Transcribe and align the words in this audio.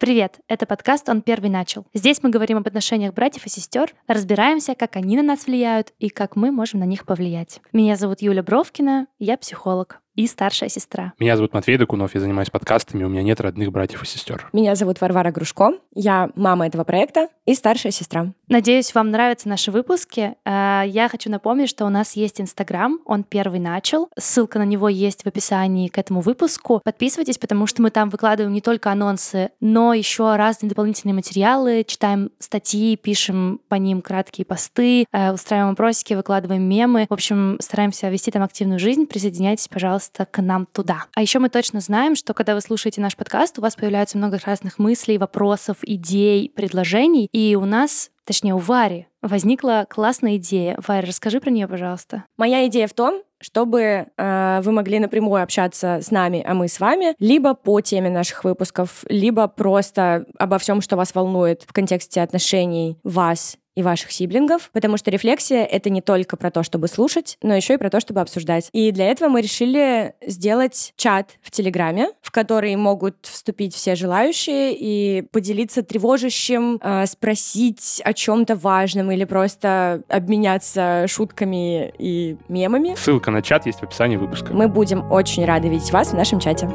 Привет, 0.00 0.40
это 0.48 0.64
подкаст 0.64 1.10
«Он 1.10 1.20
первый 1.20 1.50
начал». 1.50 1.84
Здесь 1.92 2.22
мы 2.22 2.30
говорим 2.30 2.56
об 2.56 2.66
отношениях 2.66 3.12
братьев 3.12 3.44
и 3.44 3.50
сестер, 3.50 3.92
разбираемся, 4.06 4.74
как 4.74 4.96
они 4.96 5.14
на 5.14 5.22
нас 5.22 5.44
влияют 5.44 5.92
и 5.98 6.08
как 6.08 6.36
мы 6.36 6.50
можем 6.50 6.80
на 6.80 6.84
них 6.84 7.04
повлиять. 7.04 7.60
Меня 7.74 7.96
зовут 7.96 8.22
Юля 8.22 8.42
Бровкина, 8.42 9.08
я 9.18 9.36
психолог 9.36 10.00
и 10.14 10.26
старшая 10.26 10.68
сестра. 10.68 11.12
Меня 11.18 11.36
зовут 11.36 11.54
Матвей 11.54 11.76
Докунов, 11.76 12.14
я 12.14 12.20
занимаюсь 12.20 12.50
подкастами, 12.50 13.04
у 13.04 13.08
меня 13.08 13.22
нет 13.22 13.40
родных 13.40 13.72
братьев 13.72 14.02
и 14.02 14.06
сестер. 14.06 14.48
Меня 14.52 14.74
зовут 14.74 15.00
Варвара 15.00 15.30
Грушко, 15.30 15.72
я 15.94 16.30
мама 16.34 16.66
этого 16.66 16.84
проекта 16.84 17.28
и 17.46 17.54
старшая 17.54 17.92
сестра. 17.92 18.32
Надеюсь, 18.48 18.94
вам 18.94 19.10
нравятся 19.10 19.48
наши 19.48 19.70
выпуски. 19.70 20.34
Э, 20.44 20.82
я 20.86 21.08
хочу 21.08 21.30
напомнить, 21.30 21.68
что 21.68 21.86
у 21.86 21.88
нас 21.88 22.16
есть 22.16 22.40
Инстаграм, 22.40 22.98
он 23.06 23.22
первый 23.22 23.60
начал. 23.60 24.08
Ссылка 24.18 24.58
на 24.58 24.64
него 24.64 24.88
есть 24.88 25.22
в 25.22 25.26
описании 25.26 25.88
к 25.88 25.98
этому 25.98 26.20
выпуску. 26.20 26.80
Подписывайтесь, 26.84 27.38
потому 27.38 27.66
что 27.66 27.82
мы 27.82 27.90
там 27.90 28.10
выкладываем 28.10 28.52
не 28.52 28.60
только 28.60 28.90
анонсы, 28.90 29.50
но 29.60 29.94
еще 29.94 30.36
разные 30.36 30.68
дополнительные 30.68 31.14
материалы, 31.14 31.84
читаем 31.86 32.30
статьи, 32.38 32.96
пишем 32.96 33.60
по 33.68 33.76
ним 33.76 34.02
краткие 34.02 34.44
посты, 34.44 35.06
э, 35.12 35.32
устраиваем 35.32 35.72
опросики, 35.72 36.14
выкладываем 36.14 36.62
мемы. 36.62 37.06
В 37.08 37.14
общем, 37.14 37.56
стараемся 37.60 38.08
вести 38.08 38.30
там 38.30 38.42
активную 38.42 38.78
жизнь. 38.78 39.06
Присоединяйтесь, 39.06 39.68
пожалуйста, 39.68 39.99
пожалуйста, 40.00 40.26
к 40.26 40.40
нам 40.40 40.66
туда. 40.66 41.04
А 41.14 41.20
еще 41.20 41.38
мы 41.38 41.50
точно 41.50 41.80
знаем, 41.80 42.16
что 42.16 42.32
когда 42.32 42.54
вы 42.54 42.62
слушаете 42.62 43.00
наш 43.00 43.16
подкаст, 43.16 43.58
у 43.58 43.62
вас 43.62 43.76
появляется 43.76 44.16
много 44.16 44.38
разных 44.44 44.78
мыслей, 44.78 45.18
вопросов, 45.18 45.76
идей, 45.82 46.50
предложений, 46.54 47.28
и 47.32 47.54
у 47.54 47.66
нас 47.66 48.10
точнее, 48.24 48.54
у 48.54 48.58
Вари 48.58 49.08
возникла 49.22 49.86
классная 49.90 50.36
идея. 50.36 50.78
Варя, 50.86 51.08
расскажи 51.08 51.40
про 51.40 51.50
нее, 51.50 51.66
пожалуйста. 51.66 52.24
Моя 52.36 52.64
идея 52.68 52.86
в 52.86 52.92
том, 52.92 53.22
чтобы 53.40 54.06
э, 54.16 54.60
вы 54.62 54.72
могли 54.72 55.00
напрямую 55.00 55.42
общаться 55.42 55.98
с 56.00 56.12
нами, 56.12 56.44
а 56.46 56.54
мы 56.54 56.68
с 56.68 56.78
вами, 56.78 57.16
либо 57.18 57.54
по 57.54 57.80
теме 57.80 58.08
наших 58.08 58.44
выпусков, 58.44 59.04
либо 59.08 59.48
просто 59.48 60.26
обо 60.38 60.58
всем, 60.58 60.80
что 60.80 60.96
вас 60.96 61.14
волнует 61.14 61.64
в 61.66 61.72
контексте 61.72 62.20
отношений 62.20 62.98
вас 63.02 63.56
и 63.76 63.82
ваших 63.82 64.10
сиблингов, 64.10 64.70
потому 64.72 64.96
что 64.96 65.10
рефлексия— 65.10 65.64
это 65.70 65.90
не 65.90 66.00
только 66.00 66.36
про 66.36 66.50
то, 66.50 66.62
чтобы 66.62 66.88
слушать, 66.88 67.36
но 67.42 67.54
еще 67.54 67.74
и 67.74 67.76
про 67.76 67.90
то, 67.90 68.00
чтобы 68.00 68.20
обсуждать. 68.20 68.68
И 68.72 68.90
для 68.90 69.06
этого 69.06 69.28
мы 69.28 69.40
решили 69.40 70.14
сделать 70.26 70.92
чат 70.96 71.30
в 71.42 71.50
Телеграме, 71.50 72.08
в 72.22 72.30
который 72.30 72.74
могут 72.76 73.16
вступить 73.22 73.74
все 73.74 73.94
желающие 73.94 74.74
и 74.76 75.22
поделиться 75.30 75.82
тревожащим, 75.82 76.80
э, 76.82 77.06
спросить 77.06 78.02
о 78.04 78.12
чем-то 78.12 78.56
важном 78.56 79.10
или 79.10 79.24
просто 79.24 80.02
обменяться 80.08 81.06
шутками 81.08 81.92
и 81.98 82.36
мемами. 82.48 82.94
Ссылка 82.96 83.30
на 83.30 83.42
чат 83.42 83.66
есть 83.66 83.80
в 83.80 83.82
описании 83.84 84.16
выпуска. 84.16 84.52
Мы 84.52 84.68
будем 84.68 85.10
очень 85.10 85.44
рады 85.44 85.68
видеть 85.68 85.92
вас 85.92 86.08
в 86.08 86.14
нашем 86.14 86.40
чате. 86.40 86.68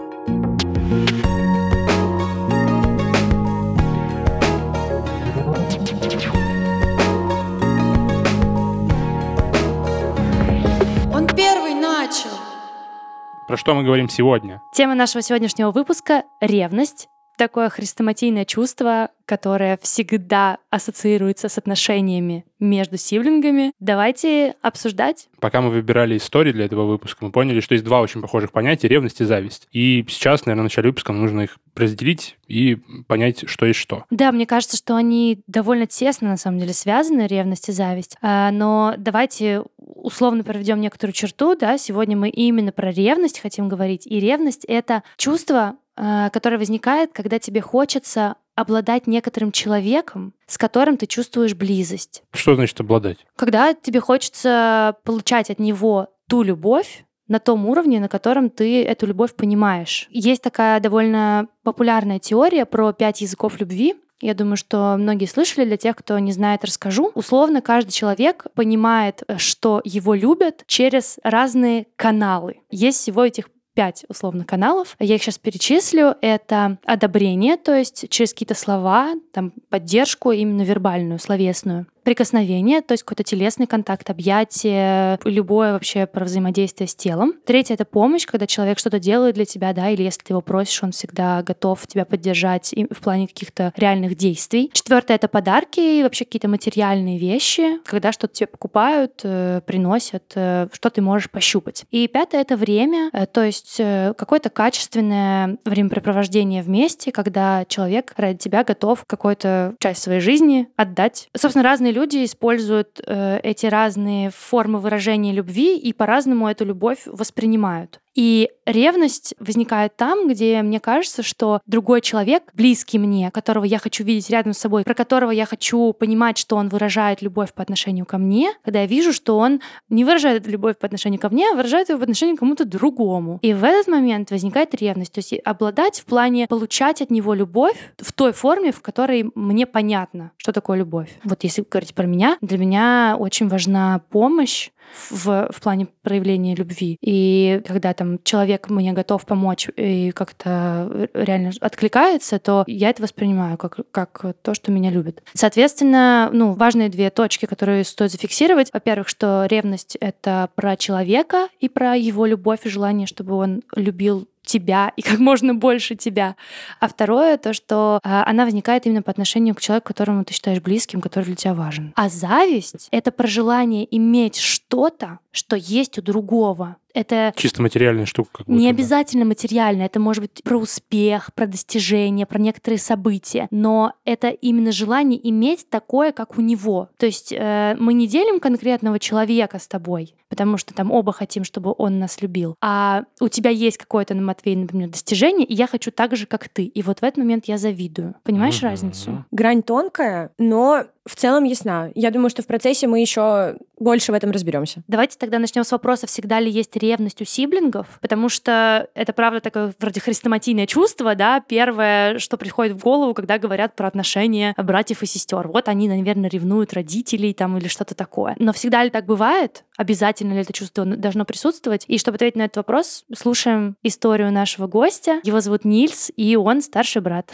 Про 13.56 13.60
что 13.62 13.74
мы 13.74 13.84
говорим 13.84 14.10
сегодня? 14.10 14.62
Тема 14.74 14.96
нашего 14.96 15.22
сегодняшнего 15.22 15.72
выпуска— 15.72 16.26
ревность. 16.42 17.08
Такое 17.38 17.70
хрестоматийное 17.70 18.46
чувство, 18.46 19.10
которое 19.26 19.78
всегда 19.82 20.60
ассоциируется 20.70 21.50
с 21.50 21.58
отношениями 21.58 22.46
между 22.60 22.98
сиблингами. 22.98 23.74
Давайте 23.80 24.56
обсуждать. 24.62 25.28
Пока 25.40 25.62
мы 25.62 25.70
выбирали 25.70 26.18
истории 26.18 26.52
для 26.52 26.66
этого 26.66 26.86
выпуска, 26.86 27.26
мы 27.26 27.32
поняли, 27.32 27.60
что 27.60 27.74
есть 27.74 27.84
два 27.84 28.02
очень 28.02 28.22
похожих 28.22 28.52
понятия— 28.52 28.88
ревность 28.90 29.20
и 29.22 29.26
зависть. 29.26 29.68
И 29.72 30.06
сейчас, 30.08 30.46
наверное, 30.46 30.64
в 30.64 30.66
начале 30.66 30.90
выпуска 30.90 31.12
нужно 31.12 31.42
их 31.42 31.58
разделить 31.76 32.38
и 32.48 32.76
понять, 33.08 33.50
что 33.50 33.66
есть 33.66 33.80
что. 33.80 34.06
Да, 34.10 34.32
мне 34.32 34.46
кажется, 34.46 34.78
что 34.78 34.96
они 34.96 35.42
довольно 35.48 35.88
тесно, 35.88 36.30
на 36.30 36.38
самом 36.38 36.60
деле, 36.60 36.74
связаны, 36.74 37.28
ревность 37.28 37.70
и 37.70 37.74
зависть. 37.74 38.16
А, 38.22 38.52
но 38.52 38.96
давайте 38.98 39.64
условно 39.78 40.44
проведем 40.44 40.80
некоторую 40.80 41.14
черту, 41.14 41.56
да, 41.56 41.78
сегодня 41.78 42.16
мы 42.16 42.30
именно 42.30 42.72
про 42.72 42.92
ревность 42.92 43.40
хотим 43.40 43.68
говорить. 43.68 44.06
И 44.08 44.20
ревность— 44.20 44.66
это 44.68 45.04
чувство, 45.18 45.76
а, 45.96 46.30
которое 46.30 46.58
возникает, 46.58 47.12
когда 47.14 47.40
тебе 47.40 47.62
хочется 47.62 48.36
обладать 48.56 49.08
некоторым 49.08 49.52
человеком, 49.52 50.34
с 50.48 50.58
которым 50.58 50.98
ты 50.98 51.08
чувствуешь 51.08 51.56
близость. 51.56 52.24
Что 52.34 52.56
значит 52.56 52.80
обладать? 52.80 53.18
Когда 53.36 53.74
тебе 53.74 54.00
хочется 54.00 54.96
получать 55.04 55.50
от 55.50 55.60
него 55.60 56.10
ту 56.28 56.42
любовь, 56.42 57.06
на 57.28 57.40
том 57.40 57.66
уровне, 57.66 58.00
на 58.00 58.08
котором 58.08 58.50
ты 58.50 58.84
эту 58.84 59.08
любовь 59.08 59.34
понимаешь. 59.34 60.08
Есть 60.12 60.44
такая 60.44 60.80
довольно 60.80 61.48
популярная 61.64 62.20
теория 62.20 62.66
про 62.66 62.94
пять 62.94 63.22
языков 63.22 63.60
любви. 63.60 63.96
Я 64.22 64.34
думаю, 64.34 64.58
что 64.58 64.96
многие 64.98 65.26
слышали, 65.26 65.66
для 65.66 65.78
тех, 65.78 65.96
кто 65.96 66.18
не 66.20 66.32
знает, 66.32 66.64
расскажу. 66.64 67.12
Условно, 67.16 67.62
каждый 67.62 67.92
человек 67.92 68.46
понимает, 68.54 69.24
что 69.38 69.82
его 69.84 70.14
любят 70.14 70.64
через 70.68 71.18
разные 71.24 71.88
каналы. 71.96 72.62
Есть 72.70 73.02
всего 73.02 73.26
этих 73.26 73.50
пять 73.76 74.06
условно 74.10 74.46
каналов. 74.46 74.96
Я 75.00 75.16
их 75.16 75.22
сейчас 75.22 75.38
перечислю. 75.38 76.16
Это 76.22 76.80
одобрение, 76.86 77.58
то 77.58 77.78
есть 77.78 78.10
через 78.10 78.34
какие-то 78.34 78.56
слова, 78.56 79.14
там 79.32 79.54
поддержку 79.70 80.32
именно 80.32 80.64
вербальную, 80.64 81.20
словесную 81.20 81.86
прикосновение, 82.06 82.82
то 82.82 82.94
есть 82.94 83.04
какой-то 83.04 83.24
телесный 83.24 83.68
контакт, 83.68 84.10
объятие, 84.10 85.20
любое 85.26 85.74
вообще 85.74 86.06
про 86.06 86.24
взаимодействие 86.24 86.88
с 86.88 86.96
телом. 86.96 87.34
Третье— 87.46 87.74
это 87.76 87.84
помощь, 87.84 88.26
когда 88.26 88.48
человек 88.48 88.80
что-то 88.80 89.00
делает 89.00 89.36
для 89.36 89.46
тебя, 89.46 89.74
да, 89.74 89.90
или 89.90 90.04
если 90.04 90.22
ты 90.22 90.34
его 90.34 90.42
просишь, 90.42 90.84
он 90.84 90.92
всегда 90.92 91.42
готов 91.42 91.86
тебя 91.88 92.06
поддержать 92.06 92.74
в 92.92 93.02
плане 93.02 93.28
каких-то 93.28 93.74
реальных 93.76 94.16
действий. 94.16 94.70
Четвертое— 94.72 95.16
это 95.16 95.28
подарки 95.28 95.80
и 95.80 96.04
вообще 96.04 96.26
какие-то 96.26 96.48
материальные 96.48 97.18
вещи, 97.18 97.80
когда 97.86 98.12
что-то 98.12 98.36
тебе 98.36 98.48
покупают, 98.48 99.22
э, 99.24 99.62
приносят, 99.66 100.32
э, 100.36 100.68
что 100.72 100.90
ты 100.92 101.02
можешь 101.02 101.32
пощупать. 101.32 101.86
И 101.90 102.08
пятое— 102.08 102.42
это 102.42 102.56
время, 102.56 103.10
э, 103.14 103.26
то 103.26 103.44
есть 103.44 103.82
какое-то 104.16 104.52
качественное 104.52 105.58
времяпрепровождение 105.66 106.62
вместе, 106.62 107.12
когда 107.12 107.66
человек 107.66 108.14
ради 108.16 108.38
тебя 108.38 108.64
готов 108.64 109.06
какую-то 109.08 109.74
часть 109.80 110.04
своей 110.04 110.20
жизни 110.20 110.68
отдать. 110.76 111.30
Собственно, 111.36 111.64
разные 111.64 111.95
люди 111.96 112.24
используют 112.26 113.02
э, 113.06 113.40
эти 113.42 113.66
разные 113.66 114.30
формы 114.30 114.80
выражения 114.80 115.34
любви 115.34 115.78
и 115.78 115.94
по-разному 115.94 116.48
эту 116.48 116.66
любовь 116.66 117.02
воспринимают. 117.06 118.02
И 118.16 118.50
ревность 118.66 119.36
возникает 119.40 119.96
там, 119.98 120.28
где 120.28 120.62
мне 120.62 120.80
кажется, 120.80 121.22
что 121.22 121.62
другой 121.66 122.02
человек, 122.02 122.44
близкий 122.54 122.98
мне, 122.98 123.30
которого 123.30 123.66
я 123.66 123.78
хочу 123.78 124.04
видеть 124.04 124.30
рядом 124.30 124.54
с 124.54 124.58
собой, 124.58 124.84
про 124.84 124.94
которого 124.94 125.32
я 125.32 125.46
хочу 125.46 125.94
понимать, 125.94 126.38
что 126.38 126.56
он 126.56 126.70
выражает 126.70 127.22
любовь 127.22 127.54
по 127.54 127.62
отношению 127.62 128.06
ко 128.06 128.18
мне, 128.18 128.54
когда 128.64 128.82
я 128.82 128.86
вижу, 128.88 129.14
что 129.14 129.38
он 129.38 129.60
не 129.90 130.06
выражает 130.06 130.48
любовь 130.48 130.78
по 130.78 130.86
отношению 130.86 131.20
ко 131.20 131.30
мне, 131.30 131.50
а 131.52 131.56
выражает 131.56 131.90
ее 131.90 131.98
по 131.98 132.04
отношению 132.04 132.38
к 132.38 132.40
кому-то 132.40 132.66
другому. 132.66 133.40
И 133.42 133.54
в 133.54 133.64
этот 133.64 133.88
момент 133.88 134.32
возникает 134.32 134.74
ревность. 134.76 135.12
То 135.12 135.20
есть 135.20 135.34
обладать 135.44 136.00
в 136.00 136.06
плане 136.06 136.48
получать 136.48 137.02
от 137.02 137.12
него 137.12 137.34
любовь 137.34 137.78
в 137.98 138.14
той 138.14 138.32
форме, 138.32 138.72
в 138.72 138.82
которой 138.82 139.30
мне 139.36 139.66
понятно, 139.66 140.32
что 140.38 140.54
такое 140.54 140.78
любовь. 140.78 141.10
Вот 141.24 141.44
если 141.44 141.66
говорить 141.70 141.94
про 141.94 142.06
меня, 142.06 142.38
для 142.42 142.58
меня 142.58 143.18
очень 143.20 143.50
важна 143.50 144.02
помощь, 144.10 144.70
в, 145.10 145.50
в 145.52 145.62
плане 145.62 145.88
проявления 146.02 146.56
любви. 146.56 146.98
И 147.02 147.62
когда 147.66 147.94
там 147.94 148.05
человек 148.24 148.70
мне 148.70 148.94
готов 148.94 149.26
помочь 149.26 149.70
и 149.76 150.12
как-то 150.12 151.10
реально 151.14 151.52
откликается, 151.62 152.40
то 152.40 152.64
я 152.68 152.90
это 152.90 153.04
воспринимаю 153.04 153.58
как, 153.58 153.80
как 153.92 154.36
то, 154.42 154.54
что 154.54 154.72
меня 154.72 154.90
любит. 154.90 155.24
Соответственно, 155.34 156.30
ну, 156.32 156.54
важные 156.54 156.90
две 156.90 157.10
точки, 157.10 157.46
которые 157.46 157.84
стоит 157.84 158.12
зафиксировать. 158.12 158.72
Во-первых, 158.74 159.08
что 159.08 159.46
ревность— 159.50 159.96
это 160.00 160.50
про 160.56 160.78
человека 160.78 161.48
и 161.60 161.70
про 161.70 161.96
его 161.96 162.26
любовь 162.26 162.66
и 162.66 162.70
желание, 162.70 163.08
чтобы 163.08 163.36
он 163.36 163.64
любил 163.76 164.28
тебя 164.46 164.94
и 164.96 165.02
как 165.02 165.20
можно 165.20 165.54
больше 165.54 165.96
тебя. 165.96 166.36
А 166.80 166.88
второе, 166.88 167.38
то, 167.38 167.54
что 167.54 168.00
э, 168.04 168.10
она 168.10 168.46
возникает 168.46 168.86
именно 168.86 169.02
по 169.02 169.12
отношению 169.12 169.56
к 169.56 169.62
человеку, 169.62 169.88
которому 169.88 170.24
ты 170.24 170.34
считаешь 170.34 170.62
близким, 170.62 171.02
который 171.02 171.26
для 171.26 171.36
тебя 171.36 171.54
важен. 171.54 171.94
А 171.96 172.10
зависть— 172.10 172.88
это 172.92 173.12
про 173.12 173.28
желание 173.28 173.88
иметь 173.96 174.38
что-то, 174.38 175.20
что 175.32 175.56
есть 175.56 175.98
у 175.98 176.02
другого. 176.02 176.78
Это 176.96 177.34
чисто 177.36 177.62
материальная 177.62 178.06
штука. 178.06 178.30
Как 178.38 178.48
будто, 178.48 178.58
не 178.58 178.70
обязательно 178.70 179.26
материальная. 179.26 179.88
Это 179.88 180.00
может 180.00 180.24
быть 180.24 180.42
про 180.44 180.58
успех, 180.58 181.30
про 181.36 181.46
достижения, 181.46 182.26
про 182.26 182.40
некоторые 182.40 182.80
события. 182.80 183.48
Но 183.52 183.94
это 184.06 184.30
именно 184.30 184.72
желание 184.72 185.20
иметь 185.30 185.70
такое, 185.70 186.14
как 186.14 186.38
у 186.38 186.42
него. 186.42 186.90
То 186.98 187.06
есть 187.06 187.34
э, 187.34 187.76
мы 187.78 187.94
не 187.94 188.08
делим 188.08 188.40
конкретного 188.40 188.98
человека 188.98 189.60
с 189.60 189.68
тобой, 189.68 190.16
потому 190.30 190.58
что 190.58 190.74
там 190.74 190.90
оба 190.90 191.12
хотим, 191.12 191.44
чтобы 191.44 191.76
он 191.78 192.00
нас 192.00 192.22
любил. 192.22 192.56
А 192.62 193.04
у 193.20 193.28
тебя 193.28 193.50
есть 193.50 193.78
какое-то, 193.78 194.14
на 194.14 194.22
Матвей, 194.22 194.56
например, 194.56 194.90
достижение, 194.90 195.46
и 195.46 195.54
я 195.54 195.68
хочу 195.68 195.92
так 195.92 196.16
же, 196.16 196.26
как 196.26 196.48
ты. 196.48 196.64
И 196.64 196.82
вот 196.82 197.00
в 197.00 197.04
этот 197.04 197.18
момент 197.18 197.46
я 197.48 197.58
завидую. 197.58 198.16
Понимаешь 198.24 198.62
mm-hmm. 198.62 198.70
разницу? 198.70 199.26
Грань 199.32 199.64
тонкая, 199.64 200.32
но 200.38 200.86
в 201.06 201.16
целом 201.16 201.44
ясна. 201.44 201.92
Я 201.96 202.12
думаю, 202.12 202.30
что 202.30 202.42
в 202.42 202.48
процессе 202.48 202.88
мы 202.88 203.00
еще 203.00 203.58
больше 203.78 204.12
в 204.12 204.16
этом 204.16 204.32
разберемся. 204.32 204.84
Давайте 204.88 205.18
тогда 205.18 205.38
начнем 205.40 205.64
с 205.64 205.72
вопроса, 205.72 206.08
всегда 206.08 206.40
ли 206.40 206.50
есть 206.50 206.76
ревность 206.76 207.22
у 207.22 207.26
сиблингов, 207.26 208.00
потому 208.02 208.30
что 208.30 208.90
это, 208.96 209.14
правда, 209.14 209.40
такое 209.40 209.74
вроде 209.80 210.00
хрестоматийное 210.00 210.66
чувство, 210.66 211.16
да, 211.16 211.42
первое, 211.42 212.18
что 212.20 212.38
приходит 212.38 212.74
в 212.74 212.84
голову, 212.84 213.14
когда 213.14 213.38
говорят 213.38 213.76
про 213.76 213.88
отношения 213.88 214.54
братьев 214.58 215.04
и 215.04 215.06
сестер. 215.06 215.48
Вот 215.48 215.68
они, 215.68 215.88
наверное, 215.88 216.30
ревнуют 216.30 216.74
родителей 216.74 217.34
там 217.34 217.58
или 217.58 217.68
что-то 217.68 217.96
такое. 217.96 218.36
Но 218.40 218.54
всегда 218.54 218.84
ли 218.84 218.90
так 218.90 219.06
бывает? 219.06 219.64
Обязательно 219.78 220.34
ли 220.34 220.42
это 220.42 220.54
чувство 220.54 220.86
должно 220.86 221.26
присутствовать? 221.26 221.86
И 221.88 222.00
чтобы 222.00 222.16
ответить 222.16 222.38
на 222.38 222.44
этот 222.44 222.58
вопрос, 222.58 223.06
слушаем 223.16 223.76
историю 223.84 224.32
нашего 224.32 224.68
гостя. 224.68 225.20
Его 225.24 225.42
зовут 225.42 225.66
Нильс, 225.66 226.12
и 226.16 226.36
он 226.36 226.62
старший 226.62 227.02
брат. 227.02 227.32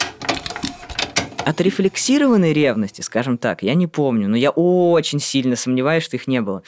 Отрефлексированной 1.44 2.52
ревности, 2.52 3.00
скажем 3.00 3.36
так, 3.36 3.62
я 3.62 3.74
не 3.74 3.86
помню, 3.86 4.28
но 4.28 4.36
я 4.36 4.50
очень 4.50 5.20
сильно 5.20 5.56
сомневаюсь, 5.56 6.04
что 6.04 6.16
их 6.16 6.26
не 6.26 6.40
было. 6.40 6.62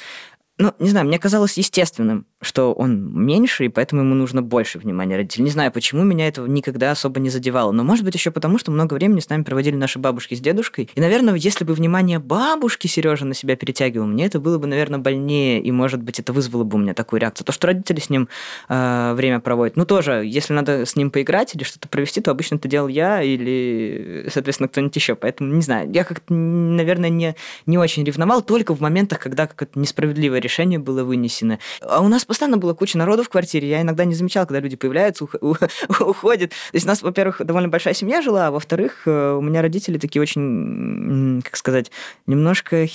Ну, 0.59 0.73
не 0.79 0.91
знаю, 0.91 1.07
мне 1.07 1.19
казалось 1.19 1.57
естественным, 1.59 2.27
что 2.45 2.73
он 2.73 3.25
меньше, 3.25 3.65
и 3.65 3.69
поэтому 3.69 4.03
ему 4.03 4.15
нужно 4.15 4.43
больше 4.43 4.79
внимания 4.79 5.17
родителей. 5.17 5.45
Не 5.45 5.51
знаю, 5.51 5.73
почему 5.73 6.05
меня 6.05 6.29
это 6.29 6.43
никогда 6.43 6.91
особо 6.91 7.21
не 7.21 7.31
задевало. 7.31 7.73
Но, 7.73 7.85
может 7.85 8.05
быть, 8.05 8.15
еще 8.15 8.31
потому, 8.31 8.59
что 8.59 8.71
много 8.71 8.95
времени 8.95 9.21
с 9.21 9.29
нами 9.29 9.43
проводили 9.43 9.77
наши 9.77 9.99
бабушки 9.99 10.35
с 10.35 10.41
дедушкой. 10.41 10.89
И, 10.95 11.01
наверное, 11.01 11.35
если 11.35 11.65
бы 11.65 11.75
внимание 11.75 12.19
бабушки 12.19 12.87
Сережа 12.87 13.25
на 13.25 13.35
себя 13.35 13.57
перетягивал, 13.57 14.07
мне 14.07 14.27
это 14.27 14.41
было 14.41 14.59
бы, 14.59 14.67
наверное, 14.67 14.99
больнее, 14.99 15.61
и, 15.61 15.73
может 15.73 16.03
быть, 16.03 16.21
это 16.21 16.33
вызвало 16.33 16.65
бы 16.65 16.77
у 16.77 16.81
меня 16.81 16.95
такую 16.95 17.21
реакцию. 17.21 17.47
То, 17.47 17.53
что 17.53 17.67
родители 17.67 18.01
с 18.01 18.11
ним 18.11 18.29
э, 18.69 19.15
время 19.15 19.41
проводят. 19.41 19.77
Ну, 19.77 19.85
тоже, 19.85 20.23
если 20.25 20.53
надо 20.53 20.85
с 20.85 20.97
ним 20.97 21.11
поиграть 21.11 21.55
или 21.55 21.65
что-то 21.65 21.89
провести, 21.89 22.21
то 22.21 22.31
обычно 22.31 22.57
это 22.57 22.69
делал 22.69 22.89
я 22.89 23.23
или, 23.23 24.27
соответственно, 24.31 24.69
кто-нибудь 24.69 24.97
еще. 24.97 25.15
Поэтому, 25.15 25.53
не 25.53 25.63
знаю, 25.63 25.91
я 25.93 26.05
как-то, 26.05 26.33
наверное, 26.35 27.11
не, 27.11 27.35
не 27.67 27.79
очень 27.79 28.05
ревновал, 28.05 28.43
только 28.43 28.75
в 28.75 28.81
моментах, 28.81 29.21
когда 29.21 29.47
какое-то 29.47 29.79
несправедливое 29.79 30.41
решение 30.41 30.79
было 30.79 31.05
вынесено. 31.05 31.59
А 31.81 32.01
у 32.01 32.09
нас 32.09 32.25
постоянно 32.35 32.57
была 32.59 32.75
куча 32.75 32.99
народу 32.99 33.23
в 33.23 33.29
квартире, 33.29 33.69
я 33.69 33.81
иногда 33.81 34.05
не 34.05 34.15
замечал, 34.17 34.45
когда 34.45 34.59
люди 34.59 34.75
появляются, 34.75 35.25
уходят. 36.01 36.51
То 36.51 36.57
есть 36.73 36.85
у 36.85 36.89
нас, 36.89 37.01
во-первых, 37.01 37.41
довольно 37.45 37.69
большая 37.69 37.95
семья 37.95 38.23
жила, 38.23 38.49
а 38.49 38.51
во-вторых, 38.51 39.03
э, 39.07 39.37
у 39.39 39.41
меня 39.41 39.63
родители 39.63 39.99
такие 39.99 40.21
очень, 40.21 41.41
как 41.45 41.57
сказать, 41.57 41.93
немножко 42.27 42.89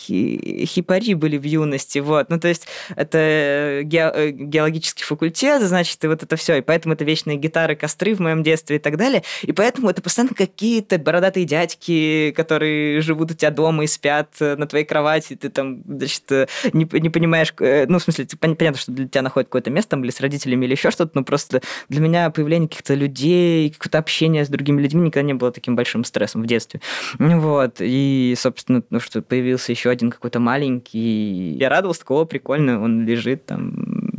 хипари 0.00 1.14
были 1.14 1.36
в 1.36 1.44
юности, 1.44 1.98
вот. 1.98 2.30
Ну, 2.30 2.38
то 2.38 2.48
есть 2.48 2.66
это 2.96 3.80
ге 3.84 4.10
э, 4.14 4.30
геологический 4.30 5.04
факультет, 5.04 5.62
значит, 5.62 6.02
и 6.04 6.06
вот 6.06 6.22
это 6.22 6.36
все. 6.36 6.56
И 6.56 6.60
поэтому 6.60 6.94
это 6.94 7.04
вечные 7.04 7.36
гитары, 7.36 7.76
костры 7.76 8.14
в 8.14 8.20
моем 8.20 8.42
детстве 8.42 8.76
и 8.76 8.78
так 8.78 8.96
далее. 8.96 9.22
И 9.42 9.52
поэтому 9.52 9.90
это 9.90 10.02
постоянно 10.02 10.34
какие-то 10.34 10.98
бородатые 10.98 11.44
дядьки, 11.44 12.32
которые 12.36 13.00
живут 13.00 13.30
у 13.32 13.34
тебя 13.34 13.50
дома 13.50 13.84
и 13.84 13.86
спят 13.86 14.30
э, 14.40 14.56
на 14.56 14.66
твоей 14.66 14.84
кровати, 14.84 15.36
ты 15.36 15.48
там, 15.50 15.82
значит, 15.86 16.30
э, 16.32 16.46
не, 16.72 16.88
не 16.92 17.10
понимаешь, 17.10 17.54
ну, 17.58 17.98
в 17.98 18.02
смысле, 18.02 18.26
понятно, 18.38 18.78
что 18.78 18.92
для 18.92 19.08
тебя 19.08 19.22
находит 19.22 19.48
какое-то 19.48 19.70
место, 19.70 19.90
там, 19.90 20.04
или 20.04 20.10
с 20.10 20.20
родителями, 20.20 20.64
или 20.64 20.72
еще 20.72 20.90
что-то, 20.90 21.12
но 21.14 21.24
просто 21.24 21.60
для 21.88 22.00
меня 22.00 22.30
появление 22.30 22.68
каких-то 22.68 22.94
людей, 22.94 23.70
какое-то 23.70 23.98
общение 23.98 24.44
с 24.44 24.48
другими 24.48 24.80
людьми 24.80 25.02
никогда 25.02 25.26
не 25.26 25.34
было 25.34 25.52
таким 25.52 25.76
большим 25.76 26.04
стрессом 26.04 26.42
в 26.42 26.46
детстве. 26.46 26.80
Вот. 27.18 27.76
И, 27.80 28.34
собственно, 28.36 28.82
ну, 28.90 29.00
что 29.00 29.22
появился 29.22 29.72
еще 29.72 29.90
один 29.90 29.99
какой-то 30.08 30.40
маленький. 30.40 31.56
Я 31.58 31.68
радовался, 31.68 32.00
такого 32.00 32.24
прикольно, 32.24 32.80
он 32.82 33.04
лежит 33.04 33.44
там, 33.44 34.09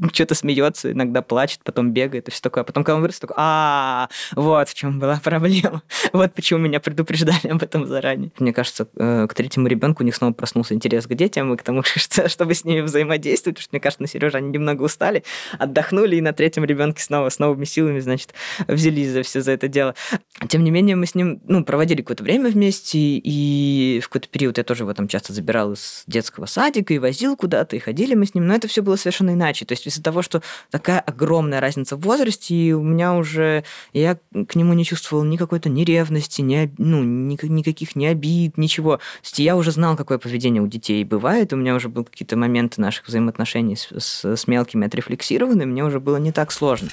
что-то 0.12 0.34
смеется, 0.34 0.92
иногда 0.92 1.22
плачет, 1.22 1.60
потом 1.64 1.92
бегает 1.92 2.28
и 2.28 2.30
все 2.30 2.40
такое. 2.40 2.62
А 2.62 2.64
потом, 2.64 2.84
когда 2.84 2.96
он 2.96 3.02
вырос, 3.02 3.18
такой, 3.18 3.36
а, 3.38 4.08
вот 4.34 4.68
в 4.68 4.74
чем 4.74 4.98
была 4.98 5.20
проблема. 5.22 5.82
вот 6.12 6.32
почему 6.34 6.60
меня 6.60 6.80
предупреждали 6.80 7.48
об 7.48 7.62
этом 7.62 7.86
заранее. 7.86 8.30
Мне 8.38 8.52
кажется, 8.52 8.88
э, 8.96 9.26
к 9.28 9.34
третьему 9.34 9.66
ребенку 9.66 10.02
у 10.02 10.06
них 10.06 10.14
снова 10.14 10.32
проснулся 10.32 10.74
интерес 10.74 11.06
к 11.06 11.14
детям 11.14 11.52
и 11.52 11.56
к 11.56 11.62
тому, 11.62 11.82
что, 11.84 12.28
чтобы 12.28 12.54
с 12.54 12.64
ними 12.64 12.80
взаимодействовать, 12.80 13.56
потому 13.56 13.62
что, 13.62 13.74
мне 13.74 13.80
кажется, 13.80 14.02
на 14.02 14.08
Сереже 14.08 14.38
они 14.38 14.50
немного 14.50 14.82
устали, 14.82 15.24
отдохнули, 15.58 16.16
и 16.16 16.20
на 16.20 16.32
третьем 16.32 16.64
ребенке 16.64 17.02
снова 17.02 17.28
с 17.28 17.38
новыми 17.38 17.64
силами, 17.64 18.00
значит, 18.00 18.34
взялись 18.66 19.10
за 19.10 19.22
все 19.22 19.40
за 19.40 19.52
это 19.52 19.68
дело. 19.68 19.94
Тем 20.48 20.64
не 20.64 20.70
менее, 20.70 20.96
мы 20.96 21.06
с 21.06 21.14
ним, 21.14 21.40
ну, 21.46 21.64
проводили 21.64 22.00
какое-то 22.00 22.22
время 22.22 22.50
вместе, 22.50 22.98
и 22.98 24.00
в 24.02 24.08
какой-то 24.08 24.28
период 24.28 24.58
я 24.58 24.64
тоже 24.64 24.84
его 24.84 24.94
там 24.94 25.08
часто 25.08 25.32
забирал 25.32 25.72
из 25.72 26.04
детского 26.06 26.46
садика 26.46 26.94
и 26.94 26.98
возил 26.98 27.36
куда-то, 27.36 27.76
и 27.76 27.78
ходили 27.78 28.14
мы 28.14 28.26
с 28.26 28.34
ним, 28.34 28.46
но 28.46 28.54
это 28.54 28.68
все 28.68 28.82
было 28.82 28.96
совершенно 28.96 29.30
иначе. 29.32 29.64
То 29.64 29.72
есть 29.72 29.89
из-за 29.90 30.02
того, 30.02 30.22
что 30.22 30.42
такая 30.70 31.00
огромная 31.00 31.60
разница 31.60 31.96
в 31.96 32.00
возрасте, 32.00 32.54
и 32.54 32.72
у 32.72 32.82
меня 32.82 33.14
уже, 33.14 33.64
я 33.92 34.18
к 34.48 34.54
нему 34.54 34.72
не 34.72 34.84
чувствовал 34.84 35.24
ни 35.24 35.36
какой-то 35.36 35.68
ни 35.68 35.82
ревности, 35.84 36.40
ни, 36.40 36.72
ну, 36.78 37.02
ни, 37.02 37.38
никаких 37.46 37.94
ни 37.96 38.06
обид, 38.06 38.56
ничего. 38.56 38.96
То 38.96 39.02
есть 39.22 39.38
я 39.38 39.56
уже 39.56 39.70
знал, 39.72 39.96
какое 39.96 40.18
поведение 40.18 40.62
у 40.62 40.66
детей 40.66 41.04
бывает, 41.04 41.52
у 41.52 41.56
меня 41.56 41.74
уже 41.74 41.88
были 41.88 42.04
какие-то 42.04 42.36
моменты 42.36 42.80
наших 42.80 43.06
взаимоотношений 43.06 43.76
с, 43.76 43.88
с, 43.92 44.24
с 44.24 44.46
мелкими 44.46 44.86
отрефлексированы, 44.86 45.66
мне 45.66 45.84
уже 45.84 46.00
было 46.00 46.16
не 46.16 46.32
так 46.32 46.52
сложно. 46.52 46.88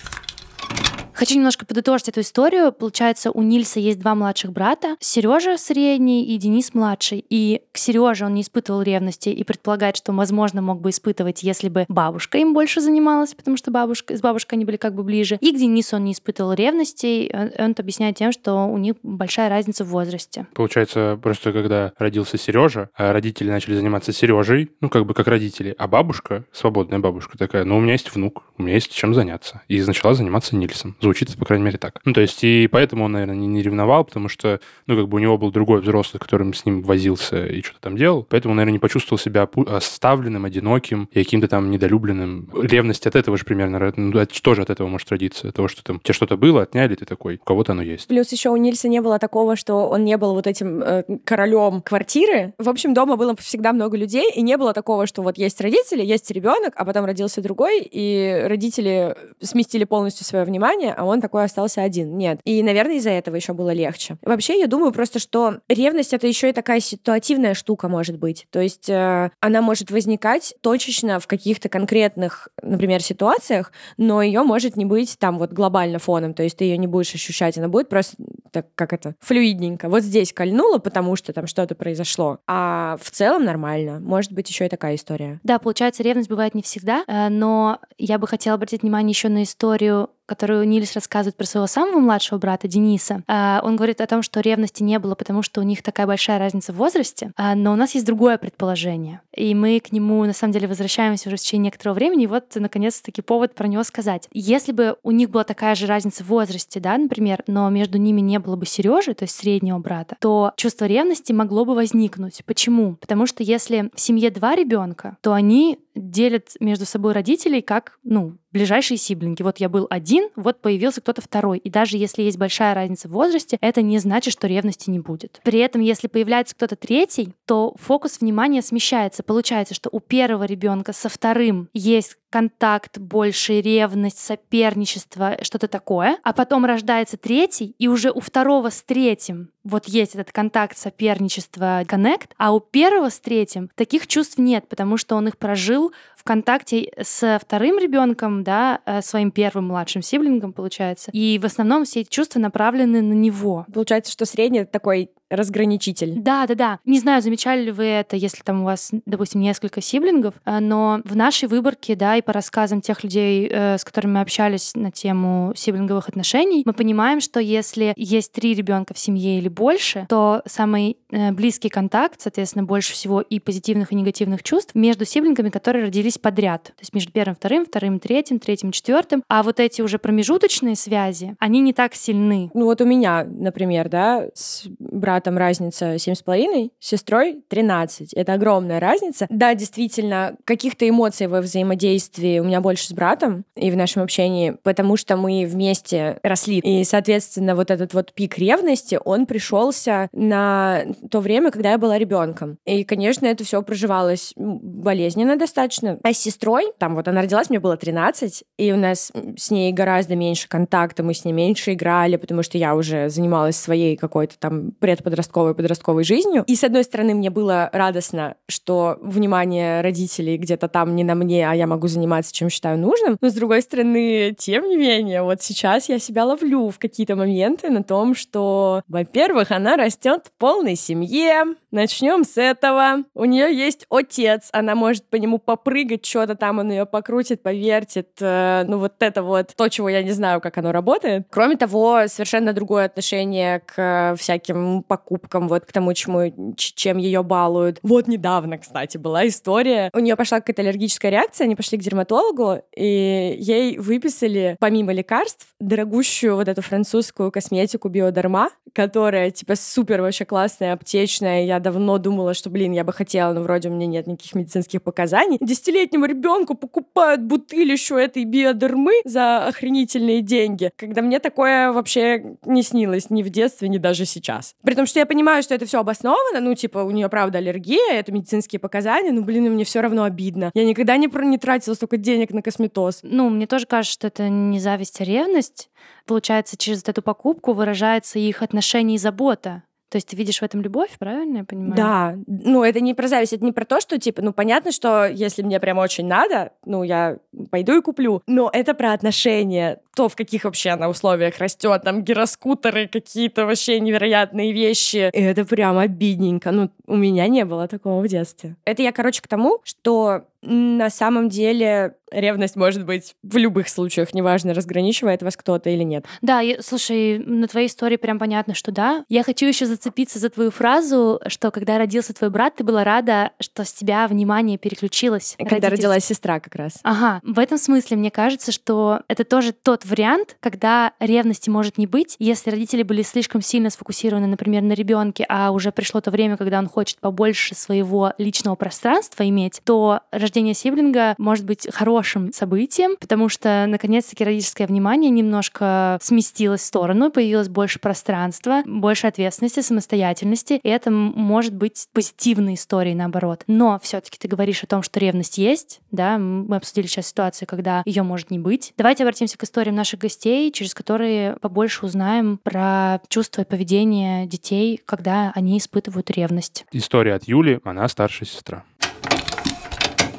Хочу 1.17 1.33
немножко 1.33 1.65
подытожить 1.65 2.09
эту 2.09 2.21
историю. 2.21 2.71
Получается, 2.71 3.31
у 3.31 3.41
Нильса 3.41 3.79
есть 3.79 3.99
два 3.99 4.13
младших 4.13 4.51
брата, 4.51 4.97
Сережа 4.99 5.57
средний 5.57 6.23
и 6.23 6.37
Денис 6.37 6.75
младший. 6.75 7.25
И 7.27 7.63
к 7.71 7.79
Сереже 7.79 8.25
он 8.25 8.35
не 8.35 8.43
испытывал 8.43 8.83
ревности 8.83 9.29
и 9.29 9.43
предполагает, 9.43 9.97
что, 9.97 10.13
возможно, 10.13 10.61
мог 10.61 10.79
бы 10.79 10.91
испытывать, 10.91 11.41
если 11.41 11.69
бы 11.69 11.85
бабушка 11.87 12.37
им 12.37 12.53
больше 12.53 12.81
занималась, 12.81 13.33
потому 13.33 13.57
что 13.57 13.71
бабушка, 13.71 14.15
с 14.15 14.21
бабушкой 14.21 14.57
они 14.57 14.65
были 14.65 14.77
как 14.77 14.93
бы 14.93 15.01
ближе. 15.01 15.39
И 15.41 15.51
к 15.51 15.57
Денису 15.57 15.95
он 15.95 16.03
не 16.03 16.11
испытывал 16.11 16.53
ревности. 16.53 17.31
Он, 17.33 17.65
он 17.65 17.75
объясняет 17.75 18.15
тем, 18.17 18.31
что 18.31 18.67
у 18.67 18.77
них 18.77 18.93
большая 19.01 19.49
разница 19.49 19.85
в 19.85 19.87
возрасте. 19.87 20.45
Получается, 20.53 21.19
просто 21.19 21.51
когда 21.51 21.93
родился 21.97 22.37
Сережа, 22.37 22.91
а 22.93 23.11
родители 23.11 23.49
начали 23.49 23.73
заниматься 23.73 24.13
Сережей, 24.13 24.69
ну, 24.81 24.89
как 24.89 25.07
бы 25.07 25.15
как 25.15 25.25
родители, 25.25 25.73
а 25.79 25.87
бабушка, 25.87 26.45
свободная 26.51 26.99
бабушка 26.99 27.39
такая, 27.39 27.63
ну, 27.63 27.77
у 27.77 27.81
меня 27.81 27.93
есть 27.93 28.13
внук, 28.13 28.43
у 28.59 28.61
меня 28.61 28.75
есть 28.75 28.93
чем 28.93 29.15
заняться. 29.15 29.63
И 29.67 29.81
начала 29.81 30.13
заниматься 30.13 30.55
Нильсом 30.55 30.95
Звучит, 31.07 31.37
по 31.37 31.45
крайней 31.45 31.63
мере, 31.63 31.77
так. 31.77 32.01
Ну, 32.03 32.11
то 32.11 32.19
есть, 32.19 32.43
и 32.43 32.67
поэтому 32.69 33.05
он, 33.05 33.13
наверное, 33.13 33.37
не, 33.37 33.47
не 33.47 33.61
ревновал, 33.61 34.03
потому 34.03 34.27
что, 34.27 34.59
ну, 34.87 34.97
как 34.97 35.07
бы 35.07 35.15
у 35.15 35.19
него 35.19 35.37
был 35.37 35.51
другой 35.51 35.79
взрослый, 35.79 36.19
которым 36.19 36.53
с 36.53 36.65
ним 36.65 36.81
возился 36.81 37.45
и 37.45 37.61
что-то 37.61 37.79
там 37.79 37.95
делал. 37.95 38.27
Поэтому, 38.29 38.53
наверное, 38.53 38.73
не 38.73 38.79
почувствовал 38.79 39.17
себя 39.17 39.47
оставленным, 39.67 40.43
одиноким 40.43 41.07
и 41.13 41.23
каким-то 41.23 41.47
там 41.47 41.71
недолюбленным. 41.71 42.49
Ревность 42.61 43.07
от 43.07 43.15
этого 43.15 43.37
же 43.37 43.45
примерно, 43.45 43.93
ну, 43.95 44.25
тоже 44.41 44.63
от 44.63 44.69
этого 44.69 44.89
может 44.89 45.09
родиться. 45.09 45.47
От 45.47 45.55
того, 45.55 45.69
что 45.69 45.81
там 45.81 46.01
тебе 46.01 46.13
что-то 46.13 46.35
было, 46.35 46.63
отняли, 46.63 46.95
ты 46.95 47.05
такой, 47.05 47.35
у 47.35 47.45
кого-то 47.45 47.71
оно 47.71 47.83
есть. 47.83 48.09
Плюс 48.09 48.29
еще 48.33 48.49
у 48.49 48.57
Нильса 48.57 48.89
не 48.89 48.99
было 48.99 49.17
такого, 49.17 49.55
что 49.55 49.87
он 49.87 50.03
не 50.03 50.17
был 50.17 50.33
вот 50.33 50.45
этим 50.45 50.83
э, 50.83 51.03
королем 51.23 51.81
квартиры. 51.81 52.53
В 52.57 52.67
общем, 52.67 52.93
дома 52.93 53.15
было 53.15 53.33
всегда 53.37 53.71
много 53.71 53.95
людей, 53.95 54.29
и 54.29 54.41
не 54.41 54.57
было 54.57 54.73
такого, 54.73 55.07
что 55.07 55.21
вот 55.21 55.37
есть 55.37 55.61
родители, 55.61 56.03
есть 56.03 56.29
ребенок, 56.31 56.73
а 56.75 56.83
потом 56.83 57.05
родился 57.05 57.41
другой, 57.41 57.79
и 57.79 58.43
родители 58.45 59.15
сместили 59.41 59.85
полностью 59.85 60.25
свое 60.25 60.43
внимание, 60.43 60.93
а 60.97 61.05
он 61.05 61.21
такой 61.21 61.43
остался 61.43 61.83
один. 61.83 62.17
Нет. 62.17 62.39
И, 62.43 62.61
наверное, 62.63 62.95
из-за 62.95 63.11
этого 63.11 63.35
еще 63.35 63.53
было 63.53 63.71
легче. 63.71 64.17
Вообще, 64.23 64.59
я 64.59 64.67
думаю 64.67 64.91
просто, 64.91 65.19
что 65.19 65.59
ревность 65.69 66.13
это 66.13 66.27
еще 66.27 66.49
и 66.49 66.53
такая 66.53 66.79
ситуативная 66.79 67.53
штука 67.53 67.87
может 67.87 68.17
быть. 68.17 68.47
То 68.49 68.59
есть 68.59 68.89
э, 68.89 69.29
она 69.39 69.61
может 69.61 69.91
возникать 69.91 70.55
точечно 70.61 71.19
в 71.19 71.27
каких-то 71.27 71.69
конкретных, 71.69 72.49
например, 72.61 73.01
ситуациях, 73.01 73.71
но 73.97 74.21
ее 74.21 74.41
может 74.41 74.75
не 74.75 74.85
быть 74.85 75.17
там 75.19 75.37
вот 75.37 75.53
глобально 75.53 75.99
фоном. 75.99 76.33
То 76.33 76.43
есть 76.43 76.57
ты 76.57 76.65
ее 76.65 76.77
не 76.77 76.87
будешь 76.87 77.13
ощущать, 77.13 77.57
она 77.57 77.67
будет 77.67 77.89
просто 77.89 78.15
так, 78.51 78.67
как 78.75 78.93
это, 78.93 79.15
флюидненько. 79.19 79.89
Вот 79.89 80.01
здесь 80.01 80.33
кольнуло, 80.33 80.79
потому 80.79 81.15
что 81.15 81.31
там 81.31 81.45
что-то 81.47 81.75
произошло. 81.75 82.39
А 82.47 82.97
в 83.01 83.11
целом 83.11 83.45
нормально. 83.45 83.99
Может 83.99 84.31
быть, 84.31 84.49
еще 84.49 84.65
и 84.65 84.69
такая 84.69 84.95
история. 84.95 85.39
Да, 85.43 85.59
получается, 85.59 86.01
ревность 86.01 86.29
бывает 86.29 86.55
не 86.55 86.63
всегда, 86.63 87.03
э, 87.07 87.29
но 87.29 87.79
я 87.97 88.17
бы 88.17 88.27
хотела 88.27 88.55
обратить 88.55 88.81
внимание 88.81 89.11
еще 89.11 89.29
на 89.29 89.43
историю 89.43 90.09
которую 90.27 90.67
Нильс 90.67 90.93
рассказывает 90.93 91.35
про 91.35 91.45
своего 91.45 91.65
самого 91.67 91.99
младшего 91.99 92.37
брата 92.37 92.67
Дениса, 92.67 93.23
а, 93.27 93.61
он 93.63 93.75
говорит 93.75 94.01
о 94.01 94.07
том, 94.07 94.21
что 94.21 94.41
ревности 94.41 94.83
не 94.83 94.99
было, 94.99 95.15
потому 95.15 95.41
что 95.41 95.61
у 95.61 95.63
них 95.63 95.81
такая 95.81 96.05
большая 96.05 96.37
разница 96.37 96.73
в 96.73 96.75
возрасте, 96.75 97.31
а, 97.35 97.55
но 97.55 97.73
у 97.73 97.75
нас 97.75 97.95
есть 97.95 98.05
другое 98.05 98.37
предположение. 98.37 99.21
И 99.35 99.55
мы 99.55 99.79
к 99.79 99.91
нему, 99.91 100.23
на 100.25 100.33
самом 100.33 100.53
деле, 100.53 100.67
возвращаемся 100.67 101.29
уже 101.29 101.37
в 101.37 101.39
течение 101.39 101.65
некоторого 101.65 101.95
времени, 101.95 102.25
и 102.25 102.27
вот, 102.27 102.45
наконец-таки, 102.55 103.21
повод 103.21 103.55
про 103.55 103.67
него 103.67 103.83
сказать. 103.83 104.27
Если 104.33 104.71
бы 104.71 104.97
у 105.03 105.11
них 105.11 105.29
была 105.29 105.43
такая 105.43 105.75
же 105.75 105.87
разница 105.87 106.23
в 106.23 106.27
возрасте, 106.27 106.79
да, 106.79 106.97
например, 106.97 107.43
но 107.47 107.69
между 107.69 107.97
ними 107.97 108.21
не 108.21 108.39
было 108.39 108.55
бы 108.55 108.65
Сережи, 108.65 109.13
то 109.13 109.23
есть 109.23 109.35
среднего 109.35 109.79
брата, 109.79 110.17
то 110.19 110.51
чувство 110.57 110.85
ревности 110.85 111.31
могло 111.31 111.65
бы 111.65 111.73
возникнуть. 111.73 112.41
Почему? 112.45 112.95
Потому 112.95 113.25
что 113.25 113.43
если 113.43 113.89
в 113.95 113.99
семье 113.99 114.29
два 114.29 114.55
ребенка, 114.55 115.17
то 115.21 115.33
они 115.33 115.79
делят 115.97 116.51
между 116.59 116.85
собой 116.85 117.13
родителей 117.13 117.61
как, 117.61 117.99
ну, 118.03 118.37
ближайшие 118.51 118.97
сиблинги. 118.97 119.43
Вот 119.43 119.57
я 119.59 119.69
был 119.69 119.87
один, 119.89 120.29
вот 120.35 120.61
появился 120.61 121.01
кто-то 121.01 121.21
второй. 121.21 121.59
И 121.59 121.69
даже 121.69 121.97
если 121.97 122.23
есть 122.23 122.37
большая 122.37 122.73
разница 122.73 123.07
в 123.07 123.11
возрасте, 123.11 123.57
это 123.61 123.81
не 123.81 123.99
значит, 123.99 124.33
что 124.33 124.47
ревности 124.47 124.89
не 124.89 124.99
будет. 124.99 125.39
При 125.43 125.59
этом, 125.59 125.81
если 125.81 126.07
появляется 126.07 126.55
кто-то 126.55 126.75
третий, 126.75 127.33
то 127.45 127.75
фокус 127.79 128.19
внимания 128.19 128.61
смещается. 128.61 129.23
Получается, 129.23 129.73
что 129.73 129.89
у 129.91 129.99
первого 129.99 130.45
ребенка 130.45 130.93
со 130.93 131.09
вторым 131.09 131.69
есть 131.73 132.17
контакт, 132.29 132.97
больше 132.97 133.61
ревность, 133.61 134.19
соперничество, 134.19 135.37
что-то 135.41 135.67
такое. 135.67 136.17
А 136.23 136.33
потом 136.33 136.65
рождается 136.65 137.17
третий, 137.17 137.75
и 137.77 137.87
уже 137.87 138.11
у 138.11 138.19
второго 138.19 138.69
с 138.69 138.81
третьим 138.81 139.49
вот 139.63 139.87
есть 139.87 140.15
этот 140.15 140.31
контакт, 140.31 140.77
соперничество, 140.77 141.83
коннект, 141.85 142.33
а 142.37 142.53
у 142.53 142.59
первого 142.59 143.09
с 143.09 143.19
третьим 143.19 143.69
таких 143.75 144.07
чувств 144.07 144.37
нет, 144.37 144.67
потому 144.69 144.97
что 144.97 145.15
он 145.15 145.27
их 145.27 145.37
прожил 145.37 145.86
в 146.15 146.23
контакте 146.23 146.91
с 147.01 147.39
вторым 147.41 147.79
ребенком, 147.79 148.43
да, 148.43 148.81
э, 148.85 149.01
своим 149.01 149.31
первым 149.31 149.67
младшим 149.67 150.01
сиблингом, 150.01 150.53
получается. 150.53 151.11
И 151.13 151.39
в 151.39 151.45
основном 151.45 151.85
все 151.85 152.01
эти 152.01 152.09
чувства 152.09 152.39
направлены 152.39 153.01
на 153.01 153.13
него. 153.13 153.65
Получается, 153.73 154.11
что 154.11 154.25
средний 154.25 154.65
такой 154.65 155.09
разграничитель. 155.29 156.13
Да, 156.17 156.45
да, 156.47 156.55
да. 156.55 156.79
Не 156.85 156.99
знаю, 156.99 157.21
замечали 157.21 157.63
ли 157.63 157.71
вы 157.71 157.85
это, 157.85 158.15
если 158.15 158.41
там 158.43 158.61
у 158.61 158.65
вас, 158.65 158.91
допустим, 159.05 159.41
несколько 159.41 159.81
сиблингов, 159.81 160.35
э, 160.45 160.59
но 160.59 161.01
в 161.03 161.15
нашей 161.15 161.47
выборке, 161.47 161.95
да, 161.95 162.15
и 162.15 162.21
по 162.21 162.33
рассказам 162.33 162.81
тех 162.81 163.03
людей, 163.03 163.47
э, 163.51 163.77
с 163.77 163.83
которыми 163.83 164.13
мы 164.13 164.21
общались 164.21 164.73
на 164.75 164.91
тему 164.91 165.53
сиблинговых 165.55 166.09
отношений, 166.09 166.63
мы 166.65 166.73
понимаем, 166.73 167.19
что 167.19 167.39
если 167.39 167.93
есть 167.95 168.31
три 168.31 168.53
ребенка 168.53 168.93
в 168.93 168.99
семье 168.99 169.37
или 169.37 169.49
больше, 169.49 170.05
то 170.09 170.41
самый 170.45 170.97
э, 171.11 171.31
близкий 171.31 171.69
контакт, 171.69 172.21
соответственно, 172.21 172.63
больше 172.63 172.93
всего 172.93 173.21
и 173.21 173.39
позитивных, 173.39 173.91
и 173.91 173.95
негативных 173.95 174.43
чувств 174.43 174.75
между 174.75 175.05
сиблингами, 175.05 175.49
которые 175.49 175.85
родились 175.85 176.17
подряд. 176.17 176.63
То 176.63 176.81
есть 176.81 176.93
между 176.93 177.11
первым, 177.11 177.35
вторым, 177.35 177.65
вторым, 177.65 177.99
третьим, 177.99 178.39
третьим, 178.39 178.71
четвертым. 178.71 179.23
А 179.27 179.43
вот 179.43 179.59
эти 179.59 179.81
уже 179.81 179.99
промежуточные 179.99 180.75
связи, 180.75 181.35
они 181.39 181.59
не 181.59 181.73
так 181.73 181.95
сильны. 181.95 182.49
Ну 182.53 182.65
вот 182.65 182.81
у 182.81 182.85
меня, 182.85 183.25
например, 183.25 183.89
да, 183.89 184.27
с 184.33 184.65
братом 184.79 185.16
братом 185.17 185.37
разница 185.39 185.95
7,5, 185.95 186.69
с 186.79 186.87
сестрой 186.87 187.41
13. 187.47 188.13
Это 188.13 188.33
огромная 188.33 188.79
разница. 188.79 189.25
Да, 189.31 189.55
действительно, 189.55 190.35
каких-то 190.45 190.87
эмоций 190.87 191.25
во 191.25 191.41
взаимодействии 191.41 192.37
у 192.37 192.43
меня 192.43 192.61
больше 192.61 192.87
с 192.87 192.91
братом 192.91 193.43
и 193.55 193.71
в 193.71 193.75
нашем 193.75 194.03
общении, 194.03 194.55
потому 194.61 194.95
что 194.95 195.17
мы 195.17 195.47
вместе 195.47 196.19
росли. 196.21 196.59
И, 196.59 196.83
соответственно, 196.83 197.55
вот 197.55 197.71
этот 197.71 197.95
вот 197.95 198.13
пик 198.13 198.37
ревности, 198.37 198.99
он 199.03 199.25
пришелся 199.25 200.07
на 200.11 200.83
то 201.09 201.19
время, 201.19 201.49
когда 201.49 201.71
я 201.71 201.77
была 201.79 201.97
ребенком. 201.97 202.59
И, 202.65 202.83
конечно, 202.83 203.25
это 203.25 203.43
все 203.43 203.63
проживалось 203.63 204.33
болезненно 204.35 205.35
достаточно. 205.35 205.99
А 206.03 206.13
с 206.13 206.19
сестрой, 206.19 206.71
там 206.77 206.93
вот 206.93 207.07
она 207.07 207.23
родилась, 207.23 207.49
мне 207.49 207.59
было 207.59 207.75
13, 207.75 208.43
и 208.57 208.71
у 208.71 208.77
нас 208.77 209.11
с 209.35 209.49
ней 209.49 209.73
гораздо 209.73 210.15
меньше 210.15 210.47
контакта, 210.47 211.01
мы 211.01 211.15
с 211.15 211.25
ней 211.25 211.31
меньше 211.31 211.73
играли, 211.73 212.17
потому 212.17 212.43
что 212.43 212.59
я 212.59 212.75
уже 212.75 213.09
занималась 213.09 213.57
своей 213.57 213.97
какой-то 213.97 214.37
там 214.37 214.73
пред 214.79 215.06
подростковой 215.07 215.55
подростковой 215.55 216.03
жизнью. 216.03 216.43
И 216.47 216.55
с 216.55 216.65
одной 216.65 216.83
стороны, 216.83 217.15
мне 217.15 217.29
было 217.29 217.69
радостно, 217.71 218.35
что 218.49 218.97
внимание 219.01 219.79
родителей 219.79 220.37
где-то 220.37 220.67
там 220.67 220.97
не 220.97 221.05
на 221.05 221.15
мне, 221.15 221.49
а 221.49 221.53
я 221.53 221.65
могу 221.65 221.87
заниматься 221.87 222.33
чем 222.33 222.49
считаю 222.49 222.77
нужным. 222.77 223.17
Но 223.21 223.29
с 223.29 223.33
другой 223.33 223.61
стороны, 223.61 224.35
тем 224.37 224.67
не 224.67 224.75
менее, 224.75 225.21
вот 225.23 225.41
сейчас 225.41 225.87
я 225.87 225.97
себя 225.97 226.25
ловлю 226.25 226.69
в 226.69 226.77
какие-то 226.77 227.15
моменты 227.15 227.69
на 227.69 227.83
том, 227.83 228.15
что, 228.15 228.81
во-первых, 228.89 229.51
она 229.51 229.77
растет 229.77 230.25
в 230.25 230.39
полной 230.39 230.75
семье. 230.75 231.55
Начнем 231.71 232.25
с 232.25 232.37
этого. 232.37 233.03
У 233.13 233.25
нее 233.25 233.55
есть 233.55 233.85
отец, 233.89 234.49
она 234.51 234.75
может 234.75 235.05
по 235.05 235.15
нему 235.15 235.37
попрыгать, 235.37 236.05
что-то 236.05 236.35
там 236.35 236.59
он 236.59 236.71
ее 236.71 236.85
покрутит, 236.85 237.41
повертит. 237.41 238.09
Э, 238.19 238.63
ну 238.67 238.79
вот 238.79 238.93
это 238.99 239.23
вот 239.23 239.53
то, 239.55 239.69
чего 239.69 239.87
я 239.89 240.03
не 240.03 240.11
знаю, 240.11 240.41
как 240.41 240.57
оно 240.57 240.71
работает. 240.71 241.27
Кроме 241.29 241.55
того, 241.55 242.07
совершенно 242.07 242.53
другое 242.53 242.85
отношение 242.85 243.61
к 243.61 244.15
всяким 244.17 244.83
покупкам, 244.83 244.96
вот 245.09 245.65
к 245.65 245.71
тому, 245.71 245.93
чему, 245.93 246.55
чем 246.55 246.97
ее 246.97 247.23
балуют. 247.23 247.79
Вот 247.83 248.07
недавно, 248.07 248.57
кстати, 248.57 248.97
была 248.97 249.27
история. 249.27 249.89
У 249.93 249.99
нее 249.99 250.15
пошла 250.15 250.39
какая-то 250.39 250.61
аллергическая 250.61 251.11
реакция, 251.11 251.45
они 251.45 251.55
пошли 251.55 251.77
к 251.77 251.81
дерматологу, 251.81 252.61
и 252.75 253.35
ей 253.39 253.77
выписали, 253.77 254.57
помимо 254.59 254.93
лекарств, 254.93 255.47
дорогущую 255.59 256.35
вот 256.35 256.47
эту 256.47 256.61
французскую 256.61 257.31
косметику 257.31 257.89
Биодерма, 257.89 258.49
которая, 258.73 259.31
типа, 259.31 259.55
супер 259.55 260.01
вообще 260.01 260.25
классная, 260.25 260.73
аптечная. 260.73 261.45
Я 261.45 261.59
давно 261.59 261.97
думала, 261.97 262.33
что, 262.33 262.49
блин, 262.49 262.71
я 262.73 262.83
бы 262.83 262.93
хотела, 262.93 263.33
но 263.33 263.41
вроде 263.41 263.69
у 263.69 263.71
меня 263.71 263.87
нет 263.87 264.07
никаких 264.07 264.35
медицинских 264.35 264.81
показаний. 264.81 265.37
Десятилетнему 265.41 266.05
ребенку 266.05 266.55
покупают 266.55 267.21
бутыль 267.21 267.71
еще 267.71 268.01
этой 268.01 268.23
биодермы 268.25 269.01
за 269.05 269.47
охренительные 269.47 270.21
деньги, 270.21 270.71
когда 270.75 271.01
мне 271.01 271.19
такое 271.19 271.71
вообще 271.71 272.37
не 272.45 272.63
снилось 272.63 273.09
ни 273.09 273.23
в 273.23 273.29
детстве, 273.29 273.69
ни 273.69 273.77
даже 273.77 274.05
сейчас. 274.05 274.55
При 274.63 274.75
том, 274.75 274.85
что 274.87 274.99
я 274.99 275.05
понимаю, 275.05 275.43
что 275.43 275.53
это 275.53 275.65
все 275.65 275.79
обосновано, 275.79 276.39
ну, 276.39 276.55
типа, 276.55 276.79
у 276.79 276.91
нее, 276.91 277.09
правда, 277.09 277.37
аллергия, 277.37 277.93
это 277.93 278.11
медицинские 278.11 278.59
показания, 278.59 279.11
ну, 279.11 279.23
блин, 279.23 279.51
мне 279.53 279.63
все 279.63 279.81
равно 279.81 280.03
обидно. 280.03 280.51
Я 280.53 280.65
никогда 280.65 280.97
не, 280.97 281.07
не 281.07 281.37
тратила 281.37 281.73
столько 281.73 281.97
денег 281.97 282.31
на 282.31 282.41
косметоз. 282.41 282.99
Ну, 283.03 283.29
мне 283.29 283.47
тоже 283.47 283.65
кажется, 283.65 283.93
что 283.93 284.07
это 284.07 284.29
не 284.29 284.59
зависть, 284.59 284.99
а 285.01 285.03
ревность. 285.03 285.69
Получается, 286.05 286.57
через 286.57 286.83
эту 286.87 287.01
покупку 287.01 287.53
выражается 287.53 288.19
их 288.19 288.41
отношение 288.41 288.95
и 288.95 288.99
забота. 288.99 289.63
То 289.89 289.95
есть 289.95 290.07
ты 290.09 290.15
видишь 290.15 290.39
в 290.39 290.43
этом 290.43 290.61
любовь, 290.61 290.91
правильно 290.99 291.37
я 291.37 291.43
понимаю? 291.45 291.75
Да. 291.75 292.15
Ну, 292.27 292.63
это 292.63 292.81
не 292.81 292.93
про 292.93 293.07
зависть, 293.07 293.33
это 293.33 293.45
не 293.45 293.53
про 293.53 293.63
то, 293.63 293.79
что, 293.79 293.97
типа, 293.97 294.21
ну, 294.21 294.33
понятно, 294.33 294.71
что 294.71 295.05
если 295.05 295.43
мне 295.43 295.59
прям 295.59 295.77
очень 295.77 296.05
надо, 296.05 296.51
ну, 296.65 296.83
я 296.83 297.17
пойду 297.51 297.77
и 297.77 297.81
куплю. 297.81 298.21
Но 298.27 298.49
это 298.51 298.73
про 298.73 298.91
отношения, 298.91 299.79
то, 299.95 300.09
в 300.09 300.15
каких 300.15 300.43
вообще 300.43 300.71
она 300.71 300.89
условиях 300.89 301.37
растет, 301.37 301.83
там, 301.83 302.03
гироскутеры, 302.03 302.87
какие-то 302.87 303.45
вообще 303.45 303.79
невероятные 303.79 304.51
вещи. 304.51 305.09
И 305.13 305.21
это 305.21 305.45
прям 305.45 305.77
обидненько. 305.77 306.51
Ну, 306.51 306.69
у 306.85 306.95
меня 306.95 307.27
не 307.27 307.45
было 307.45 307.67
такого 307.67 308.01
в 308.01 308.07
детстве. 308.07 308.57
Это 308.65 308.81
я, 308.81 308.91
короче, 308.91 309.21
к 309.21 309.27
тому, 309.27 309.59
что 309.63 310.25
на 310.41 310.89
самом 310.89 311.29
деле 311.29 311.95
ревность 312.11 312.55
может 312.55 312.85
быть 312.85 313.15
в 313.23 313.37
любых 313.37 313.69
случаях, 313.69 314.13
неважно, 314.13 314.53
разграничивает 314.53 315.21
вас 315.23 315.35
кто-то 315.35 315.69
или 315.69 315.83
нет. 315.83 316.05
Да, 316.21 316.39
я, 316.39 316.61
слушай, 316.61 317.19
на 317.19 317.47
твоей 317.47 317.67
истории 317.67 317.97
прям 317.97 318.19
понятно, 318.19 318.53
что 318.53 318.71
да. 318.71 319.03
Я 319.09 319.23
хочу 319.23 319.45
еще 319.45 319.65
зацепиться 319.65 320.19
за 320.19 320.29
твою 320.29 320.51
фразу, 320.51 321.19
что 321.27 321.51
когда 321.51 321.77
родился 321.77 322.13
твой 322.13 322.29
брат, 322.29 322.55
ты 322.55 322.63
была 322.63 322.83
рада, 322.83 323.31
что 323.39 323.65
с 323.65 323.73
тебя 323.73 324.07
внимание 324.07 324.57
переключилось. 324.57 325.35
Когда 325.37 325.69
родилась 325.69 326.05
сестра 326.05 326.39
как 326.39 326.55
раз. 326.55 326.79
Ага, 326.83 327.19
в 327.23 327.39
этом 327.39 327.57
смысле 327.57 327.97
мне 327.97 328.11
кажется, 328.11 328.51
что 328.51 329.01
это 329.07 329.23
тоже 329.23 329.51
тот 329.51 329.85
вариант, 329.85 330.37
когда 330.39 330.93
ревности 330.99 331.49
может 331.49 331.77
не 331.77 331.87
быть, 331.87 332.15
если 332.19 332.51
родители 332.51 332.83
были 332.83 333.01
слишком 333.01 333.41
сильно 333.41 333.69
сфокусированы, 333.69 334.27
например, 334.27 334.61
на 334.61 334.73
ребенке, 334.73 335.25
а 335.27 335.51
уже 335.51 335.71
пришло 335.71 336.01
то 336.01 336.11
время, 336.11 336.37
когда 336.37 336.59
он 336.59 336.67
хочет 336.69 336.99
побольше 336.99 337.55
своего 337.55 338.13
личного 338.17 338.55
пространства 338.55 339.27
иметь, 339.27 339.61
то 339.63 340.01
рождение 340.27 340.53
сиблинга 340.53 341.15
может 341.17 341.45
быть 341.45 341.67
хорошим 341.73 342.33
событием, 342.33 342.97
потому 342.99 343.29
что, 343.29 343.65
наконец-таки, 343.65 344.25
родительское 344.25 344.67
внимание 344.67 345.09
немножко 345.09 345.97
сместилось 346.01 346.61
в 346.61 346.65
сторону, 346.65 347.09
появилось 347.09 347.47
больше 347.47 347.79
пространства, 347.79 348.61
больше 348.65 349.07
ответственности, 349.07 349.61
самостоятельности, 349.61 350.59
и 350.61 350.67
это 350.67 350.91
может 350.91 351.55
быть 351.55 351.87
позитивной 351.93 352.55
историей, 352.55 352.93
наоборот. 352.93 353.43
Но 353.47 353.79
все 353.81 354.01
таки 354.01 354.17
ты 354.19 354.27
говоришь 354.27 354.63
о 354.63 354.67
том, 354.67 354.83
что 354.83 354.99
ревность 354.99 355.37
есть, 355.37 355.79
да, 355.91 356.17
мы 356.17 356.57
обсудили 356.57 356.87
сейчас 356.87 357.07
ситуацию, 357.07 357.47
когда 357.47 357.81
ее 357.85 358.03
может 358.03 358.29
не 358.29 358.37
быть. 358.39 358.73
Давайте 358.77 359.03
обратимся 359.03 359.37
к 359.37 359.43
историям 359.43 359.75
наших 359.75 360.01
гостей, 360.01 360.51
через 360.51 360.73
которые 360.73 361.37
побольше 361.37 361.85
узнаем 361.85 362.37
про 362.43 362.99
чувства 363.07 363.43
и 363.43 363.45
поведение 363.45 364.25
детей, 364.25 364.81
когда 364.85 365.31
они 365.35 365.57
испытывают 365.57 366.11
ревность. 366.11 366.65
История 366.73 367.13
от 367.13 367.23
Юли, 367.29 367.61
она 367.63 367.87
старшая 367.87 368.27
сестра 368.27 368.65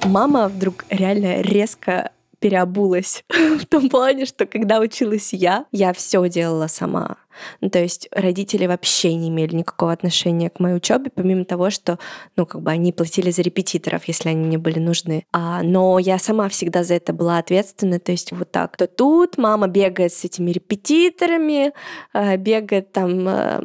мама 0.08 0.48
вдруг 0.48 0.84
реально 0.90 1.40
резко 1.42 2.10
переобулась 2.40 3.24
в 3.60 3.66
том 3.66 3.88
плане, 3.88 4.24
что 4.24 4.46
когда 4.46 4.80
училась 4.80 5.32
я, 5.32 5.66
я 5.72 5.92
все 5.92 6.28
делала 6.28 6.66
сама. 6.66 7.16
Ну, 7.60 7.70
то 7.70 7.78
есть 7.78 8.08
родители 8.12 8.66
вообще 8.66 9.14
не 9.14 9.28
имели 9.28 9.54
никакого 9.54 9.92
отношения 9.92 10.50
к 10.50 10.60
моей 10.60 10.76
учебе, 10.76 11.10
помимо 11.14 11.44
того, 11.44 11.70
что, 11.70 11.98
ну, 12.36 12.46
как 12.46 12.62
бы 12.62 12.70
они 12.70 12.92
платили 12.92 13.30
за 13.30 13.42
репетиторов, 13.42 14.04
если 14.06 14.30
они 14.30 14.46
мне 14.46 14.58
были 14.58 14.78
нужны. 14.78 15.24
А, 15.32 15.62
но 15.62 15.98
я 15.98 16.18
сама 16.18 16.48
всегда 16.48 16.84
за 16.84 16.94
это 16.94 17.12
была 17.12 17.38
ответственна, 17.38 17.98
то 17.98 18.12
есть 18.12 18.32
вот 18.32 18.50
так. 18.50 18.76
То 18.76 18.86
тут 18.86 19.38
мама 19.38 19.68
бегает 19.68 20.12
с 20.12 20.24
этими 20.24 20.50
репетиторами, 20.50 21.72
а, 22.12 22.36
бегает 22.36 22.92
там 22.92 23.26
а, 23.28 23.62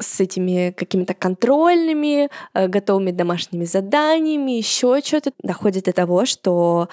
с 0.00 0.20
этими 0.20 0.70
какими-то 0.76 1.14
контрольными, 1.14 2.28
а, 2.52 2.68
готовыми 2.68 3.10
домашними 3.10 3.64
заданиями, 3.64 4.52
еще 4.52 5.00
что-то. 5.04 5.32
Доходит 5.42 5.84
до 5.84 5.92
того, 5.92 6.24
что 6.26 6.88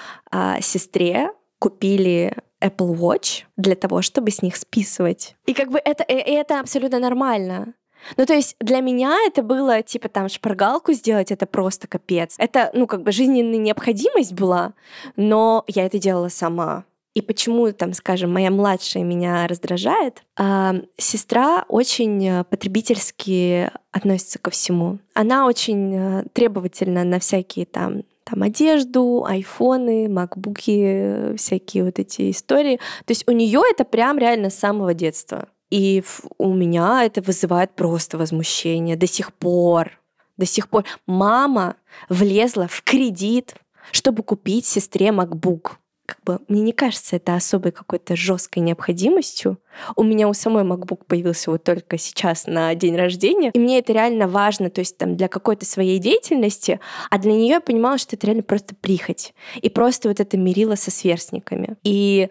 сестре 0.60 1.30
купили 1.58 2.34
Apple 2.60 2.96
Watch 2.96 3.44
для 3.56 3.74
того, 3.74 4.02
чтобы 4.02 4.30
с 4.30 4.42
них 4.42 4.56
списывать. 4.56 5.36
И 5.46 5.54
как 5.54 5.70
бы 5.70 5.80
это, 5.84 6.04
и 6.04 6.14
это 6.14 6.60
абсолютно 6.60 6.98
нормально. 6.98 7.74
Ну, 8.16 8.26
то 8.26 8.34
есть 8.34 8.56
для 8.60 8.80
меня 8.80 9.16
это 9.26 9.42
было, 9.42 9.82
типа, 9.82 10.08
там, 10.08 10.28
шпаргалку 10.28 10.92
сделать, 10.92 11.30
это 11.30 11.46
просто 11.46 11.86
капец. 11.86 12.34
Это, 12.38 12.70
ну, 12.72 12.86
как 12.86 13.02
бы 13.02 13.12
жизненная 13.12 13.58
необходимость 13.58 14.32
была, 14.32 14.72
но 15.16 15.64
я 15.66 15.86
это 15.86 15.98
делала 15.98 16.28
сама. 16.28 16.84
И 17.12 17.22
почему, 17.22 17.72
там, 17.72 17.92
скажем, 17.92 18.32
моя 18.32 18.50
младшая 18.50 19.02
меня 19.02 19.46
раздражает, 19.48 20.22
а, 20.38 20.76
сестра 20.96 21.64
очень 21.68 22.44
потребительски 22.44 23.70
относится 23.90 24.38
ко 24.38 24.50
всему. 24.50 25.00
Она 25.12 25.46
очень 25.46 25.94
э, 25.94 26.24
требовательна 26.32 27.02
на 27.02 27.18
всякие 27.18 27.66
там 27.66 28.04
там 28.30 28.42
одежду, 28.42 29.24
айфоны, 29.26 30.08
макбуки, 30.08 31.36
всякие 31.36 31.84
вот 31.84 31.98
эти 31.98 32.30
истории. 32.30 32.76
То 33.04 33.10
есть 33.10 33.24
у 33.26 33.32
нее 33.32 33.62
это 33.68 33.84
прям 33.84 34.18
реально 34.18 34.50
с 34.50 34.58
самого 34.58 34.94
детства. 34.94 35.48
И 35.70 36.02
у 36.38 36.52
меня 36.54 37.04
это 37.04 37.22
вызывает 37.22 37.74
просто 37.74 38.18
возмущение 38.18 38.96
до 38.96 39.06
сих 39.06 39.32
пор. 39.32 40.00
До 40.36 40.46
сих 40.46 40.68
пор. 40.68 40.84
Мама 41.06 41.76
влезла 42.08 42.66
в 42.68 42.82
кредит, 42.82 43.54
чтобы 43.92 44.22
купить 44.22 44.66
сестре 44.66 45.08
MacBook 45.08 45.72
как 46.10 46.24
бы, 46.24 46.44
мне 46.48 46.62
не 46.62 46.72
кажется 46.72 47.16
это 47.16 47.36
особой 47.36 47.70
какой-то 47.70 48.16
жесткой 48.16 48.64
необходимостью. 48.64 49.58
У 49.94 50.02
меня 50.02 50.28
у 50.28 50.34
самой 50.34 50.64
MacBook 50.64 51.04
появился 51.06 51.52
вот 51.52 51.62
только 51.62 51.98
сейчас 51.98 52.48
на 52.48 52.74
день 52.74 52.96
рождения, 52.96 53.50
и 53.54 53.58
мне 53.60 53.78
это 53.78 53.92
реально 53.92 54.26
важно, 54.26 54.70
то 54.70 54.80
есть 54.80 54.98
там 54.98 55.16
для 55.16 55.28
какой-то 55.28 55.64
своей 55.64 56.00
деятельности, 56.00 56.80
а 57.10 57.18
для 57.18 57.32
нее 57.32 57.48
я 57.48 57.60
понимала, 57.60 57.96
что 57.96 58.16
это 58.16 58.26
реально 58.26 58.42
просто 58.42 58.74
прихоть. 58.74 59.34
И 59.62 59.68
просто 59.68 60.08
вот 60.08 60.18
это 60.18 60.36
мерило 60.36 60.74
со 60.74 60.90
сверстниками. 60.90 61.76
И 61.84 62.28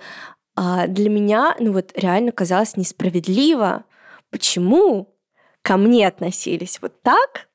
а, 0.58 0.88
для 0.88 1.10
меня, 1.10 1.56
ну 1.60 1.72
вот 1.72 1.92
реально 1.96 2.34
казалось 2.34 2.76
несправедливо, 2.76 3.86
почему 4.30 5.16
ко 5.62 5.78
мне 5.78 6.06
относились 6.06 6.80
вот 6.82 7.02
так, 7.02 7.49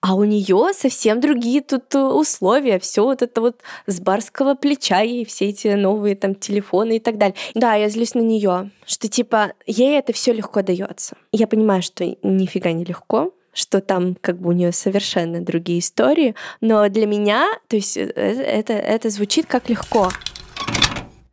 а 0.00 0.14
у 0.14 0.24
нее 0.24 0.72
совсем 0.74 1.20
другие 1.20 1.60
тут 1.60 1.94
э, 1.94 1.98
условия, 1.98 2.78
все 2.78 3.04
вот 3.04 3.22
это 3.22 3.40
вот 3.40 3.60
с 3.86 4.00
барского 4.00 4.54
плеча 4.54 5.02
и 5.02 5.24
все 5.24 5.46
эти 5.46 5.68
новые 5.68 6.16
там 6.16 6.34
телефоны 6.34 6.96
и 6.96 7.00
так 7.00 7.18
далее. 7.18 7.36
Да, 7.54 7.74
я 7.74 7.88
злюсь 7.88 8.14
на 8.14 8.20
нее, 8.20 8.70
что 8.86 9.08
типа 9.08 9.52
ей 9.66 9.98
это 9.98 10.12
все 10.12 10.32
легко 10.32 10.62
дается. 10.62 11.16
Я 11.32 11.46
понимаю, 11.46 11.82
что 11.82 12.04
нифига 12.22 12.72
не 12.72 12.84
легко, 12.84 13.32
что 13.52 13.80
там 13.80 14.16
как 14.20 14.38
бы 14.38 14.50
у 14.50 14.52
нее 14.52 14.72
совершенно 14.72 15.40
другие 15.40 15.80
истории, 15.80 16.34
но 16.60 16.88
для 16.88 17.06
меня, 17.06 17.46
то 17.68 17.76
есть 17.76 17.96
э, 17.96 18.04
это, 18.04 18.72
это 18.72 19.10
звучит 19.10 19.46
как 19.46 19.68
легко. 19.68 20.10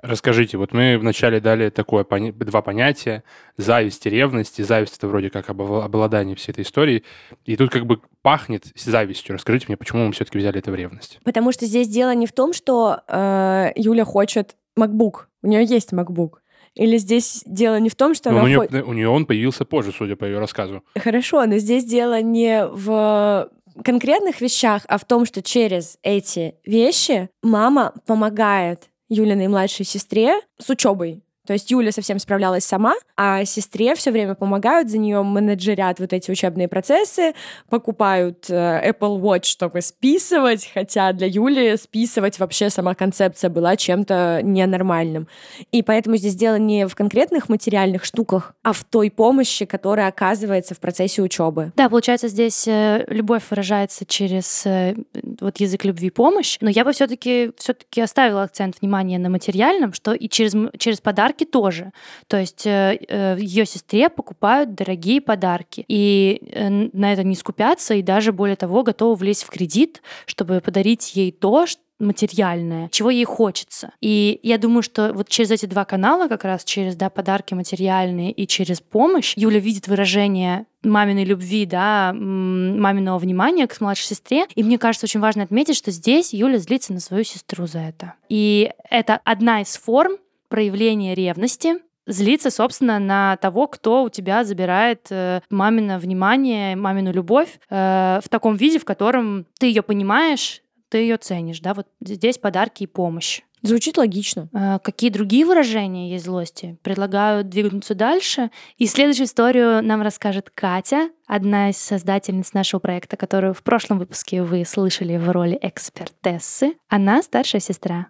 Расскажите, 0.01 0.57
вот 0.57 0.73
мы 0.73 0.97
вначале 0.99 1.39
дали 1.39 1.69
такое 1.69 2.05
два 2.05 2.61
понятия– 2.61 3.23
зависть 3.57 4.05
и 4.05 4.09
ревность. 4.09 4.59
И 4.59 4.63
зависть– 4.63 4.97
это 4.97 5.07
вроде 5.07 5.29
как 5.29 5.49
обладание 5.49 6.35
всей 6.35 6.51
этой 6.51 6.63
историей. 6.63 7.03
И 7.45 7.55
тут 7.55 7.71
как 7.71 7.85
бы 7.85 7.99
пахнет 8.21 8.65
завистью. 8.75 9.35
Расскажите 9.35 9.65
мне, 9.67 9.77
почему 9.77 10.05
мы 10.05 10.11
все-таки 10.11 10.37
взяли 10.37 10.59
это 10.59 10.71
в 10.71 10.75
ревность? 10.75 11.19
Потому 11.23 11.51
что 11.51 11.65
здесь 11.65 11.87
дело 11.87 12.13
не 12.13 12.27
в 12.27 12.31
том, 12.31 12.53
что 12.53 13.01
э, 13.07 13.71
Юля 13.75 14.05
хочет 14.05 14.55
MacBook. 14.77 15.25
У 15.41 15.47
нее 15.47 15.65
есть 15.65 15.93
MacBook. 15.93 16.35
Или 16.75 16.97
здесь 16.97 17.41
дело 17.47 17.79
не 17.79 17.89
в 17.89 17.95
том, 17.95 18.13
что 18.13 18.29
но 18.29 18.41
она... 18.41 18.45
У 18.45 18.47
нее, 18.47 18.83
у 18.83 18.93
нее 18.93 19.09
он 19.09 19.25
появился 19.25 19.65
позже, 19.65 19.91
судя 19.91 20.15
по 20.15 20.25
ее 20.25 20.37
рассказу. 20.37 20.83
Хорошо, 20.95 21.43
но 21.47 21.57
здесь 21.57 21.85
дело 21.85 22.21
не 22.21 22.67
в 22.67 23.49
конкретных 23.83 24.41
вещах, 24.41 24.83
а 24.87 24.99
в 24.99 25.05
том, 25.05 25.25
что 25.25 25.41
через 25.41 25.97
эти 26.03 26.55
вещи 26.65 27.29
мама 27.41 27.93
помогает 28.05 28.89
Юлиной 29.09 29.47
младшей 29.47 29.85
сестре 29.85 30.41
с 30.57 30.69
учебой. 30.69 31.23
То 31.47 31.53
есть 31.53 31.71
Юля 31.71 31.91
совсем 31.93 32.19
справлялась 32.19 32.65
сама, 32.65 32.93
а 33.15 33.45
сестре 33.45 33.95
все 33.95 34.11
время 34.11 34.35
помогают, 34.35 34.89
за 34.89 34.97
нее 34.97 35.23
менеджерят 35.23 35.99
вот 35.99 36.11
эти 36.11 36.29
учебные 36.29 36.67
процессы, 36.67 37.33
покупают 37.69 38.45
э, 38.49 38.91
Apple 38.91 39.19
Watch, 39.21 39.45
чтобы 39.45 39.81
списывать, 39.81 40.69
хотя 40.73 41.13
для 41.13 41.27
Юли 41.27 41.77
списывать 41.77 42.37
вообще 42.37 42.69
сама 42.69 42.95
концепция 42.95 43.49
была 43.49 43.77
чем-то 43.77 44.41
ненормальным. 44.43 45.27
И 45.71 45.81
поэтому 45.83 46.17
здесь 46.17 46.35
дело 46.35 46.57
не 46.57 46.85
в 46.85 46.95
конкретных 46.95 47.47
материальных 47.47 48.03
штуках, 48.03 48.53
а 48.61 48.73
в 48.73 48.83
той 48.83 49.09
помощи, 49.09 49.65
которая 49.65 50.09
оказывается 50.09 50.75
в 50.75 50.79
процессе 50.79 51.21
учебы. 51.21 51.71
Да, 51.77 51.87
получается, 51.87 52.27
здесь 52.27 52.67
э, 52.67 53.05
любовь 53.07 53.43
выражается 53.49 54.05
через 54.05 54.65
э, 54.65 54.95
вот 55.39 55.61
язык 55.61 55.85
любви 55.85 56.09
помощь, 56.09 56.57
но 56.59 56.69
я 56.69 56.83
бы 56.83 56.91
все-таки 56.91 57.51
все-таки 57.57 58.01
оставила 58.01 58.43
акцент 58.43 58.81
внимания 58.81 59.17
на 59.17 59.29
материальном, 59.29 59.93
что 59.93 60.13
и 60.13 60.27
через, 60.27 60.53
через 60.77 60.99
подарки 60.99 61.36
подарки 61.37 61.45
тоже. 61.45 61.91
То 62.27 62.37
есть 62.37 62.65
э, 62.65 62.97
э, 63.07 63.37
ее 63.39 63.65
сестре 63.65 64.09
покупают 64.09 64.75
дорогие 64.75 65.21
подарки. 65.21 65.85
И 65.87 66.41
э, 66.51 66.69
на 66.69 67.13
это 67.13 67.23
не 67.23 67.35
скупятся, 67.35 67.93
и 67.93 68.01
даже 68.01 68.31
более 68.31 68.55
того, 68.55 68.83
готовы 68.83 69.15
влезть 69.15 69.43
в 69.43 69.49
кредит, 69.49 70.01
чтобы 70.25 70.61
подарить 70.61 71.15
ей 71.15 71.31
то, 71.31 71.65
что 71.65 71.81
материальное, 71.99 72.89
чего 72.89 73.09
ей 73.09 73.25
хочется. 73.25 73.91
И 74.01 74.39
я 74.43 74.59
думаю, 74.59 74.83
что 74.83 75.13
вот 75.13 75.29
через 75.29 75.49
эти 75.49 75.65
два 75.65 75.83
канала, 75.83 76.27
как 76.27 76.43
раз 76.43 76.63
через 76.63 76.95
да, 76.95 77.09
подарки 77.09 77.55
материальные 77.55 78.31
и 78.31 78.45
через 78.45 78.81
помощь, 78.81 79.33
Юля 79.35 79.59
видит 79.59 79.87
выражение 79.87 80.65
маминой 80.83 81.25
любви, 81.25 81.65
да, 81.65 82.13
маминого 82.13 83.17
внимания 83.17 83.65
к 83.65 83.81
младшей 83.81 84.09
сестре. 84.09 84.45
И 84.53 84.63
мне 84.63 84.77
кажется, 84.77 85.05
очень 85.05 85.19
важно 85.19 85.43
отметить, 85.43 85.75
что 85.75 85.89
здесь 85.89 86.33
Юля 86.33 86.59
злится 86.59 86.93
на 86.93 86.99
свою 86.99 87.23
сестру 87.23 87.65
за 87.65 87.79
это. 87.79 88.13
И 88.29 88.71
это 88.91 89.19
одна 89.23 89.61
из 89.61 89.75
форм 89.75 90.17
проявление 90.49 91.15
ревности, 91.15 91.75
злиться, 92.07 92.49
собственно, 92.49 92.99
на 92.99 93.37
того, 93.37 93.67
кто 93.67 94.03
у 94.03 94.09
тебя 94.09 94.43
забирает 94.43 95.07
э, 95.09 95.41
мамино 95.49 95.99
внимание, 95.99 96.75
мамину 96.75 97.11
любовь 97.11 97.59
э, 97.69 98.19
в 98.23 98.29
таком 98.29 98.55
виде, 98.55 98.79
в 98.79 98.85
котором 98.85 99.45
ты 99.59 99.67
ее 99.67 99.83
понимаешь, 99.83 100.61
ты 100.89 100.99
ее 100.99 101.17
ценишь, 101.17 101.59
да, 101.59 101.73
вот 101.73 101.87
здесь 102.01 102.37
подарки 102.37 102.83
и 102.83 102.87
помощь. 102.87 103.41
Звучит 103.63 103.97
логично. 103.97 104.49
Э, 104.53 104.79
какие 104.81 105.09
другие 105.09 105.45
выражения 105.45 106.11
есть 106.11 106.25
злости? 106.25 106.77
Предлагаю 106.83 107.43
двигаться 107.43 107.95
дальше. 107.95 108.51
И 108.77 108.85
следующую 108.85 109.25
историю 109.25 109.83
нам 109.83 110.01
расскажет 110.01 110.49
Катя, 110.53 111.09
одна 111.25 111.69
из 111.71 111.77
создательниц 111.77 112.53
нашего 112.53 112.79
проекта, 112.79 113.17
которую 113.17 113.53
в 113.53 113.63
прошлом 113.63 113.99
выпуске 113.99 114.43
вы 114.43 114.63
слышали 114.63 115.17
в 115.17 115.29
роли 115.31 115.57
экспертессы. 115.61 116.75
Она 116.87 117.21
старшая 117.21 117.59
сестра. 117.59 118.07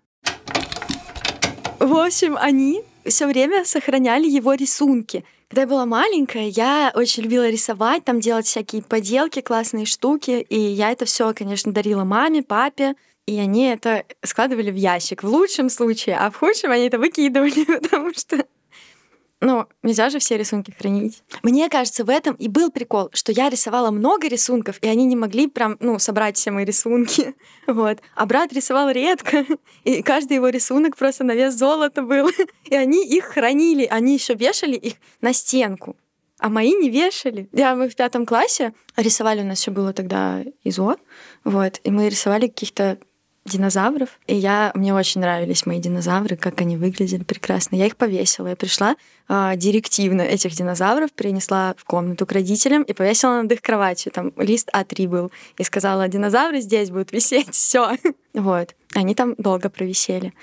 В 1.79 1.95
общем, 2.05 2.37
они 2.39 2.81
все 3.05 3.27
время 3.27 3.65
сохраняли 3.65 4.27
его 4.27 4.53
рисунки. 4.53 5.23
Когда 5.49 5.61
я 5.61 5.67
была 5.67 5.85
маленькая, 5.85 6.47
я 6.49 6.91
очень 6.93 7.23
любила 7.23 7.49
рисовать, 7.49 8.03
там 8.03 8.19
делать 8.19 8.47
всякие 8.47 8.81
поделки, 8.81 9.41
классные 9.41 9.85
штуки. 9.85 10.45
И 10.49 10.59
я 10.59 10.91
это 10.91 11.05
все, 11.05 11.33
конечно, 11.33 11.71
дарила 11.71 12.03
маме, 12.03 12.43
папе. 12.43 12.95
И 13.27 13.37
они 13.39 13.65
это 13.65 14.05
складывали 14.23 14.71
в 14.71 14.75
ящик 14.75 15.23
в 15.23 15.27
лучшем 15.27 15.69
случае, 15.69 16.17
а 16.17 16.31
в 16.31 16.37
худшем 16.37 16.71
они 16.71 16.87
это 16.87 16.97
выкидывали, 16.97 17.65
потому 17.81 18.13
что 18.13 18.45
ну, 19.39 19.67
нельзя 19.83 20.09
же 20.09 20.17
все 20.17 20.37
рисунки 20.37 20.71
хранить. 20.71 21.21
Мне 21.43 21.69
кажется, 21.69 22.03
в 22.03 22.09
этом 22.09 22.35
и 22.35 22.47
был 22.47 22.71
прикол, 22.71 23.09
что 23.13 23.31
я 23.31 23.49
рисовала 23.49 23.91
много 23.91 24.27
рисунков, 24.27 24.79
и 24.81 24.87
они 24.87 25.05
не 25.05 25.15
могли 25.15 25.47
прям, 25.47 25.77
ну, 25.79 25.99
собрать 25.99 26.37
все 26.37 26.51
мои 26.51 26.65
рисунки. 26.65 27.35
Вот. 27.67 27.99
А 28.15 28.25
брат 28.25 28.53
рисовал 28.53 28.89
редко, 28.89 29.45
и 29.83 30.01
каждый 30.01 30.35
его 30.35 30.47
рисунок 30.47 30.95
просто 30.95 31.25
на 31.25 31.35
вес 31.35 31.53
золота 31.53 32.01
был. 32.01 32.29
И 32.63 32.75
они 32.75 33.05
их 33.05 33.25
хранили, 33.25 33.85
они 33.85 34.13
еще 34.13 34.35
вешали 34.35 34.75
их 34.75 34.93
на 35.19 35.33
стенку. 35.33 35.97
А 36.39 36.47
мои 36.47 36.73
не 36.73 36.89
вешали. 36.89 37.49
Я 37.51 37.75
мы 37.75 37.89
в 37.89 37.95
пятом 37.95 38.25
классе 38.25 38.73
рисовали, 38.95 39.41
у 39.41 39.45
нас 39.45 39.59
еще 39.59 39.71
было 39.71 39.91
тогда 39.91 40.43
ИЗО, 40.63 40.95
вот, 41.43 41.81
и 41.83 41.91
мы 41.91 42.07
рисовали 42.07 42.47
каких-то 42.47 42.99
динозавров. 43.47 44.19
И 44.27 44.35
я, 44.35 44.71
мне 44.75 44.93
очень 44.93 45.21
нравились 45.21 45.65
мои 45.65 45.79
динозавры, 45.79 46.35
как 46.35 46.61
они 46.61 46.77
выглядели 46.77 47.23
прекрасно. 47.23 47.75
Я 47.75 47.87
их 47.87 47.95
повесила. 47.95 48.47
Я 48.47 48.55
пришла 48.55 48.95
э, 49.27 49.53
директивно 49.55 50.21
этих 50.21 50.53
динозавров, 50.53 51.11
принесла 51.13 51.75
в 51.77 51.85
комнату 51.85 52.25
к 52.25 52.31
родителям 52.31 52.83
и 52.83 52.93
повесила 52.93 53.41
над 53.41 53.51
их 53.51 53.61
кроватью. 53.61 54.11
Там 54.11 54.33
лист 54.37 54.69
А3 54.73 55.07
был. 55.07 55.31
И 55.57 55.63
сказала, 55.63 56.07
динозавры 56.07 56.61
здесь 56.61 56.89
будут 56.91 57.11
висеть, 57.11 57.49
все. 57.51 57.97
Вот. 58.33 58.75
Они 58.93 59.15
там 59.15 59.35
долго 59.37 59.69
провисели. 59.69 60.33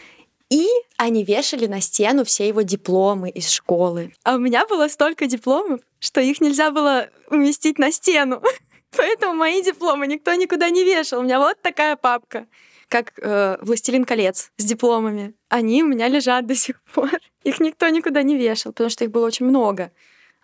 И 0.51 0.69
они 0.97 1.25
вешали 1.25 1.67
на 1.67 1.81
стену 1.81 2.25
все 2.25 2.47
его 2.47 2.62
дипломы 2.62 3.31
из 3.31 3.51
школы. 3.51 4.12
А 4.25 4.37
у 4.37 4.38
меня 4.38 4.67
было 4.67 4.88
столько 4.88 5.27
дипломов, 5.27 5.81
что 5.99 6.21
их 6.21 6.40
нельзя 6.40 6.71
было 6.71 7.09
уместить 7.31 7.79
на 7.79 7.90
стену. 7.90 8.43
Поэтому 8.97 9.35
мои 9.35 9.62
дипломы 9.62 10.07
никто 10.07 10.35
никуда 10.35 10.71
не 10.71 10.85
вешал. 10.85 11.21
У 11.21 11.23
меня 11.23 11.38
вот 11.38 11.61
такая 11.62 11.97
папка 11.97 12.47
как 12.88 13.12
э, 13.18 13.57
«Властелин 13.61 14.05
колец» 14.05 14.51
с 14.57 14.64
дипломами. 14.64 15.35
Они 15.49 15.83
у 15.83 15.87
меня 15.87 16.09
лежат 16.09 16.47
до 16.47 16.55
сих 16.55 16.83
пор. 16.92 17.11
Их 17.42 17.61
никто 17.61 17.88
никуда 17.88 18.23
не 18.23 18.37
вешал, 18.37 18.73
потому 18.73 18.90
что 18.90 19.05
их 19.05 19.11
было 19.11 19.27
очень 19.27 19.47
много. 19.47 19.92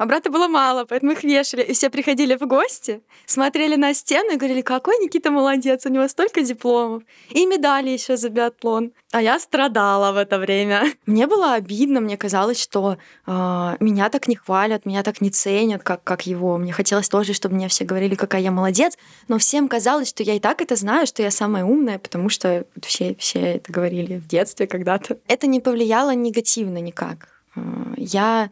А 0.00 0.06
брата 0.06 0.30
было 0.30 0.48
мало, 0.48 0.86
поэтому 0.86 1.12
их 1.12 1.24
вешали. 1.24 1.60
И 1.60 1.74
все 1.74 1.90
приходили 1.90 2.34
в 2.34 2.46
гости, 2.46 3.02
смотрели 3.26 3.76
на 3.76 3.92
стену 3.92 4.32
и 4.32 4.36
говорили, 4.36 4.62
какой 4.62 4.96
Никита 4.96 5.30
молодец, 5.30 5.84
у 5.84 5.90
него 5.90 6.08
столько 6.08 6.40
дипломов. 6.40 7.02
И 7.28 7.44
медали 7.44 7.90
еще 7.90 8.16
за 8.16 8.30
биатлон. 8.30 8.92
А 9.12 9.20
я 9.20 9.38
страдала 9.38 10.12
в 10.12 10.16
это 10.16 10.38
время. 10.38 10.84
Мне 11.06 11.26
было 11.26 11.52
обидно, 11.52 12.00
мне 12.00 12.16
казалось, 12.16 12.58
что 12.58 12.96
э, 13.26 13.76
меня 13.80 14.08
так 14.08 14.26
не 14.26 14.36
хвалят, 14.36 14.86
меня 14.86 15.02
так 15.02 15.20
не 15.20 15.28
ценят, 15.28 15.82
как, 15.82 16.02
как 16.02 16.26
его. 16.26 16.56
Мне 16.56 16.72
хотелось 16.72 17.10
тоже, 17.10 17.34
чтобы 17.34 17.56
мне 17.56 17.68
все 17.68 17.84
говорили, 17.84 18.14
какая 18.14 18.40
я 18.40 18.50
молодец, 18.50 18.96
но 19.28 19.36
всем 19.36 19.68
казалось, 19.68 20.08
что 20.08 20.22
я 20.22 20.32
и 20.32 20.40
так 20.40 20.62
это 20.62 20.76
знаю, 20.76 21.06
что 21.06 21.22
я 21.22 21.30
самая 21.30 21.66
умная, 21.66 21.98
потому 21.98 22.30
что 22.30 22.64
все, 22.82 23.14
все 23.18 23.56
это 23.56 23.70
говорили 23.70 24.16
в 24.16 24.26
детстве 24.26 24.66
когда-то. 24.66 25.18
Это 25.28 25.46
не 25.46 25.60
повлияло 25.60 26.14
негативно 26.14 26.78
никак. 26.78 27.28
А, 27.54 27.60
я 27.98 28.50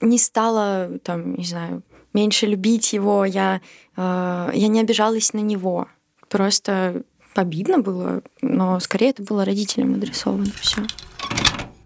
не 0.00 0.18
стала, 0.18 0.98
там, 1.02 1.34
не 1.34 1.44
знаю, 1.44 1.82
меньше 2.12 2.46
любить 2.46 2.92
его, 2.92 3.24
я, 3.24 3.60
э, 3.96 4.50
я 4.54 4.68
не 4.68 4.80
обижалась 4.80 5.32
на 5.32 5.40
него. 5.40 5.88
Просто 6.28 7.02
обидно 7.34 7.78
было, 7.78 8.22
но 8.40 8.80
скорее 8.80 9.10
это 9.10 9.22
было 9.22 9.44
родителям 9.44 9.94
адресовано 9.94 10.50
все. 10.60 10.82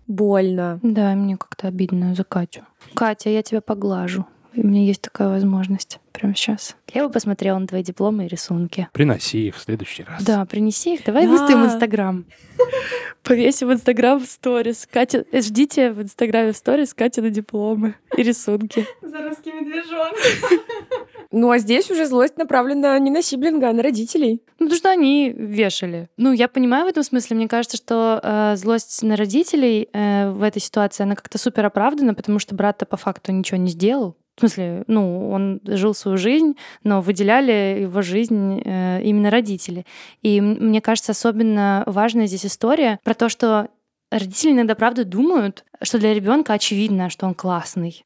больно. 0.07 0.81
Да, 0.83 1.14
мне 1.14 1.37
как-то 1.37 1.68
обидно 1.68 2.14
за 2.14 2.24
Катю. 2.24 2.62
Катя, 2.94 3.31
я 3.31 3.42
тебя 3.42 3.61
поглажу. 3.61 4.27
У 4.56 4.66
меня 4.66 4.82
есть 4.84 5.02
такая 5.02 5.28
возможность 5.28 5.98
прямо 6.12 6.34
сейчас. 6.34 6.76
Я 6.92 7.06
бы 7.06 7.12
посмотрела 7.12 7.58
на 7.58 7.66
твои 7.66 7.82
дипломы 7.82 8.26
и 8.26 8.28
рисунки. 8.28 8.88
Приноси 8.92 9.48
их 9.48 9.56
в 9.56 9.60
следующий 9.60 10.04
раз. 10.04 10.22
Да, 10.22 10.44
принеси 10.44 10.94
их. 10.94 11.04
Давай 11.04 11.24
Да. 11.26 11.30
выставим 11.32 11.62
в 11.62 11.66
Инстаграм. 11.66 12.24
Повесим 13.24 13.68
в 13.68 13.72
Инстаграм 13.72 14.20
в 14.20 14.26
сторис. 14.26 14.86
Катя, 14.90 15.24
э, 15.32 15.40
ждите 15.40 15.90
в 15.92 16.02
Инстаграме 16.02 16.52
в 16.52 16.56
сторис 16.56 16.94
Катя 16.94 17.20
на 17.22 17.30
дипломы 17.30 17.94
и 18.16 18.22
рисунки. 18.22 18.86
За 19.02 19.22
русский 19.22 19.52
медвежонок. 19.52 20.14
Ну 21.36 21.50
а 21.50 21.58
здесь 21.58 21.90
уже 21.90 22.06
злость 22.06 22.36
направлена 22.36 22.96
не 23.00 23.10
на 23.10 23.20
сиблинга, 23.20 23.70
а 23.70 23.72
на 23.72 23.82
родителей. 23.82 24.40
Ну, 24.60 24.66
потому 24.66 24.76
что 24.76 24.90
они 24.90 25.34
вешали. 25.36 26.08
Ну, 26.16 26.30
я 26.32 26.46
понимаю 26.46 26.84
в 26.84 26.88
этом 26.88 27.02
смысле. 27.02 27.34
Мне 27.34 27.48
кажется, 27.48 27.76
что 27.76 28.20
э, 28.22 28.54
злость 28.54 29.02
на 29.02 29.16
родителей 29.16 29.88
э, 29.92 30.30
в 30.30 30.42
этой 30.44 30.62
ситуации, 30.62 31.02
она 31.02 31.16
как-то 31.16 31.36
супер 31.38 31.66
оправдана, 31.66 32.14
потому 32.14 32.38
что 32.38 32.54
брат-то 32.54 32.86
по 32.86 32.96
факту 32.96 33.32
ничего 33.32 33.58
не 33.58 33.70
сделал. 33.70 34.16
В 34.37 34.40
смысле, 34.40 34.85
ну, 34.88 35.31
он 35.31 35.61
жил 35.64 35.94
свою 35.94 36.16
жизнь, 36.16 36.57
но 36.83 37.01
выделяли 37.01 37.83
его 37.83 38.03
жизнь 38.03 38.61
э, 38.64 39.01
именно 39.03 39.31
родители. 39.31 39.87
И 40.23 40.40
мне 40.40 40.81
кажется, 40.81 41.12
особенно 41.12 41.85
важная 41.87 42.27
здесь 42.27 42.47
история 42.47 42.99
про 43.05 43.14
то, 43.14 43.29
что 43.29 43.68
родители 44.11 44.51
иногда, 44.53 44.75
правда, 44.75 45.05
думают, 45.05 45.64
что 45.83 45.99
для 45.99 46.14
ребенка 46.14 46.55
очевидно, 46.55 47.11
что 47.11 47.27
он 47.27 47.35
классный. 47.35 48.05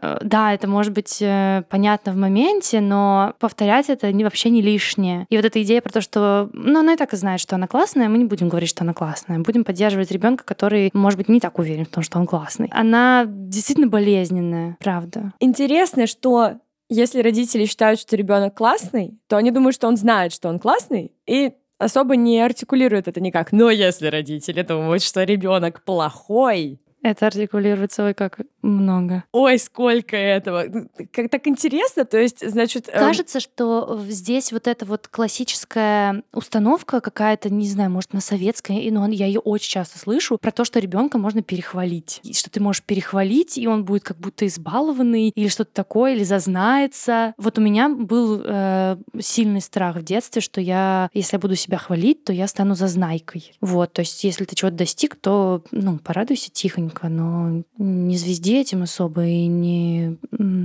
Э, 0.00 0.18
Да, 0.22 0.54
это 0.54 0.68
может 0.68 0.92
быть 0.92 1.18
э, 1.20 1.62
понятно 1.68 2.12
в 2.12 2.16
моменте, 2.16 2.80
но 2.80 3.34
повторять 3.38 3.90
это 3.90 4.12
не, 4.12 4.24
вообще 4.24 4.50
не 4.50 4.62
лишнее. 4.62 5.26
И 5.30 5.36
вот 5.36 5.44
эта 5.44 5.62
идея 5.62 5.80
про 5.80 5.92
то, 5.92 6.00
что 6.00 6.48
ну, 6.52 6.80
она 6.80 6.94
и 6.94 6.96
так 6.96 7.12
и 7.12 7.16
знает, 7.16 7.40
что 7.40 7.56
она 7.56 7.66
классная, 7.66 8.08
мы 8.08 8.18
не 8.18 8.24
будем 8.24 8.48
говорить, 8.48 8.70
что 8.70 8.84
она 8.84 8.94
классная. 8.94 9.38
Будем 9.40 9.64
поддерживать 9.64 10.10
ребенка, 10.10 10.44
который, 10.44 10.90
может 10.92 11.18
быть, 11.18 11.28
не 11.28 11.40
так 11.40 11.58
уверен 11.58 11.84
в 11.84 11.88
том, 11.88 12.02
что 12.02 12.18
он 12.18 12.26
классный. 12.26 12.68
Она 12.70 13.24
действительно 13.26 13.88
болезненная, 13.88 14.76
правда. 14.80 15.32
Интересно, 15.40 16.06
что 16.06 16.54
если 16.88 17.22
родители 17.22 17.66
считают, 17.66 18.00
что 18.00 18.16
ребенок 18.16 18.54
классный, 18.56 19.18
то 19.28 19.36
они 19.36 19.50
думают, 19.50 19.74
что 19.74 19.86
он 19.86 19.96
знает, 19.96 20.32
что 20.32 20.48
он 20.48 20.58
классный, 20.58 21.12
и 21.26 21.52
особо 21.78 22.16
не 22.16 22.40
артикулируют 22.40 23.08
это 23.08 23.20
никак. 23.20 23.52
Но 23.52 23.70
если 23.70 24.08
родители 24.08 24.62
думают, 24.62 25.02
что 25.02 25.22
ребенок 25.24 25.82
плохой, 25.84 26.80
Это 27.02 27.26
артикулируется, 27.26 28.04
ой, 28.04 28.14
как 28.14 28.40
много. 28.62 29.24
ой, 29.32 29.58
сколько 29.58 30.16
этого. 30.16 30.66
Как 31.12 31.30
так 31.30 31.46
интересно, 31.46 32.04
то 32.04 32.18
есть, 32.18 32.46
значит... 32.46 32.88
эм, 32.88 33.00
Кажется, 33.00 33.40
что 33.40 34.00
здесь 34.06 34.52
вот 34.52 34.66
эта 34.66 34.84
вот 34.84 35.08
классическая 35.08 36.22
установка 36.32 37.00
какая-то, 37.00 37.48
не 37.48 37.66
знаю, 37.66 37.90
может, 37.90 38.12
на 38.12 38.20
советская, 38.20 38.78
и, 38.78 38.90
но 38.90 39.08
я 39.08 39.26
ее 39.26 39.40
очень 39.40 39.70
часто 39.70 39.98
слышу, 39.98 40.36
про 40.38 40.50
то, 40.50 40.64
что 40.64 40.78
ребенка 40.78 41.16
можно 41.16 41.42
перехвалить. 41.42 42.20
И 42.22 42.34
что 42.34 42.50
ты 42.50 42.60
можешь 42.60 42.82
перехвалить, 42.82 43.56
и 43.56 43.66
он 43.66 43.84
будет 43.84 44.04
как 44.04 44.18
будто 44.18 44.46
избалованный, 44.46 45.30
или 45.30 45.48
что-то 45.48 45.72
такое, 45.72 46.14
или 46.14 46.24
зазнается. 46.24 47.34
Вот 47.38 47.58
у 47.58 47.62
меня 47.62 47.88
был 47.88 48.42
э, 48.44 48.96
сильный 49.20 49.62
страх 49.62 49.96
в 49.96 50.02
детстве, 50.02 50.42
что 50.42 50.60
я, 50.60 51.08
если 51.14 51.36
я 51.36 51.40
буду 51.40 51.56
себя 51.56 51.78
хвалить, 51.78 52.24
то 52.24 52.32
я 52.32 52.46
стану 52.46 52.74
зазнайкой. 52.74 53.52
Вот, 53.60 53.94
то 53.94 54.00
есть 54.00 54.22
если 54.24 54.44
ты 54.44 54.54
чего-то 54.54 54.76
достиг, 54.76 55.16
то, 55.16 55.64
ну, 55.70 55.98
порадуйся 55.98 56.50
тихонько, 56.90 57.08
но 57.08 57.62
не 57.78 58.16
звезди 58.16 58.60
этим 58.60 58.82
особо 58.82 59.24
и 59.24 59.46
не... 59.46 60.18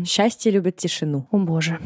Счастье 0.05 0.51
любит 0.51 0.77
тишину. 0.77 1.27
о 1.31 1.37
боже. 1.37 1.79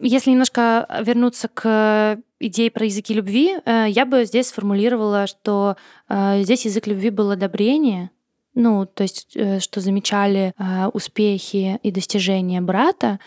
Если 0.00 0.30
немножко 0.30 0.86
вернуться 1.04 1.48
к 1.48 2.18
идее 2.38 2.70
про 2.70 2.84
языки 2.84 3.14
любви, 3.14 3.56
э, 3.64 3.86
я 3.88 4.06
бы 4.06 4.24
здесь 4.24 4.48
сформулировала, 4.48 5.26
что 5.26 5.76
э, 6.08 6.42
здесь 6.42 6.66
язык 6.66 6.86
любви 6.86 7.10
был 7.10 7.32
одобрение, 7.32 8.10
ну, 8.54 8.86
то 8.86 9.02
есть, 9.02 9.32
э, 9.34 9.58
что 9.58 9.80
замечали 9.80 10.54
успехи 10.92 11.80
и 11.82 11.90
достижения 11.90 12.60
брата, 12.60 13.18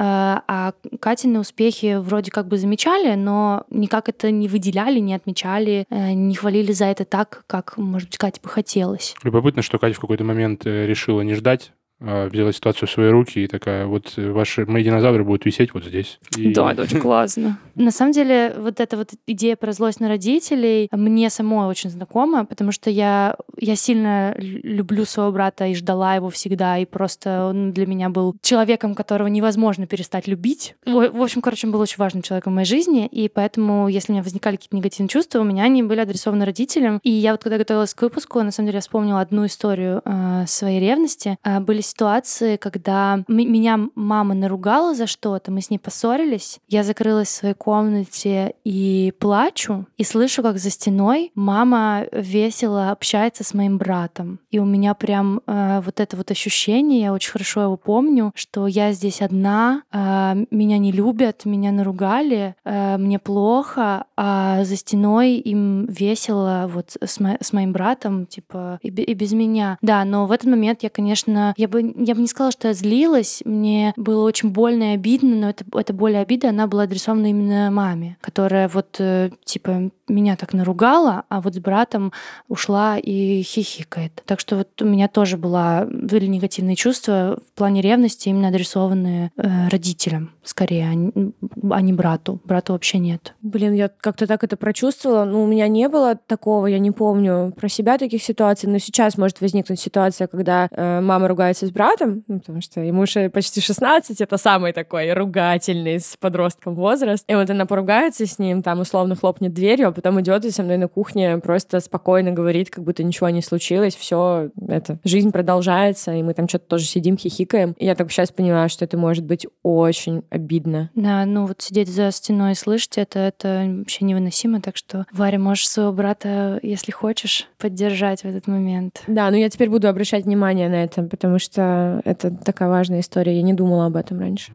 а 0.00 0.72
Катины 1.00 1.40
успехи 1.40 1.96
вроде 1.98 2.30
как 2.30 2.46
бы 2.46 2.56
замечали, 2.56 3.14
но 3.14 3.64
никак 3.70 4.08
это 4.08 4.30
не 4.30 4.46
выделяли, 4.46 5.00
не 5.00 5.14
отмечали, 5.14 5.86
э, 5.90 6.12
не 6.12 6.34
хвалили 6.34 6.72
за 6.72 6.84
это 6.86 7.04
так, 7.04 7.42
как, 7.46 7.76
может 7.76 8.08
быть, 8.08 8.18
Кате 8.18 8.40
бы 8.40 8.48
хотелось. 8.48 9.16
Любопытно, 9.24 9.62
что 9.62 9.78
Катя 9.78 9.96
в 9.96 10.00
какой-то 10.00 10.24
момент 10.24 10.66
э, 10.66 10.86
решила 10.86 11.22
не 11.22 11.34
ждать, 11.34 11.72
взяла 12.00 12.52
ситуацию 12.52 12.88
в 12.88 12.90
свои 12.92 13.08
руки 13.10 13.40
и 13.44 13.46
такая, 13.46 13.86
вот 13.86 14.12
э, 14.16 14.30
ваши 14.30 14.64
мои 14.66 14.84
динозавры 14.84 15.24
будут 15.24 15.44
висеть 15.44 15.74
вот 15.74 15.84
здесь. 15.84 16.18
И- 16.36 16.52
Да, 16.52 16.72
это 16.72 16.82
очень 16.82 17.00
классно. 17.00 17.58
На 17.74 17.90
самом 17.90 18.12
деле, 18.12 18.54
вот 18.58 18.80
эта 18.80 18.96
вот 18.96 19.10
идея 19.26 19.56
про 19.56 19.72
злость 19.72 20.00
на 20.00 20.08
родителей 20.08 20.88
мне 20.92 21.30
самой 21.30 21.66
очень 21.68 21.90
знакома, 21.90 22.44
потому 22.44 22.72
что 22.72 22.90
я, 22.90 23.36
я 23.56 23.76
сильно 23.76 24.34
лю- 24.36 24.60
люблю 24.62 25.04
своего 25.04 25.32
брата 25.32 25.66
и 25.66 25.74
ждала 25.74 26.14
его 26.14 26.28
всегда, 26.30 26.78
и 26.78 26.84
просто 26.86 27.46
он 27.50 27.72
для 27.72 27.86
меня 27.86 28.08
был 28.10 28.36
человеком, 28.42 28.94
которого 28.94 29.26
невозможно 29.28 29.86
перестать 29.86 30.26
любить. 30.28 30.74
В, 30.86 31.08
в 31.10 31.22
общем, 31.22 31.40
короче, 31.40 31.66
он 31.66 31.72
был 31.72 31.80
очень 31.80 31.98
важным 31.98 32.22
человеком 32.22 32.52
в 32.52 32.56
моей 32.56 32.66
жизни, 32.66 33.06
и 33.06 33.28
поэтому, 33.28 33.88
если 33.88 34.12
у 34.12 34.14
меня 34.14 34.22
возникали 34.22 34.56
какие-то 34.56 34.76
негативные 34.76 35.08
чувства, 35.08 35.40
у 35.40 35.44
меня 35.44 35.64
они 35.64 35.82
были 35.82 36.00
адресованы 36.00 36.44
родителям. 36.44 37.00
И 37.02 37.10
я 37.10 37.32
вот 37.32 37.42
когда 37.42 37.58
готовилась 37.58 37.94
к 37.94 38.02
выпуску, 38.02 38.42
на 38.42 38.50
самом 38.50 38.66
деле, 38.68 38.76
я 38.76 38.80
вспомнила 38.82 39.20
одну 39.20 39.46
историю 39.46 40.02
э, 40.04 40.44
своей 40.46 40.80
ревности. 40.80 41.38
Э, 41.44 41.60
были 41.60 41.80
ситуации, 41.88 42.56
когда 42.56 43.24
меня 43.28 43.88
мама 43.94 44.34
наругала 44.34 44.94
за 44.94 45.06
что-то, 45.06 45.50
мы 45.50 45.60
с 45.60 45.70
ней 45.70 45.78
поссорились, 45.78 46.60
я 46.68 46.82
закрылась 46.82 47.28
в 47.28 47.32
своей 47.32 47.54
комнате 47.54 48.54
и 48.64 49.12
плачу, 49.18 49.86
и 49.96 50.04
слышу, 50.04 50.42
как 50.42 50.58
за 50.58 50.70
стеной 50.70 51.32
мама 51.34 52.04
весело 52.12 52.90
общается 52.90 53.44
с 53.44 53.54
моим 53.54 53.78
братом. 53.78 54.40
И 54.50 54.58
у 54.58 54.64
меня 54.64 54.94
прям 54.94 55.40
э, 55.46 55.80
вот 55.84 56.00
это 56.00 56.16
вот 56.16 56.30
ощущение, 56.30 57.00
я 57.00 57.12
очень 57.12 57.32
хорошо 57.32 57.62
его 57.62 57.76
помню, 57.76 58.32
что 58.34 58.66
я 58.66 58.92
здесь 58.92 59.22
одна, 59.22 59.82
э, 59.92 60.44
меня 60.50 60.78
не 60.78 60.92
любят, 60.92 61.44
меня 61.44 61.72
наругали, 61.72 62.54
э, 62.64 62.96
мне 62.98 63.18
плохо, 63.18 64.04
а 64.16 64.64
за 64.64 64.76
стеной 64.76 65.34
им 65.34 65.86
весело 65.86 66.70
вот 66.72 66.96
с, 67.00 67.20
мо- 67.20 67.38
с 67.40 67.52
моим 67.52 67.72
братом, 67.72 68.26
типа, 68.26 68.78
и, 68.82 68.88
и 68.88 69.14
без 69.14 69.32
меня. 69.32 69.78
Да, 69.82 70.04
но 70.04 70.26
в 70.26 70.32
этот 70.32 70.48
момент 70.48 70.82
я, 70.82 70.90
конечно, 70.90 71.54
я 71.56 71.68
бы, 71.68 71.77
я 71.78 72.14
бы 72.14 72.20
не 72.20 72.26
сказала, 72.26 72.52
что 72.52 72.68
я 72.68 72.74
злилась, 72.74 73.42
мне 73.44 73.92
было 73.96 74.24
очень 74.24 74.50
больно 74.50 74.92
и 74.92 74.94
обидно, 74.94 75.36
но 75.36 75.50
это, 75.50 75.64
эта 75.74 75.92
боль 75.92 76.12
и 76.12 76.16
обида, 76.16 76.50
она 76.50 76.66
была 76.66 76.84
адресована 76.84 77.30
именно 77.30 77.70
маме, 77.70 78.16
которая 78.20 78.68
вот, 78.68 78.96
э, 78.98 79.30
типа, 79.44 79.90
меня 80.08 80.36
так 80.36 80.52
наругала, 80.52 81.24
а 81.28 81.40
вот 81.40 81.54
с 81.54 81.58
братом 81.58 82.12
ушла 82.48 82.98
и 82.98 83.42
хихикает. 83.42 84.22
Так 84.26 84.40
что 84.40 84.56
вот 84.56 84.80
у 84.80 84.84
меня 84.84 85.08
тоже 85.08 85.36
была, 85.36 85.86
были 85.90 86.26
негативные 86.26 86.76
чувства 86.76 87.38
в 87.52 87.58
плане 87.58 87.80
ревности, 87.80 88.28
именно 88.28 88.48
адресованные 88.48 89.30
э, 89.36 89.68
родителям, 89.68 90.32
скорее, 90.44 90.88
а 90.88 90.94
не, 90.94 91.32
а 91.70 91.80
не 91.80 91.92
брату. 91.92 92.40
Брату 92.44 92.72
вообще 92.72 92.98
нет. 92.98 93.34
Блин, 93.42 93.74
я 93.74 93.88
как-то 93.88 94.26
так 94.26 94.44
это 94.44 94.56
прочувствовала. 94.56 95.24
Ну, 95.24 95.44
у 95.44 95.46
меня 95.46 95.68
не 95.68 95.88
было 95.88 96.16
такого, 96.16 96.66
я 96.66 96.78
не 96.78 96.90
помню 96.90 97.52
про 97.58 97.68
себя 97.68 97.98
таких 97.98 98.22
ситуаций, 98.22 98.68
но 98.68 98.78
сейчас 98.78 99.18
может 99.18 99.40
возникнуть 99.40 99.80
ситуация, 99.80 100.26
когда 100.26 100.68
э, 100.70 101.00
мама 101.00 101.28
ругается 101.28 101.66
с 101.68 101.70
братом, 101.70 102.24
ну, 102.26 102.40
потому 102.40 102.60
что 102.60 102.80
ему 102.80 103.02
уже 103.02 103.30
почти 103.30 103.60
16, 103.60 104.20
это 104.20 104.36
самый 104.36 104.72
такой 104.72 105.12
ругательный 105.12 106.00
с 106.00 106.16
подростком 106.18 106.74
возраст. 106.74 107.24
И 107.28 107.34
вот 107.34 107.48
она 107.50 107.66
поругается 107.66 108.26
с 108.26 108.38
ним, 108.38 108.62
там 108.62 108.80
условно 108.80 109.14
хлопнет 109.16 109.52
дверью, 109.54 109.88
а 109.88 109.92
потом 109.92 110.20
идет 110.20 110.44
и 110.44 110.50
со 110.50 110.62
мной 110.62 110.76
на 110.76 110.88
кухне 110.88 111.38
просто 111.38 111.80
спокойно 111.80 112.32
говорит, 112.32 112.70
как 112.70 112.84
будто 112.84 113.02
ничего 113.02 113.28
не 113.28 113.42
случилось, 113.42 113.94
все, 113.94 114.50
это, 114.66 114.98
жизнь 115.04 115.30
продолжается, 115.30 116.12
и 116.12 116.22
мы 116.22 116.34
там 116.34 116.48
что-то 116.48 116.66
тоже 116.66 116.84
сидим, 116.84 117.16
хихикаем. 117.16 117.72
И 117.78 117.86
я 117.86 117.94
так 117.94 118.10
сейчас 118.10 118.30
понимаю, 118.30 118.68
что 118.68 118.84
это 118.84 118.96
может 118.96 119.24
быть 119.24 119.46
очень 119.62 120.22
обидно. 120.30 120.90
Да, 120.94 121.24
ну 121.24 121.46
вот 121.46 121.62
сидеть 121.62 121.88
за 121.88 122.10
стеной 122.10 122.52
и 122.52 122.54
слышать 122.54 122.98
это, 122.98 123.18
это 123.20 123.64
вообще 123.78 124.04
невыносимо. 124.04 124.60
Так 124.60 124.76
что, 124.76 125.06
Варя, 125.12 125.38
можешь 125.38 125.68
своего 125.68 125.92
брата, 125.92 126.58
если 126.62 126.92
хочешь, 126.92 127.48
поддержать 127.58 128.22
в 128.22 128.24
этот 128.24 128.46
момент. 128.46 129.02
Да, 129.06 129.30
но 129.30 129.36
я 129.36 129.48
теперь 129.50 129.68
буду 129.68 129.88
обращать 129.88 130.24
внимание 130.24 130.68
на 130.68 130.84
это, 130.84 131.02
потому 131.02 131.38
что 131.38 131.57
это 131.58 132.30
такая 132.30 132.68
важная 132.68 133.00
история. 133.00 133.36
Я 133.36 133.42
не 133.42 133.54
думала 133.54 133.86
об 133.86 133.96
этом 133.96 134.20
раньше. 134.20 134.52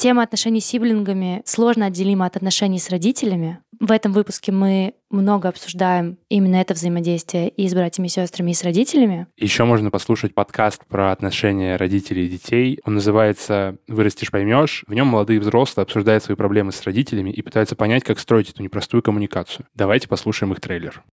Тема 0.00 0.22
отношений 0.22 0.62
с 0.62 0.64
сиблингами 0.64 1.42
сложно 1.44 1.84
отделима 1.84 2.24
от 2.24 2.34
отношений 2.34 2.78
с 2.78 2.88
родителями. 2.88 3.58
В 3.80 3.92
этом 3.92 4.14
выпуске 4.14 4.50
мы 4.50 4.94
много 5.10 5.50
обсуждаем 5.50 6.16
именно 6.30 6.56
это 6.56 6.72
взаимодействие 6.72 7.50
и 7.50 7.68
с 7.68 7.74
братьями, 7.74 8.06
и 8.06 8.10
сестрами, 8.10 8.52
и 8.52 8.54
с 8.54 8.64
родителями. 8.64 9.26
Еще 9.36 9.64
можно 9.64 9.90
послушать 9.90 10.34
подкаст 10.34 10.86
про 10.86 11.12
отношения 11.12 11.76
родителей 11.76 12.24
и 12.24 12.28
детей. 12.30 12.78
Он 12.86 12.94
называется 12.94 13.76
«Вырастешь, 13.88 14.30
поймешь». 14.30 14.84
В 14.86 14.94
нем 14.94 15.06
молодые 15.06 15.36
и 15.36 15.40
взрослые 15.40 15.82
обсуждают 15.82 16.24
свои 16.24 16.34
проблемы 16.34 16.72
с 16.72 16.82
родителями 16.82 17.28
и 17.28 17.42
пытаются 17.42 17.76
понять, 17.76 18.02
как 18.02 18.18
строить 18.20 18.48
эту 18.48 18.62
непростую 18.62 19.02
коммуникацию. 19.02 19.66
Давайте 19.74 20.08
послушаем 20.08 20.54
их 20.54 20.62
трейлер. 20.62 21.04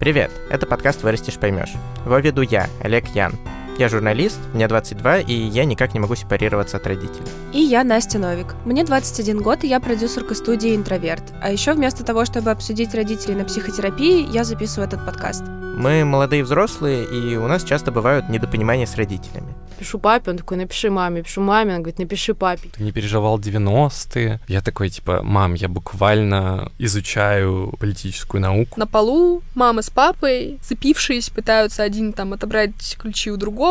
Привет, 0.00 0.30
это 0.48 0.66
подкаст 0.66 1.02
«Вырастешь, 1.02 1.38
поймешь». 1.38 1.74
Его 2.06 2.16
веду 2.16 2.40
я, 2.40 2.68
Олег 2.82 3.08
Ян. 3.08 3.34
Я 3.80 3.88
журналист, 3.88 4.38
мне 4.52 4.68
22, 4.68 5.20
и 5.20 5.32
я 5.32 5.64
никак 5.64 5.94
не 5.94 6.00
могу 6.00 6.14
сепарироваться 6.14 6.76
от 6.76 6.86
родителей. 6.86 7.24
И 7.54 7.60
я 7.60 7.82
Настя 7.82 8.18
Новик. 8.18 8.54
Мне 8.66 8.84
21 8.84 9.40
год, 9.40 9.64
и 9.64 9.68
я 9.68 9.80
продюсерка 9.80 10.34
студии 10.34 10.76
«Интроверт». 10.76 11.22
А 11.40 11.50
еще 11.50 11.72
вместо 11.72 12.04
того, 12.04 12.26
чтобы 12.26 12.50
обсудить 12.50 12.94
родителей 12.94 13.36
на 13.36 13.46
психотерапии, 13.46 14.30
я 14.30 14.44
записываю 14.44 14.86
этот 14.86 15.06
подкаст. 15.06 15.44
Мы 15.78 16.04
молодые 16.04 16.44
взрослые, 16.44 17.06
и 17.06 17.36
у 17.36 17.48
нас 17.48 17.64
часто 17.64 17.90
бывают 17.90 18.28
недопонимания 18.28 18.84
с 18.84 18.96
родителями. 18.96 19.54
Пишу 19.78 19.98
папе, 19.98 20.32
он 20.32 20.36
такой, 20.36 20.58
напиши 20.58 20.90
маме. 20.90 21.22
Пишу 21.22 21.40
маме, 21.40 21.74
он 21.74 21.78
говорит, 21.80 21.98
напиши 21.98 22.34
папе. 22.34 22.68
Ты 22.68 22.82
не 22.82 22.92
переживал 22.92 23.38
90-е? 23.38 24.38
Я 24.46 24.60
такой, 24.60 24.90
типа, 24.90 25.22
мам, 25.22 25.54
я 25.54 25.70
буквально 25.70 26.70
изучаю 26.78 27.72
политическую 27.80 28.42
науку. 28.42 28.78
На 28.78 28.86
полу 28.86 29.40
мама 29.54 29.80
с 29.80 29.88
папой, 29.88 30.58
цепившись, 30.60 31.30
пытаются 31.30 31.82
один 31.82 32.12
там 32.12 32.34
отобрать 32.34 32.98
ключи 32.98 33.30
у 33.30 33.38
другого. 33.38 33.69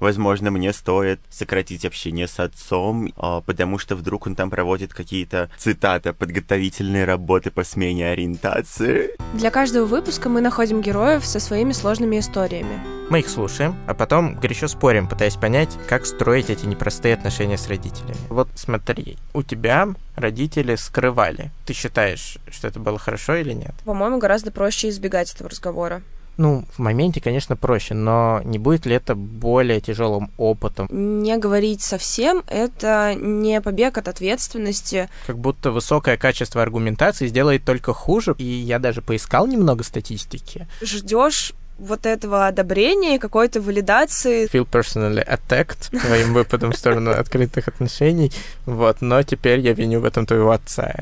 Возможно, 0.00 0.50
мне 0.50 0.72
стоит 0.72 1.20
сократить 1.30 1.84
общение 1.84 2.28
с 2.28 2.38
отцом, 2.40 3.12
а, 3.16 3.40
потому 3.40 3.78
что 3.78 3.96
вдруг 3.96 4.26
он 4.26 4.34
там 4.34 4.50
проводит 4.50 4.94
какие-то, 4.94 5.50
цитата, 5.58 6.12
подготовительные 6.12 7.04
работы 7.04 7.50
по 7.50 7.64
смене 7.64 8.10
ориентации. 8.10 9.10
Для 9.34 9.50
каждого 9.50 9.86
выпуска 9.86 10.28
мы 10.28 10.40
находим 10.40 10.80
героев 10.80 11.24
со 11.24 11.40
своими 11.40 11.72
сложными 11.72 12.18
историями. 12.18 12.98
Мы 13.10 13.20
их 13.20 13.30
слушаем, 13.30 13.74
а 13.86 13.94
потом 13.94 14.34
горячо 14.34 14.68
спорим, 14.68 15.08
пытаясь 15.08 15.36
понять, 15.36 15.70
как 15.88 16.04
строить 16.04 16.50
эти 16.50 16.66
непростые 16.66 17.14
отношения 17.14 17.56
с 17.56 17.66
родителями. 17.66 18.18
Вот 18.28 18.48
смотри, 18.54 19.16
у 19.32 19.42
тебя 19.42 19.88
родители 20.14 20.74
скрывали. 20.74 21.50
Ты 21.64 21.72
считаешь, 21.72 22.36
что 22.50 22.68
это 22.68 22.80
было 22.80 22.98
хорошо 22.98 23.36
или 23.36 23.54
нет? 23.54 23.74
По-моему, 23.86 24.18
гораздо 24.18 24.50
проще 24.50 24.90
избегать 24.90 25.34
этого 25.34 25.48
разговора. 25.48 26.02
Ну, 26.38 26.64
в 26.72 26.78
моменте, 26.78 27.20
конечно, 27.20 27.56
проще, 27.56 27.94
но 27.94 28.40
не 28.44 28.58
будет 28.58 28.86
ли 28.86 28.94
это 28.94 29.16
более 29.16 29.80
тяжелым 29.80 30.30
опытом? 30.38 30.88
Не 30.90 31.36
говорить 31.36 31.82
совсем— 31.82 32.44
это 32.46 33.14
не 33.16 33.60
побег 33.60 33.98
от 33.98 34.06
ответственности. 34.06 35.08
Как 35.26 35.36
будто 35.36 35.72
высокое 35.72 36.16
качество 36.16 36.62
аргументации 36.62 37.26
сделает 37.26 37.64
только 37.64 37.92
хуже, 37.92 38.36
и 38.38 38.44
я 38.44 38.78
даже 38.78 39.02
поискал 39.02 39.48
немного 39.48 39.82
статистики. 39.82 40.68
Ждешь 40.80 41.54
вот 41.78 42.06
этого 42.06 42.46
одобрения 42.46 43.16
и 43.16 43.18
какой-то 43.18 43.60
валидации. 43.60 44.48
Feel 44.48 44.68
personally 44.68 45.26
attacked 45.26 45.90
твоим 46.06 46.34
выпадом 46.34 46.72
в 46.72 46.76
сторону 46.76 47.12
открытых 47.12 47.68
отношений. 47.68 48.32
Вот, 48.66 49.00
но 49.00 49.22
теперь 49.22 49.60
я 49.60 49.72
виню 49.72 50.00
в 50.00 50.04
этом 50.04 50.26
твоего 50.26 50.50
отца. 50.50 50.92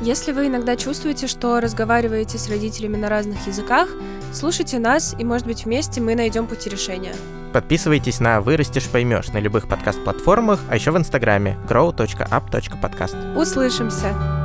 Если 0.00 0.32
вы 0.32 0.48
иногда 0.48 0.76
чувствуете, 0.76 1.26
что 1.28 1.60
разговариваете 1.60 2.36
с 2.38 2.48
родителями 2.48 2.96
на 2.96 3.08
разных 3.08 3.46
языках, 3.46 3.88
слушайте 4.32 4.78
нас, 4.78 5.14
и, 5.18 5.24
может 5.24 5.46
быть, 5.46 5.64
вместе 5.64 6.00
мы 6.00 6.14
найдем 6.14 6.46
пути 6.46 6.68
решения. 6.68 7.14
Подписывайтесь 7.52 8.18
на 8.18 8.40
«Вырастешь, 8.40 8.88
поймешь» 8.88 9.28
на 9.28 9.38
любых 9.38 9.68
подкаст-платформах, 9.68 10.58
а 10.68 10.74
еще 10.74 10.90
в 10.90 10.98
Инстаграме 10.98 11.56
grow.up.podcast. 11.68 13.38
Услышимся! 13.38 14.43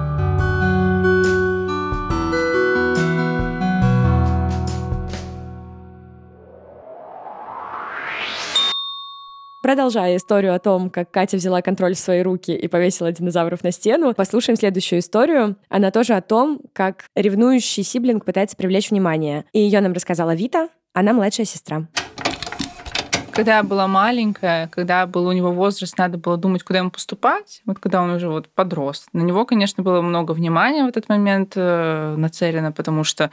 Продолжая 9.62 10.16
историю 10.16 10.56
о 10.56 10.60
том, 10.60 10.90
как 10.90 11.12
Катя 11.12 11.36
взяла 11.36 11.62
контроль 11.62 11.94
в 11.94 12.00
свои 12.00 12.22
руки 12.22 12.56
и 12.56 12.68
повесила 12.70 13.12
динозавров 13.12 13.62
на 13.62 13.72
стену, 13.72 14.14
послушаем 14.14 14.58
следующую 14.58 15.00
историю. 15.00 15.58
Она 15.68 15.92
тоже 15.92 16.14
о 16.14 16.22
том, 16.22 16.62
как 16.72 17.04
ревнующий 17.14 17.84
сиблинг 17.84 18.24
пытается 18.24 18.56
привлечь 18.56 18.90
внимание. 18.90 19.44
И 19.52 19.60
ее 19.60 19.82
нам 19.82 19.92
рассказала 19.92 20.34
Вита, 20.34 20.70
она 20.94 21.12
младшая 21.12 21.46
сестра. 21.46 21.88
Когда 23.32 23.58
я 23.58 23.64
была 23.64 23.88
маленькая, 23.88 24.68
когда 24.68 25.06
был 25.06 25.28
у 25.28 25.32
него 25.34 25.52
возраст, 25.52 25.98
надо 25.98 26.18
было 26.18 26.38
думать, 26.38 26.64
куда 26.64 26.80
ему 26.80 26.90
поступать, 26.90 27.62
вот 27.66 27.80
когда 27.80 28.02
он 28.02 28.12
уже 28.12 28.30
вот 28.30 28.48
подрос. 28.48 29.08
На 29.12 29.22
него, 29.22 29.46
конечно, 29.46 29.84
было 29.84 30.02
много 30.02 30.32
внимания 30.32 30.86
в 30.86 30.88
этот 30.88 31.10
момент 31.10 31.54
э, 31.56 32.16
нацелено, 32.18 32.72
потому 32.72 33.04
что 33.04 33.30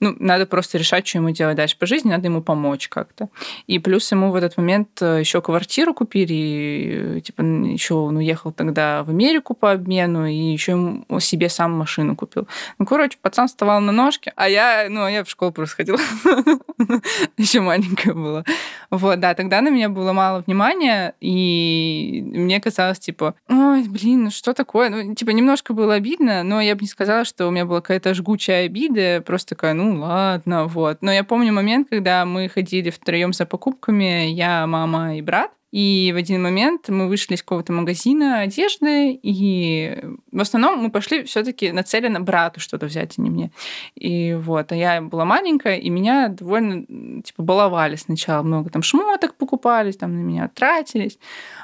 ну, 0.00 0.16
надо 0.18 0.46
просто 0.46 0.78
решать, 0.78 1.06
что 1.06 1.18
ему 1.18 1.30
делать 1.30 1.56
дальше 1.56 1.76
по 1.78 1.86
жизни, 1.86 2.10
надо 2.10 2.26
ему 2.26 2.42
помочь 2.42 2.88
как-то. 2.88 3.28
И 3.66 3.78
плюс 3.78 4.10
ему 4.10 4.30
в 4.30 4.34
этот 4.34 4.56
момент 4.56 4.88
э, 5.02 5.20
еще 5.20 5.42
квартиру 5.42 5.92
купили, 5.92 6.32
и, 6.32 7.20
типа, 7.20 7.42
еще 7.42 7.94
он 7.94 8.16
уехал 8.16 8.50
тогда 8.50 9.04
в 9.04 9.10
Америку 9.10 9.54
по 9.54 9.72
обмену, 9.72 10.26
и 10.26 10.34
еще 10.34 11.04
себе 11.20 11.48
сам 11.48 11.72
машину 11.72 12.16
купил. 12.16 12.48
Ну, 12.78 12.86
короче, 12.86 13.18
пацан 13.20 13.48
вставал 13.48 13.80
на 13.80 13.92
ножки, 13.92 14.32
а 14.36 14.48
я, 14.48 14.86
ну, 14.88 15.06
я 15.06 15.22
в 15.22 15.30
школу 15.30 15.52
просто 15.52 15.76
ходила. 15.76 15.98
Еще 17.36 17.60
маленькая 17.60 18.14
была. 18.14 18.44
Вот, 18.90 19.20
да, 19.20 19.34
тогда 19.34 19.60
на 19.60 19.68
меня 19.68 19.88
было 19.88 20.12
мало 20.12 20.42
внимания, 20.46 21.14
и 21.20 22.22
мне 22.24 22.60
казалось, 22.60 22.98
типа, 22.98 23.34
ой, 23.48 23.86
блин, 23.88 24.24
ну 24.24 24.30
что 24.30 24.54
такое? 24.54 24.88
Ну, 24.88 25.14
типа, 25.14 25.30
немножко 25.30 25.74
было 25.74 25.94
обидно, 25.94 26.42
но 26.42 26.60
я 26.60 26.74
бы 26.74 26.82
не 26.82 26.88
сказала, 26.88 27.24
что 27.24 27.46
у 27.46 27.50
меня 27.50 27.66
была 27.66 27.80
какая-то 27.80 28.14
жгучая 28.14 28.66
обида, 28.66 29.22
просто 29.24 29.54
такая, 29.54 29.74
ну, 29.94 30.00
ладно, 30.00 30.66
вот. 30.66 31.02
Но 31.02 31.12
я 31.12 31.24
помню 31.24 31.52
момент, 31.52 31.88
когда 31.90 32.24
мы 32.24 32.48
ходили 32.48 32.90
втроем 32.90 33.32
за 33.32 33.46
покупками, 33.46 34.26
я, 34.30 34.66
мама 34.66 35.16
и 35.16 35.22
брат, 35.22 35.50
и 35.70 36.10
в 36.12 36.16
один 36.16 36.42
момент 36.42 36.88
мы 36.88 37.08
вышли 37.08 37.34
из 37.34 37.42
какого-то 37.42 37.72
магазина 37.72 38.40
одежды, 38.40 39.12
и 39.12 39.98
в 40.32 40.40
основном 40.40 40.78
мы 40.78 40.90
пошли 40.90 41.22
все-таки 41.24 41.70
нацеленно 41.70 42.20
брату 42.20 42.60
что-то 42.60 42.86
взять, 42.86 43.18
а 43.18 43.22
не 43.22 43.30
мне. 43.30 43.50
И 43.94 44.34
вот, 44.34 44.72
а 44.72 44.76
я 44.76 45.00
была 45.00 45.24
маленькая, 45.24 45.76
и 45.76 45.88
меня 45.88 46.28
довольно, 46.28 47.22
типа, 47.22 47.42
баловали 47.42 47.96
сначала. 47.96 48.42
Много 48.42 48.70
там 48.70 48.82
шмоток 48.82 49.36
покупались, 49.36 49.96
там 49.96 50.14
на 50.14 50.20
меня 50.20 50.48
тратились. 50.48 51.18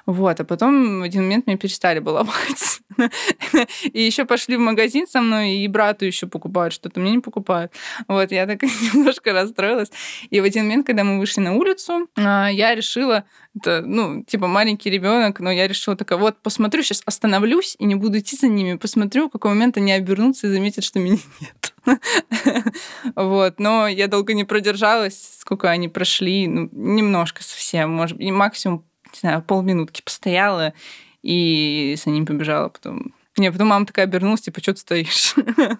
Вот, 0.07 0.38
а 0.38 0.45
потом 0.45 1.01
в 1.01 1.03
один 1.03 1.25
момент 1.25 1.47
меня 1.47 1.57
перестали 1.57 1.99
баловать. 1.99 2.81
И 3.92 4.03
еще 4.03 4.25
пошли 4.25 4.57
в 4.57 4.61
магазин 4.61 5.07
со 5.07 5.21
мной, 5.21 5.57
и 5.57 5.69
брату 5.69 6.05
еще 6.05 6.27
покупают 6.27 6.73
что-то, 6.73 7.01
мне 7.01 7.12
не 7.12 7.19
покупают. 7.19 7.73
Вот, 8.09 8.33
я 8.33 8.47
так 8.47 8.62
немножко 8.95 9.33
расстроилась. 9.33 9.90
И 10.31 10.40
в 10.40 10.45
один 10.45 10.64
момент, 10.64 10.87
когда 10.87 11.05
мы 11.05 11.19
вышли 11.19 11.40
на 11.40 11.55
улицу, 11.55 12.09
а, 12.16 12.49
я 12.49 12.75
решила, 12.75 13.25
это, 13.57 13.83
ну, 13.83 14.23
типа 14.23 14.47
маленький 14.47 14.90
ребенок, 14.90 15.40
но 15.40 15.51
я 15.51 15.66
решила 15.66 15.97
такая, 15.97 16.19
вот, 16.19 16.37
посмотрю, 16.42 16.83
сейчас 16.83 17.03
остановлюсь 17.07 17.77
и 17.79 17.85
не 17.85 17.95
буду 17.95 18.19
идти 18.19 18.37
за 18.37 18.49
ними, 18.49 18.77
посмотрю, 18.77 19.29
в 19.29 19.33
какой 19.33 19.53
момент 19.53 19.77
они 19.77 19.92
обернутся 19.92 20.47
и 20.47 20.51
заметят, 20.51 20.85
что 20.85 20.99
меня 20.99 21.19
нет. 21.40 21.75
Вот, 23.14 23.61
но 23.61 23.87
я 23.87 24.09
долго 24.09 24.35
не 24.35 24.45
продержалась, 24.45 25.38
сколько 25.40 25.71
они 25.71 25.88
прошли, 25.88 26.49
ну, 26.49 26.69
немножко 26.73 27.42
совсем, 27.42 27.90
может 27.90 28.16
быть, 28.16 28.31
максимум, 28.31 28.85
не 29.12 29.19
знаю, 29.21 29.42
полминутки 29.42 30.03
постояла 30.03 30.75
и 31.23 31.95
с 31.97 32.07
ним 32.07 32.27
побежала 32.27 32.69
потом. 32.69 33.14
Не, 33.38 33.53
потом 33.53 33.69
мама 33.69 33.87
такая 33.87 34.07
обернулась, 34.07 34.40
типа, 34.40 34.61
что 34.61 34.73
ты 34.73 34.81
стоишь? 34.81 35.35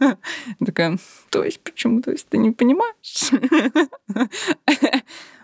Такая, 0.67 0.99
то 1.31 1.43
есть, 1.43 1.61
почему? 1.61 2.03
То 2.03 2.11
есть, 2.11 2.29
ты 2.29 2.37
не 2.37 2.51
понимаешь? 2.51 3.31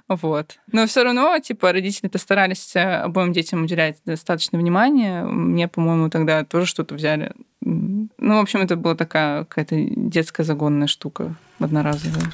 Вот. 0.09 0.59
Но 0.71 0.87
все 0.87 1.05
равно, 1.05 1.39
типа, 1.39 1.73
родители-то 1.73 2.19
старались 2.19 2.75
э, 2.77 2.81
обоим 2.81 3.33
детям 3.33 3.65
уделять 3.65 3.99
достаточно 4.05 4.59
внимания. 4.59 5.25
Мне, 5.25 5.69
по-моему, 5.69 6.11
тогда 6.11 6.45
тоже 6.45 6.67
что-то 6.67 6.95
взяли. 6.95 7.33
Ну, 7.61 8.09
в 8.19 8.41
общем, 8.41 8.61
это 8.61 8.77
была 8.77 8.95
такая 8.95 9.45
какая-то 9.45 9.77
детская 9.79 10.45
загонная 10.45 10.87
штука 10.87 11.35
одноразовая. 11.59 12.33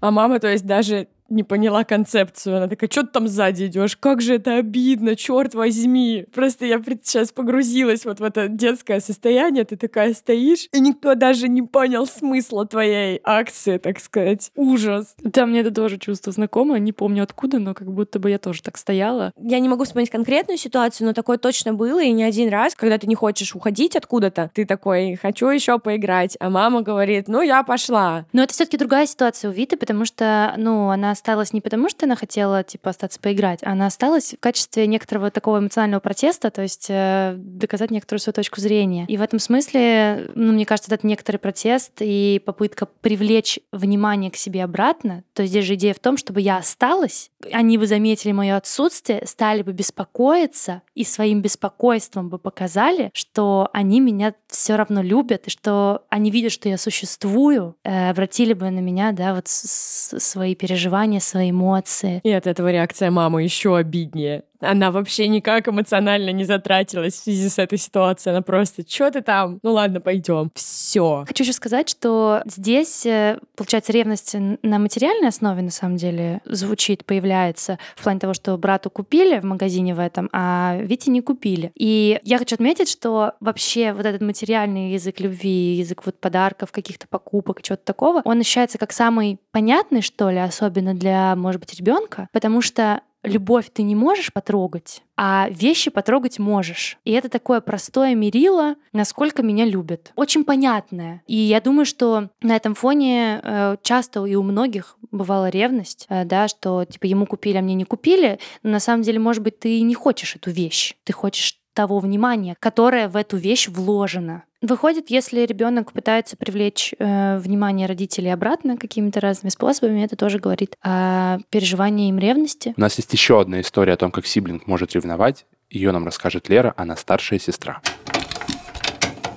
А 0.00 0.10
мама, 0.10 0.38
то 0.38 0.48
есть, 0.48 0.64
даже 0.64 1.08
не 1.28 1.42
поняла 1.42 1.84
концепцию. 1.84 2.56
Она 2.56 2.68
такая, 2.68 2.90
что 2.90 3.02
ты 3.02 3.08
там 3.08 3.28
сзади 3.28 3.66
идешь? 3.66 3.96
Как 3.96 4.20
же 4.20 4.34
это 4.34 4.56
обидно, 4.56 5.16
черт 5.16 5.54
возьми. 5.54 6.26
Просто 6.32 6.66
я 6.66 6.82
сейчас 7.02 7.32
погрузилась 7.32 8.04
вот 8.04 8.20
в 8.20 8.24
это 8.24 8.48
детское 8.48 9.00
состояние. 9.00 9.64
Ты 9.64 9.76
такая 9.76 10.14
стоишь, 10.14 10.68
и 10.72 10.80
никто 10.80 11.14
даже 11.14 11.48
не 11.48 11.62
понял 11.62 12.06
смысла 12.06 12.66
твоей 12.66 13.20
акции, 13.24 13.78
так 13.78 14.00
сказать. 14.00 14.50
Ужас. 14.56 15.14
Да, 15.22 15.46
мне 15.46 15.60
это 15.60 15.70
тоже 15.70 15.98
чувство 15.98 16.32
знакомо. 16.32 16.78
Не 16.78 16.92
помню 16.92 17.22
откуда, 17.22 17.58
но 17.58 17.74
как 17.74 17.92
будто 17.92 18.18
бы 18.18 18.30
я 18.30 18.38
тоже 18.38 18.62
так 18.62 18.78
стояла. 18.78 19.32
Я 19.38 19.58
не 19.60 19.68
могу 19.68 19.84
вспомнить 19.84 20.10
конкретную 20.10 20.58
ситуацию, 20.58 21.06
но 21.06 21.12
такое 21.12 21.38
точно 21.38 21.74
было, 21.74 22.02
и 22.02 22.10
не 22.12 22.24
один 22.24 22.48
раз, 22.48 22.74
когда 22.74 22.98
ты 22.98 23.06
не 23.06 23.14
хочешь 23.14 23.54
уходить 23.54 23.96
откуда-то, 23.96 24.50
ты 24.54 24.64
такой, 24.64 25.16
хочу 25.16 25.48
еще 25.48 25.78
поиграть, 25.78 26.36
а 26.40 26.50
мама 26.50 26.82
говорит, 26.82 27.28
ну, 27.28 27.42
я 27.42 27.62
пошла. 27.62 28.26
Но 28.32 28.42
это 28.42 28.54
все 28.54 28.64
таки 28.64 28.78
другая 28.78 29.06
ситуация 29.06 29.50
у 29.50 29.52
Виты, 29.52 29.76
потому 29.76 30.04
что, 30.04 30.54
ну, 30.56 30.88
она 30.88 31.14
осталась 31.18 31.52
не 31.52 31.60
потому, 31.60 31.88
что 31.88 32.06
она 32.06 32.16
хотела, 32.16 32.62
типа, 32.62 32.90
остаться 32.90 33.20
поиграть, 33.20 33.60
она 33.62 33.86
осталась 33.86 34.34
в 34.34 34.40
качестве 34.40 34.86
некоторого 34.86 35.30
такого 35.30 35.58
эмоционального 35.58 36.00
протеста, 36.00 36.50
то 36.50 36.62
есть 36.62 36.86
э, 36.88 37.34
доказать 37.36 37.90
некоторую 37.90 38.20
свою 38.20 38.34
точку 38.34 38.60
зрения. 38.60 39.04
И 39.08 39.16
в 39.16 39.22
этом 39.22 39.38
смысле, 39.38 40.30
ну, 40.34 40.52
мне 40.52 40.64
кажется, 40.64 40.94
это 40.94 41.06
некоторый 41.06 41.38
протест 41.38 41.92
и 42.00 42.40
попытка 42.44 42.86
привлечь 42.86 43.58
внимание 43.72 44.30
к 44.30 44.36
себе 44.36 44.64
обратно. 44.64 45.24
То 45.34 45.42
есть 45.42 45.52
здесь 45.52 45.64
же 45.64 45.74
идея 45.74 45.94
в 45.94 45.98
том, 45.98 46.16
чтобы 46.16 46.40
я 46.40 46.58
осталась, 46.58 47.30
они 47.52 47.78
бы 47.78 47.86
заметили 47.86 48.32
мое 48.32 48.56
отсутствие, 48.56 49.26
стали 49.26 49.62
бы 49.62 49.72
беспокоиться 49.72 50.82
и 50.94 51.04
своим 51.04 51.42
беспокойством 51.42 52.28
бы 52.28 52.38
показали, 52.38 53.10
что 53.12 53.68
они 53.72 54.00
меня 54.00 54.34
все 54.48 54.76
равно 54.76 55.02
любят 55.02 55.46
и 55.46 55.50
что 55.50 56.02
они 56.08 56.30
видят, 56.30 56.52
что 56.52 56.68
я 56.68 56.78
существую, 56.78 57.76
э, 57.84 58.10
обратили 58.10 58.52
бы 58.52 58.70
на 58.70 58.80
меня, 58.80 59.12
да, 59.12 59.34
вот 59.34 59.48
свои 59.48 60.54
переживания 60.54 61.07
внимание, 61.08 61.20
свои 61.20 61.50
эмоции. 61.50 62.20
И 62.22 62.30
от 62.30 62.46
этого 62.46 62.70
реакция 62.70 63.10
мамы 63.10 63.42
еще 63.42 63.76
обиднее. 63.76 64.44
Она 64.60 64.90
вообще 64.90 65.28
никак 65.28 65.68
эмоционально 65.68 66.30
не 66.30 66.44
затратилась 66.44 67.14
в 67.14 67.22
связи 67.22 67.48
с 67.48 67.58
этой 67.58 67.78
ситуацией. 67.78 68.32
Она 68.32 68.42
просто, 68.42 68.82
что 68.88 69.10
ты 69.10 69.22
там? 69.22 69.60
Ну 69.62 69.72
ладно, 69.72 70.00
пойдем. 70.00 70.50
Все. 70.54 71.24
Хочу 71.26 71.44
еще 71.44 71.52
сказать, 71.52 71.88
что 71.88 72.42
здесь, 72.46 73.06
э, 73.06 73.38
получается, 73.56 73.92
ревность 73.92 74.34
на 74.34 74.78
материальной 74.78 75.28
основе, 75.28 75.62
на 75.62 75.70
самом 75.70 75.96
деле, 75.96 76.40
звучит, 76.44 77.04
появляется 77.04 77.78
в 77.96 78.02
плане 78.02 78.20
того, 78.20 78.34
что 78.34 78.56
брату 78.56 78.90
купили 78.90 79.38
в 79.38 79.44
магазине 79.44 79.94
в 79.94 80.00
этом, 80.00 80.28
а 80.32 80.76
Вите 80.80 81.10
не 81.10 81.20
купили. 81.20 81.72
И 81.74 82.20
я 82.24 82.38
хочу 82.38 82.54
отметить, 82.54 82.88
что 82.88 83.32
вообще 83.40 83.92
вот 83.92 84.06
этот 84.06 84.22
материальный 84.22 84.92
язык 84.92 85.20
любви, 85.20 85.76
язык 85.76 86.04
вот 86.04 86.18
подарков, 86.18 86.72
каких-то 86.72 87.06
покупок, 87.08 87.62
чего-то 87.62 87.84
такого, 87.84 88.22
он 88.24 88.40
ощущается 88.40 88.78
как 88.78 88.92
самый 88.92 89.38
понятный, 89.52 90.02
что 90.02 90.30
ли, 90.30 90.38
особенно 90.38 90.94
для, 90.94 91.36
может 91.36 91.60
быть, 91.60 91.74
ребенка, 91.74 92.28
потому 92.32 92.62
что 92.62 93.02
любовь 93.22 93.70
ты 93.72 93.82
не 93.82 93.94
можешь 93.94 94.32
потрогать, 94.32 95.02
а 95.16 95.48
вещи 95.50 95.90
потрогать 95.90 96.38
можешь. 96.38 96.98
И 97.04 97.12
это 97.12 97.28
такое 97.28 97.60
простое 97.60 98.14
мерило, 98.14 98.76
насколько 98.92 99.42
меня 99.42 99.64
любят. 99.64 100.12
Очень 100.16 100.44
понятное. 100.44 101.22
И 101.26 101.36
я 101.36 101.60
думаю, 101.60 101.86
что 101.86 102.30
на 102.40 102.56
этом 102.56 102.74
фоне 102.74 103.40
э, 103.42 103.76
часто 103.82 104.24
и 104.24 104.34
у 104.34 104.42
многих 104.42 104.96
бывала 105.10 105.48
ревность, 105.48 106.06
э, 106.08 106.24
да, 106.24 106.48
что 106.48 106.84
типа 106.84 107.06
ему 107.06 107.26
купили, 107.26 107.56
а 107.56 107.62
мне 107.62 107.74
не 107.74 107.84
купили. 107.84 108.38
Но 108.62 108.70
на 108.70 108.80
самом 108.80 109.02
деле, 109.02 109.18
может 109.18 109.42
быть, 109.42 109.58
ты 109.58 109.80
не 109.80 109.94
хочешь 109.94 110.36
эту 110.36 110.50
вещь. 110.50 110.94
Ты 111.04 111.12
хочешь 111.12 111.58
того 111.78 112.00
внимания, 112.00 112.56
которое 112.58 113.06
в 113.06 113.14
эту 113.14 113.36
вещь 113.36 113.68
вложено. 113.68 114.42
Выходит, 114.60 115.10
если 115.10 115.46
ребенок 115.46 115.92
пытается 115.92 116.36
привлечь 116.36 116.92
э, 116.98 117.38
внимание 117.38 117.86
родителей 117.86 118.32
обратно 118.32 118.76
какими-то 118.76 119.20
разными 119.20 119.50
способами, 119.50 120.02
это 120.02 120.16
тоже 120.16 120.40
говорит 120.40 120.74
о 120.82 121.38
переживании 121.50 122.08
им 122.08 122.18
ревности. 122.18 122.74
У 122.76 122.80
нас 122.80 122.98
есть 122.98 123.12
еще 123.12 123.40
одна 123.40 123.60
история 123.60 123.92
о 123.92 123.96
том, 123.96 124.10
как 124.10 124.26
сиблинг 124.26 124.66
может 124.66 124.92
ревновать. 124.94 125.46
Ее 125.70 125.92
нам 125.92 126.04
расскажет 126.04 126.48
Лера, 126.48 126.74
она 126.76 126.96
старшая 126.96 127.38
сестра. 127.38 127.80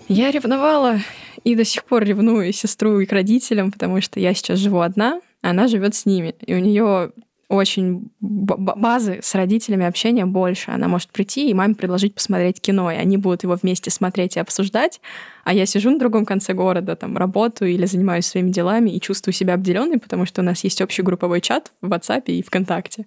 Я 0.08 0.32
ревновала 0.32 0.97
и 1.43 1.54
до 1.54 1.63
сих 1.63 1.86
пор 1.86 2.06
ревную 2.06 2.51
сестру 2.54 3.01
и 3.01 3.06
к 3.06 3.12
родителям, 3.12 3.71
потому 3.71 4.01
что 4.01 4.19
я 4.19 4.34
сейчас 4.34 4.58
живу 4.58 4.80
одна, 4.80 5.21
а 5.43 5.51
она 5.51 5.67
живет 5.67 5.93
с 5.93 6.08
ними. 6.08 6.34
И 6.43 6.56
у 6.56 6.60
нее 6.60 7.12
очень 7.52 8.10
базы 8.22 9.20
с 9.22 9.36
родителями 9.36 9.86
общения 9.86 10.26
больше. 10.26 10.72
Она 10.72 10.88
может 10.88 11.10
прийти 11.10 11.50
и 11.50 11.54
маме 11.54 11.76
предложить 11.76 12.16
посмотреть 12.16 12.62
кино, 12.62 12.90
и 12.90 12.96
они 12.96 13.18
будут 13.18 13.44
его 13.44 13.58
вместе 13.62 13.92
смотреть 13.92 14.38
и 14.38 14.40
обсуждать, 14.40 15.02
а 15.44 15.54
я 15.54 15.66
сижу 15.66 15.92
на 15.92 16.00
другом 16.00 16.26
конце 16.26 16.54
города, 16.54 16.96
там, 16.96 17.18
работаю 17.18 17.72
или 17.72 17.86
занимаюсь 17.86 18.26
своими 18.26 18.52
делами 18.52 18.90
и 18.92 19.02
чувствую 19.02 19.34
себя 19.34 19.56
обделенной, 19.56 20.00
потому 20.00 20.26
что 20.26 20.42
у 20.42 20.46
нас 20.46 20.64
есть 20.64 20.82
общий 20.82 21.02
групповой 21.02 21.42
чат 21.42 21.74
в 21.82 21.92
WhatsApp 21.92 22.24
и 22.28 22.42
ВКонтакте. 22.42 23.06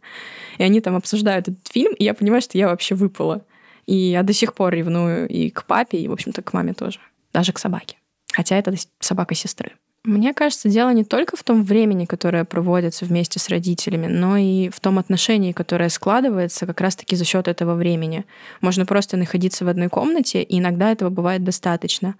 И 0.59 0.63
они 0.63 0.83
там 0.83 0.95
обсуждают 0.95 1.49
этот 1.49 1.67
фильм, 1.69 1.95
и 1.95 2.05
я 2.05 2.13
понимаю, 2.13 2.43
что 2.43 2.59
я 2.59 2.69
вообще 2.69 2.95
выпала. 2.95 3.47
И 3.87 3.95
я 3.95 4.23
до 4.23 4.35
сих 4.35 4.53
пор 4.53 4.75
ревную 4.75 5.27
и 5.27 5.49
к 5.49 5.65
папе, 5.65 5.99
и, 5.99 6.09
в 6.09 6.13
общем-то, 6.13 6.43
к 6.43 6.53
маме 6.53 6.75
тоже. 6.75 6.99
Даже 7.33 7.53
к 7.53 7.59
собаке. 7.59 7.97
Хотя 8.33 8.57
это 8.59 8.75
собака 9.01 9.35
сестры. 9.35 9.73
Мне 10.05 10.35
кажется, 10.35 10.69
дело 10.69 10.90
не 10.90 11.03
только 11.03 11.35
в 11.35 11.43
том 11.43 11.64
времени, 11.64 12.05
которое 12.05 12.45
проводится 12.45 13.07
вместе 13.07 13.38
с 13.38 13.49
родителями, 13.49 14.07
но 14.07 14.37
и 14.37 14.69
в 14.69 14.79
том 14.79 14.99
отношении, 14.99 15.53
которое 15.53 15.88
складывается 15.88 16.67
как 16.67 16.83
раз-таки 16.83 17.17
за 17.17 17.25
счет 17.25 17.49
этого 17.49 17.75
времени. 17.75 18.27
Можно 18.61 18.85
просто 18.85 19.17
находиться 19.17 19.64
в 19.64 19.69
одной 19.69 19.88
комнате, 19.88 20.43
и 20.43 20.59
иногда 20.59 20.93
этого 20.93 21.09
бывает 21.09 21.43
достаточно. 21.43 22.17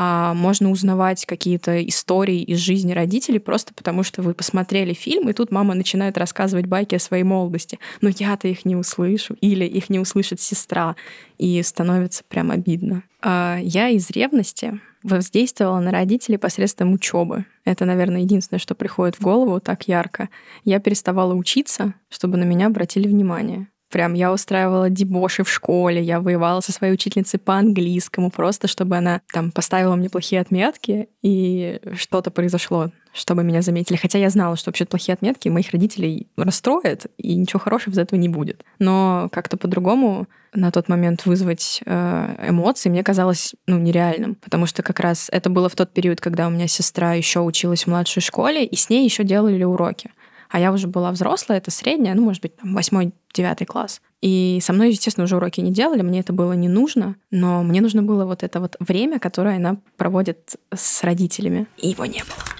А 0.00 0.32
можно 0.32 0.70
узнавать 0.70 1.26
какие-то 1.26 1.84
истории 1.84 2.40
из 2.42 2.58
жизни 2.58 2.92
родителей 2.92 3.40
просто 3.40 3.74
потому, 3.74 4.04
что 4.04 4.22
вы 4.22 4.32
посмотрели 4.32 4.92
фильм, 4.92 5.28
и 5.28 5.32
тут 5.32 5.50
мама 5.50 5.74
начинает 5.74 6.16
рассказывать 6.16 6.66
байки 6.66 6.94
о 6.94 7.00
своей 7.00 7.24
молодости. 7.24 7.80
Но 8.00 8.08
я-то 8.08 8.46
их 8.46 8.64
не 8.64 8.76
услышу, 8.76 9.34
или 9.40 9.64
их 9.64 9.90
не 9.90 9.98
услышит 9.98 10.40
сестра, 10.40 10.94
и 11.36 11.60
становится 11.64 12.22
прям 12.28 12.52
обидно. 12.52 13.02
А 13.22 13.58
я 13.60 13.88
из 13.88 14.08
ревности 14.10 14.78
воздействовала 15.02 15.80
на 15.80 15.90
родителей 15.90 16.38
посредством 16.38 16.92
учебы. 16.92 17.44
Это, 17.64 17.84
наверное, 17.84 18.20
единственное, 18.20 18.60
что 18.60 18.76
приходит 18.76 19.16
в 19.16 19.22
голову 19.22 19.58
так 19.58 19.88
ярко. 19.88 20.28
Я 20.64 20.78
переставала 20.78 21.34
учиться, 21.34 21.94
чтобы 22.08 22.36
на 22.36 22.44
меня 22.44 22.68
обратили 22.68 23.08
внимание. 23.08 23.66
Прям 23.90 24.12
я 24.14 24.32
устраивала 24.32 24.90
дебоши 24.90 25.44
в 25.44 25.50
школе, 25.50 26.02
я 26.02 26.20
воевала 26.20 26.60
со 26.60 26.72
своей 26.72 26.92
учительницей 26.92 27.40
по 27.40 27.54
английскому, 27.54 28.30
просто 28.30 28.68
чтобы 28.68 28.96
она 28.96 29.22
там 29.32 29.50
поставила 29.50 29.96
мне 29.96 30.10
плохие 30.10 30.40
отметки, 30.42 31.08
и 31.22 31.80
что-то 31.94 32.30
произошло, 32.30 32.90
чтобы 33.14 33.44
меня 33.44 33.62
заметили. 33.62 33.96
Хотя 33.96 34.18
я 34.18 34.28
знала, 34.28 34.56
что 34.56 34.68
вообще 34.68 34.84
плохие 34.84 35.14
отметки 35.14 35.48
моих 35.48 35.70
родителей 35.70 36.28
расстроят, 36.36 37.06
и 37.16 37.34
ничего 37.34 37.60
хорошего 37.60 37.94
из 37.94 37.98
этого 37.98 38.18
не 38.18 38.28
будет. 38.28 38.62
Но 38.78 39.28
как-то 39.32 39.56
по-другому 39.56 40.26
на 40.52 40.70
тот 40.70 40.88
момент 40.88 41.24
вызвать 41.26 41.80
э, 41.84 42.48
эмоции 42.48 42.90
мне 42.90 43.02
казалось 43.02 43.54
ну, 43.66 43.78
нереальным, 43.78 44.34
потому 44.34 44.66
что 44.66 44.82
как 44.82 45.00
раз 45.00 45.28
это 45.30 45.50
было 45.50 45.68
в 45.68 45.74
тот 45.74 45.92
период, 45.92 46.20
когда 46.20 46.46
у 46.46 46.50
меня 46.50 46.66
сестра 46.66 47.14
еще 47.14 47.40
училась 47.40 47.84
в 47.84 47.88
младшей 47.88 48.22
школе, 48.22 48.64
и 48.64 48.76
с 48.76 48.90
ней 48.90 49.04
еще 49.04 49.24
делали 49.24 49.64
уроки 49.64 50.10
а 50.48 50.60
я 50.60 50.72
уже 50.72 50.88
была 50.88 51.10
взрослая, 51.12 51.58
это 51.58 51.70
средняя, 51.70 52.14
ну, 52.14 52.22
может 52.24 52.42
быть, 52.42 52.56
там, 52.56 52.74
восьмой, 52.74 53.12
девятый 53.32 53.66
класс. 53.66 54.00
И 54.20 54.58
со 54.62 54.72
мной, 54.72 54.90
естественно, 54.90 55.24
уже 55.24 55.36
уроки 55.36 55.60
не 55.60 55.72
делали, 55.72 56.02
мне 56.02 56.20
это 56.20 56.32
было 56.32 56.52
не 56.52 56.68
нужно, 56.68 57.16
но 57.30 57.62
мне 57.62 57.80
нужно 57.80 58.02
было 58.02 58.24
вот 58.24 58.42
это 58.42 58.60
вот 58.60 58.76
время, 58.80 59.18
которое 59.18 59.56
она 59.56 59.76
проводит 59.96 60.56
с 60.74 61.04
родителями, 61.04 61.66
и 61.76 61.88
его 61.88 62.04
не 62.04 62.20
было. 62.20 62.57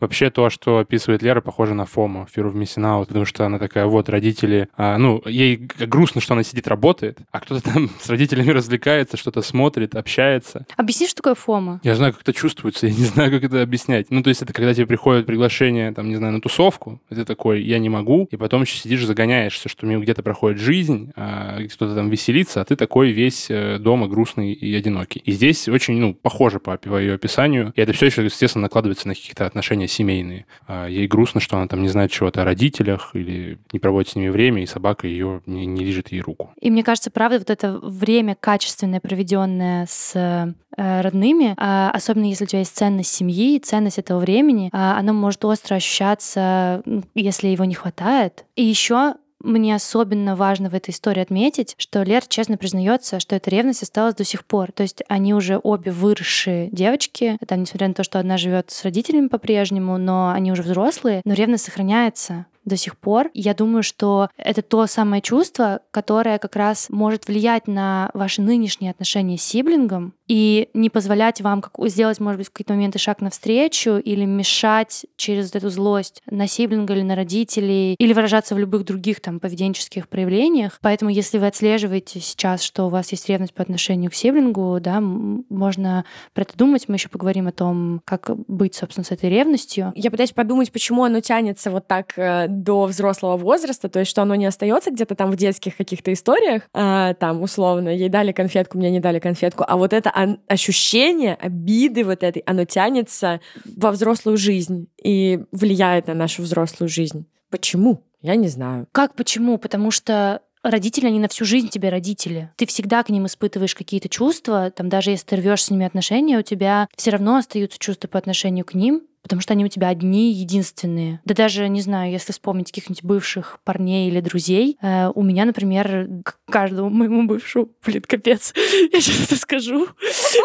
Вообще 0.00 0.30
то, 0.30 0.50
что 0.50 0.78
описывает 0.78 1.22
Лера, 1.22 1.40
похоже 1.40 1.74
на 1.74 1.86
Фому, 1.86 2.26
Fear 2.34 2.52
of 2.52 2.54
Missing 2.54 2.84
Out, 2.84 3.06
потому 3.06 3.24
что 3.24 3.46
она 3.46 3.58
такая, 3.58 3.86
вот, 3.86 4.08
родители, 4.08 4.68
а, 4.76 4.98
ну, 4.98 5.22
ей 5.26 5.56
грустно, 5.56 6.20
что 6.20 6.34
она 6.34 6.42
сидит, 6.42 6.68
работает, 6.68 7.18
а 7.30 7.40
кто-то 7.40 7.62
там 7.62 7.90
с 8.00 8.08
родителями 8.08 8.50
развлекается, 8.50 9.16
что-то 9.16 9.42
смотрит, 9.42 9.94
общается. 9.94 10.66
Объясни, 10.76 11.06
что 11.06 11.16
такое 11.16 11.34
Фома? 11.34 11.80
Я 11.82 11.94
знаю, 11.94 12.12
как 12.12 12.22
это 12.22 12.32
чувствуется, 12.32 12.86
я 12.88 12.94
не 12.94 13.04
знаю, 13.04 13.30
как 13.30 13.44
это 13.44 13.62
объяснять. 13.62 14.10
Ну, 14.10 14.22
то 14.22 14.28
есть 14.28 14.42
это 14.42 14.52
когда 14.52 14.74
тебе 14.74 14.86
приходит 14.86 15.26
приглашение, 15.26 15.92
там, 15.92 16.08
не 16.08 16.16
знаю, 16.16 16.32
на 16.34 16.40
тусовку, 16.40 17.00
и 17.10 17.14
ты 17.14 17.24
такой, 17.24 17.62
я 17.62 17.78
не 17.78 17.88
могу, 17.88 18.28
и 18.30 18.36
потом 18.36 18.62
еще 18.62 18.76
сидишь, 18.78 19.04
загоняешься, 19.04 19.68
что 19.68 19.86
мне 19.86 19.98
где-то 19.98 20.22
проходит 20.22 20.58
жизнь, 20.58 21.12
а 21.16 21.58
кто-то 21.72 21.94
там 21.94 22.10
веселится, 22.10 22.60
а 22.60 22.64
ты 22.64 22.76
такой 22.76 23.10
весь 23.10 23.46
э, 23.50 23.78
дома 23.78 24.08
грустный 24.08 24.52
и 24.52 24.74
одинокий. 24.74 25.20
И 25.24 25.32
здесь 25.32 25.68
очень, 25.68 25.98
ну, 25.98 26.14
похоже 26.14 26.60
по 26.60 26.78
ее 26.98 27.14
описанию, 27.14 27.72
и 27.76 27.80
это 27.80 27.92
все 27.92 28.06
еще, 28.06 28.24
естественно, 28.24 28.62
накладывается 28.62 29.08
на 29.08 29.14
какие-то 29.14 29.46
отношения 29.46 29.83
семейные. 29.88 30.46
А 30.66 30.86
ей 30.86 31.06
грустно, 31.06 31.40
что 31.40 31.56
она 31.56 31.66
там 31.66 31.82
не 31.82 31.88
знает 31.88 32.10
чего-то 32.10 32.42
о 32.42 32.44
родителях 32.44 33.10
или 33.14 33.58
не 33.72 33.78
проводит 33.78 34.10
с 34.10 34.16
ними 34.16 34.28
время, 34.28 34.62
и 34.62 34.66
собака 34.66 35.06
ее 35.06 35.42
не, 35.46 35.66
не 35.66 35.84
лежит 35.84 36.12
ей 36.12 36.20
руку. 36.20 36.52
И 36.60 36.70
мне 36.70 36.82
кажется, 36.82 37.10
правда, 37.10 37.38
вот 37.38 37.50
это 37.50 37.78
время 37.82 38.36
качественное, 38.38 39.00
проведенное 39.00 39.86
с 39.88 40.12
э, 40.14 41.00
родными, 41.02 41.54
а, 41.56 41.90
особенно 41.90 42.26
если 42.26 42.44
у 42.44 42.46
тебя 42.46 42.60
есть 42.60 42.76
ценность 42.76 43.12
семьи, 43.12 43.58
ценность 43.58 43.98
этого 43.98 44.20
времени, 44.20 44.70
а, 44.72 44.98
оно 44.98 45.12
может 45.12 45.44
остро 45.44 45.76
ощущаться, 45.76 46.82
если 47.14 47.48
его 47.48 47.64
не 47.64 47.74
хватает. 47.74 48.44
И 48.56 48.64
еще 48.64 49.14
мне 49.44 49.74
особенно 49.74 50.34
важно 50.34 50.70
в 50.70 50.74
этой 50.74 50.90
истории 50.90 51.20
отметить, 51.20 51.74
что 51.78 52.02
Лер 52.02 52.22
честно 52.26 52.56
признается, 52.56 53.20
что 53.20 53.36
эта 53.36 53.50
ревность 53.50 53.82
осталась 53.82 54.14
до 54.14 54.24
сих 54.24 54.44
пор. 54.44 54.72
То 54.72 54.82
есть 54.82 55.02
они 55.08 55.34
уже 55.34 55.60
обе 55.62 55.92
выросшие 55.92 56.68
девочки, 56.72 57.36
там, 57.46 57.60
несмотря 57.60 57.88
на 57.88 57.94
то, 57.94 58.02
что 58.02 58.18
одна 58.18 58.38
живет 58.38 58.70
с 58.70 58.82
родителями 58.84 59.28
по-прежнему, 59.28 59.98
но 59.98 60.30
они 60.30 60.50
уже 60.50 60.62
взрослые, 60.62 61.20
но 61.24 61.34
ревность 61.34 61.64
сохраняется 61.64 62.46
до 62.64 62.76
сих 62.76 62.96
пор. 62.96 63.30
Я 63.34 63.54
думаю, 63.54 63.82
что 63.82 64.28
это 64.36 64.62
то 64.62 64.86
самое 64.86 65.22
чувство, 65.22 65.80
которое 65.90 66.38
как 66.38 66.56
раз 66.56 66.88
может 66.90 67.28
влиять 67.28 67.66
на 67.66 68.10
ваши 68.14 68.42
нынешние 68.42 68.90
отношения 68.90 69.38
с 69.38 69.42
сиблингом 69.42 70.14
и 70.26 70.68
не 70.74 70.90
позволять 70.90 71.40
вам 71.40 71.60
как 71.60 71.72
сделать, 71.88 72.20
может 72.20 72.38
быть, 72.38 72.48
в 72.48 72.50
какие-то 72.50 72.72
моменты 72.72 72.98
шаг 72.98 73.20
навстречу 73.20 73.96
или 73.96 74.24
мешать 74.24 75.04
через 75.16 75.54
эту 75.54 75.68
злость 75.70 76.22
на 76.30 76.46
сиблинга 76.46 76.94
или 76.94 77.02
на 77.02 77.14
родителей, 77.14 77.94
или 77.98 78.12
выражаться 78.12 78.54
в 78.54 78.58
любых 78.58 78.84
других 78.84 79.20
там 79.20 79.40
поведенческих 79.40 80.08
проявлениях. 80.08 80.78
Поэтому, 80.80 81.10
если 81.10 81.38
вы 81.38 81.46
отслеживаете 81.46 82.20
сейчас, 82.20 82.62
что 82.62 82.86
у 82.86 82.88
вас 82.88 83.12
есть 83.12 83.28
ревность 83.28 83.54
по 83.54 83.62
отношению 83.62 84.10
к 84.10 84.14
сиблингу, 84.14 84.78
да, 84.80 85.00
можно 85.00 86.04
про 86.32 86.42
это 86.42 86.56
думать. 86.56 86.88
Мы 86.88 86.96
еще 86.96 87.08
поговорим 87.08 87.48
о 87.48 87.52
том, 87.52 88.00
как 88.04 88.30
быть, 88.48 88.74
собственно, 88.74 89.04
с 89.04 89.10
этой 89.10 89.28
ревностью. 89.28 89.92
Я 89.94 90.10
пытаюсь 90.10 90.32
подумать, 90.32 90.72
почему 90.72 91.04
оно 91.04 91.20
тянется 91.20 91.70
вот 91.70 91.86
так 91.86 92.18
э, 92.18 92.46
до 92.62 92.84
взрослого 92.84 93.36
возраста, 93.36 93.88
то 93.88 93.98
есть 93.98 94.10
что 94.10 94.22
оно 94.22 94.34
не 94.34 94.46
остается 94.46 94.90
где-то 94.90 95.14
там 95.14 95.30
в 95.30 95.36
детских 95.36 95.76
каких-то 95.76 96.12
историях, 96.12 96.62
а, 96.72 97.14
там 97.14 97.42
условно 97.42 97.88
ей 97.88 98.08
дали 98.08 98.32
конфетку, 98.32 98.78
мне 98.78 98.90
не 98.90 99.00
дали 99.00 99.18
конфетку, 99.18 99.64
а 99.66 99.76
вот 99.76 99.92
это 99.92 100.10
ощущение 100.48 101.34
обиды 101.34 102.04
вот 102.04 102.22
этой, 102.22 102.42
оно 102.46 102.64
тянется 102.64 103.40
во 103.64 103.90
взрослую 103.90 104.36
жизнь 104.36 104.88
и 105.02 105.40
влияет 105.52 106.06
на 106.06 106.14
нашу 106.14 106.42
взрослую 106.42 106.88
жизнь. 106.88 107.26
Почему? 107.50 108.04
Я 108.20 108.36
не 108.36 108.48
знаю. 108.48 108.86
Как 108.92 109.14
почему? 109.14 109.58
Потому 109.58 109.90
что 109.90 110.40
родители, 110.64 111.06
они 111.06 111.18
на 111.18 111.28
всю 111.28 111.44
жизнь 111.44 111.68
тебе 111.68 111.90
родители. 111.90 112.50
Ты 112.56 112.66
всегда 112.66 113.02
к 113.02 113.10
ним 113.10 113.26
испытываешь 113.26 113.74
какие-то 113.74 114.08
чувства, 114.08 114.70
там 114.70 114.88
даже 114.88 115.10
если 115.10 115.26
ты 115.26 115.36
рвешь 115.36 115.64
с 115.64 115.70
ними 115.70 115.86
отношения, 115.86 116.38
у 116.38 116.42
тебя 116.42 116.88
все 116.96 117.10
равно 117.10 117.36
остаются 117.36 117.78
чувства 117.78 118.08
по 118.08 118.18
отношению 118.18 118.64
к 118.64 118.74
ним, 118.74 119.02
потому 119.24 119.40
что 119.40 119.54
они 119.54 119.64
у 119.64 119.68
тебя 119.68 119.88
одни, 119.88 120.32
единственные. 120.32 121.20
Да 121.24 121.34
даже, 121.34 121.66
не 121.68 121.80
знаю, 121.80 122.12
если 122.12 122.30
вспомнить 122.30 122.70
каких-нибудь 122.70 123.02
бывших 123.02 123.58
парней 123.64 124.08
или 124.08 124.20
друзей, 124.20 124.76
э, 124.82 125.10
у 125.14 125.22
меня, 125.22 125.46
например, 125.46 126.08
к 126.22 126.38
каждому 126.48 126.90
моему 126.90 127.26
бывшему, 127.26 127.70
блин, 127.84 128.02
капец, 128.06 128.52
я 128.92 129.00
сейчас 129.00 129.26
это 129.26 129.36
скажу. 129.36 129.88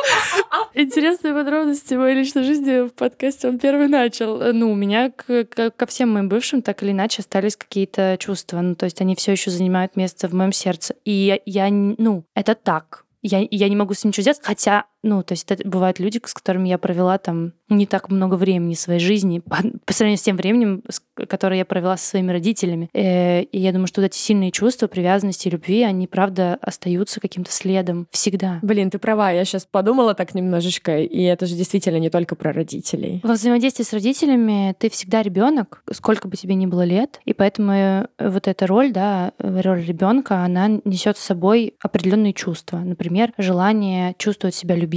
Интересные 0.74 1.34
подробности 1.34 1.94
моей 1.96 2.16
личной 2.16 2.44
жизни 2.44 2.88
в 2.88 2.94
подкасте 2.94 3.50
он 3.50 3.60
первый 3.60 3.90
начал. 3.90 4.54
Ну, 4.54 4.72
у 4.72 4.76
меня 4.76 5.12
к, 5.12 5.44
к- 5.44 5.72
ко 5.72 5.86
всем 5.86 6.14
моим 6.14 6.30
бывшим 6.30 6.62
так 6.62 6.82
или 6.82 6.92
иначе 6.92 7.22
остались 7.22 7.58
какие-то 7.58 8.16
чувства. 8.18 8.62
Ну, 8.62 8.76
то 8.76 8.86
есть 8.86 9.02
они 9.02 9.16
все 9.16 9.34
еще 9.34 9.52
занимают 9.52 9.98
место 9.98 10.30
в 10.30 10.34
моем 10.34 10.54
сердце. 10.54 10.96
И 11.04 11.12
я, 11.12 11.40
я 11.46 11.70
ну, 11.70 12.24
это 12.34 12.56
так. 12.56 13.06
Я, 13.22 13.46
я 13.52 13.68
не 13.68 13.76
могу 13.76 13.94
с 13.94 14.04
ним 14.04 14.10
ничего 14.10 14.22
сделать, 14.22 14.40
хотя, 14.42 14.86
ну, 15.04 15.24
то 15.24 15.34
есть 15.34 15.50
это 15.50 15.68
бывают 15.68 16.00
люди, 16.00 16.20
с 16.26 16.34
которыми 16.34 16.70
я 16.70 16.78
провела 16.78 17.18
там 17.18 17.54
не 17.70 17.86
так 17.86 18.10
много 18.10 18.36
времени 18.36 18.74
своей 18.74 19.00
жизни 19.00 19.40
по, 19.46 19.58
по 19.86 19.94
сравнению 19.94 20.18
с 20.18 20.24
тем 20.24 20.38
временем, 20.38 20.84
с- 20.90 21.02
которое 21.28 21.58
я 21.58 21.66
провела 21.66 21.98
со 21.98 22.06
своими 22.06 22.32
родителями. 22.32 22.90
Э, 22.94 23.44
и 23.44 23.60
я 23.60 23.72
думаю, 23.72 23.88
что 23.88 24.02
вот 24.02 24.08
эти 24.08 24.18
сильные 24.18 24.52
чувства, 24.52 24.88
привязанности 24.88 25.48
и 25.48 25.52
любви, 25.52 25.84
они, 25.84 26.08
правда, 26.08 26.58
остаются 26.62 27.20
каким-то 27.20 27.52
следом 27.52 28.08
всегда. 28.12 28.60
Блин, 28.62 28.90
ты 28.90 29.00
права, 29.00 29.32
я 29.32 29.46
сейчас 29.46 29.66
подумала 29.66 30.14
так 30.16 30.34
немножечко, 30.36 31.00
и 31.00 31.22
это 31.24 31.46
же 31.46 31.56
действительно 31.56 31.98
не 31.98 32.10
только 32.10 32.36
про 32.36 32.52
родителей. 32.52 33.22
Во 33.24 33.34
взаимодействии 33.34 33.84
с 33.84 33.94
родителями 33.94 34.76
ты 34.80 34.90
всегда 34.90 35.22
ребенок, 35.22 35.84
сколько 35.92 36.28
бы 36.28 36.36
тебе 36.38 36.56
ни 36.56 36.66
было 36.66 36.84
лет, 36.84 37.20
и 37.26 37.34
поэтому 37.34 37.72
э, 37.72 38.08
вот 38.20 38.48
эта 38.48 38.68
роль, 38.68 38.92
да, 38.92 39.34
роль 39.38 39.84
ребенка, 39.84 40.44
она 40.44 40.68
несет 40.86 41.18
с 41.18 41.22
собой 41.22 41.76
определенные 41.82 42.34
чувства. 42.34 42.78
Например, 42.80 43.32
желание 43.38 44.16
чувствовать 44.18 44.56
себя 44.56 44.76
любимым, 44.76 44.89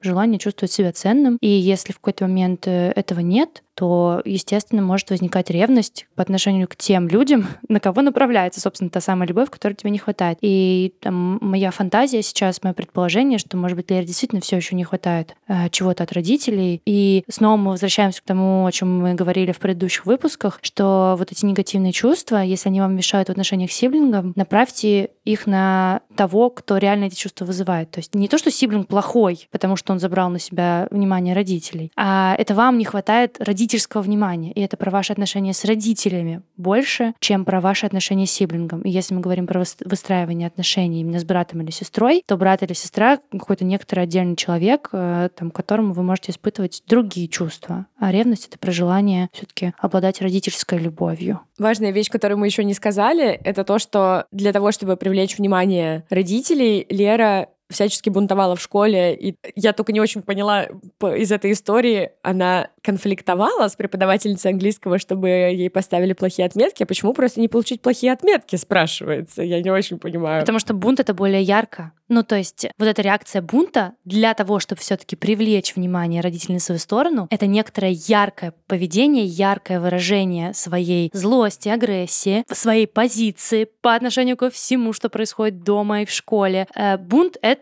желание 0.00 0.38
чувствовать 0.38 0.72
себя 0.72 0.92
ценным. 0.92 1.36
И 1.40 1.48
если 1.48 1.92
в 1.92 1.96
какой-то 1.96 2.26
момент 2.26 2.66
э, 2.66 2.92
этого 2.94 3.20
нет, 3.20 3.62
то, 3.74 4.22
естественно, 4.24 4.82
может 4.82 5.10
возникать 5.10 5.50
ревность 5.50 6.06
по 6.14 6.22
отношению 6.22 6.68
к 6.68 6.76
тем 6.76 7.08
людям, 7.08 7.46
на 7.68 7.80
кого 7.80 8.02
направляется, 8.02 8.60
собственно, 8.60 8.90
та 8.90 9.00
самая 9.00 9.28
любовь, 9.28 9.50
которой 9.50 9.74
тебе 9.74 9.90
не 9.90 9.98
хватает. 9.98 10.38
И 10.40 10.94
там, 11.00 11.38
моя 11.40 11.70
фантазия 11.70 12.22
сейчас, 12.22 12.62
мое 12.62 12.74
предположение, 12.74 13.38
что, 13.38 13.56
может 13.56 13.76
быть, 13.76 13.90
Лере 13.90 14.06
действительно 14.06 14.40
все 14.40 14.56
еще 14.56 14.74
не 14.74 14.84
хватает 14.84 15.34
э, 15.48 15.68
чего-то 15.70 16.04
от 16.04 16.12
родителей. 16.12 16.80
И 16.84 17.24
снова 17.28 17.56
мы 17.56 17.70
возвращаемся 17.72 18.22
к 18.22 18.24
тому, 18.24 18.66
о 18.66 18.72
чем 18.72 19.00
мы 19.00 19.14
говорили 19.14 19.52
в 19.52 19.58
предыдущих 19.58 20.06
выпусках, 20.06 20.58
что 20.62 21.16
вот 21.18 21.32
эти 21.32 21.44
негативные 21.44 21.92
чувства, 21.92 22.42
если 22.42 22.68
они 22.68 22.80
вам 22.80 22.94
мешают 22.94 23.28
в 23.28 23.30
отношениях 23.30 23.70
с 23.70 23.74
сиблингом, 23.74 24.32
направьте 24.36 25.10
их 25.24 25.46
на 25.46 26.00
того, 26.16 26.50
кто 26.50 26.78
реально 26.78 27.04
эти 27.04 27.14
чувства 27.14 27.44
вызывает. 27.44 27.90
То 27.90 28.00
есть 28.00 28.14
не 28.14 28.28
то, 28.28 28.38
что 28.38 28.50
сиблинг 28.50 28.88
плохой, 28.88 29.48
потому 29.50 29.76
что 29.76 29.92
он 29.92 29.98
забрал 29.98 30.30
на 30.30 30.38
себя 30.38 30.88
внимание 30.90 31.34
родителей, 31.34 31.92
а 31.96 32.34
это 32.38 32.54
вам 32.54 32.78
не 32.78 32.84
хватает 32.84 33.36
родительского 33.62 34.02
внимания. 34.02 34.50
И 34.52 34.60
это 34.60 34.76
про 34.76 34.90
ваши 34.90 35.12
отношения 35.12 35.54
с 35.54 35.64
родителями 35.64 36.42
больше, 36.56 37.14
чем 37.20 37.44
про 37.44 37.60
ваши 37.60 37.86
отношения 37.86 38.26
с 38.26 38.32
сиблингом. 38.32 38.82
И 38.82 38.90
если 38.90 39.14
мы 39.14 39.20
говорим 39.20 39.46
про 39.46 39.60
выс- 39.60 39.76
выстраивание 39.84 40.48
отношений 40.48 41.00
именно 41.00 41.20
с 41.20 41.24
братом 41.24 41.62
или 41.62 41.70
сестрой, 41.70 42.24
то 42.26 42.36
брат 42.36 42.64
или 42.64 42.72
сестра 42.72 43.20
какой-то 43.30 43.64
некоторый 43.64 44.00
отдельный 44.00 44.34
человек, 44.34 44.88
э, 44.92 45.28
там, 45.36 45.52
которому 45.52 45.92
вы 45.92 46.02
можете 46.02 46.32
испытывать 46.32 46.82
другие 46.88 47.28
чувства. 47.28 47.86
А 48.00 48.10
ревность— 48.10 48.48
это 48.48 48.58
про 48.58 48.72
желание 48.72 49.28
все 49.32 49.46
таки 49.46 49.72
обладать 49.78 50.20
родительской 50.20 50.78
любовью. 50.78 51.40
Важная 51.56 51.92
вещь, 51.92 52.10
которую 52.10 52.38
мы 52.38 52.46
еще 52.46 52.64
не 52.64 52.74
сказали, 52.74 53.28
это 53.44 53.62
то, 53.62 53.78
что 53.78 54.26
для 54.32 54.52
того, 54.52 54.72
чтобы 54.72 54.96
привлечь 54.96 55.38
внимание 55.38 56.04
родителей, 56.10 56.84
Лера 56.90 57.48
всячески 57.72 58.10
бунтовала 58.10 58.56
в 58.56 58.60
школе, 58.60 59.14
и 59.14 59.36
я 59.56 59.72
только 59.72 59.92
не 59.92 60.00
очень 60.00 60.22
поняла 60.22 60.66
по- 60.98 61.14
из 61.14 61.32
этой 61.32 61.52
истории, 61.52 62.10
она 62.22 62.68
конфликтовала 62.82 63.68
с 63.68 63.76
преподавательницей 63.76 64.50
английского, 64.50 64.98
чтобы 64.98 65.28
ей 65.28 65.70
поставили 65.70 66.12
плохие 66.12 66.46
отметки, 66.46 66.82
а 66.82 66.86
почему 66.86 67.12
просто 67.14 67.40
не 67.40 67.48
получить 67.48 67.80
плохие 67.80 68.12
отметки, 68.12 68.56
спрашивается, 68.56 69.42
я 69.42 69.62
не 69.62 69.70
очень 69.70 69.98
понимаю. 69.98 70.40
Потому 70.42 70.58
что 70.58 70.74
бунт 70.74 71.00
это 71.00 71.14
более 71.14 71.42
ярко. 71.42 71.92
Ну, 72.08 72.22
то 72.22 72.36
есть 72.36 72.66
вот 72.78 72.86
эта 72.86 73.00
реакция 73.00 73.40
бунта 73.40 73.94
для 74.04 74.34
того, 74.34 74.58
чтобы 74.58 74.80
все-таки 74.82 75.16
привлечь 75.16 75.74
внимание 75.74 76.20
родителей 76.20 76.54
на 76.54 76.60
свою 76.60 76.78
сторону, 76.78 77.26
это 77.30 77.46
некоторое 77.46 77.92
яркое 77.92 78.52
поведение, 78.66 79.24
яркое 79.24 79.80
выражение 79.80 80.52
своей 80.52 81.10
злости, 81.14 81.70
агрессии, 81.70 82.44
своей 82.52 82.86
позиции 82.86 83.66
по 83.80 83.94
отношению 83.94 84.36
ко 84.36 84.50
всему, 84.50 84.92
что 84.92 85.08
происходит 85.08 85.62
дома 85.62 86.02
и 86.02 86.04
в 86.04 86.10
школе. 86.10 86.66
Э, 86.74 86.98
Бунт— 86.98 87.36
это 87.42 87.61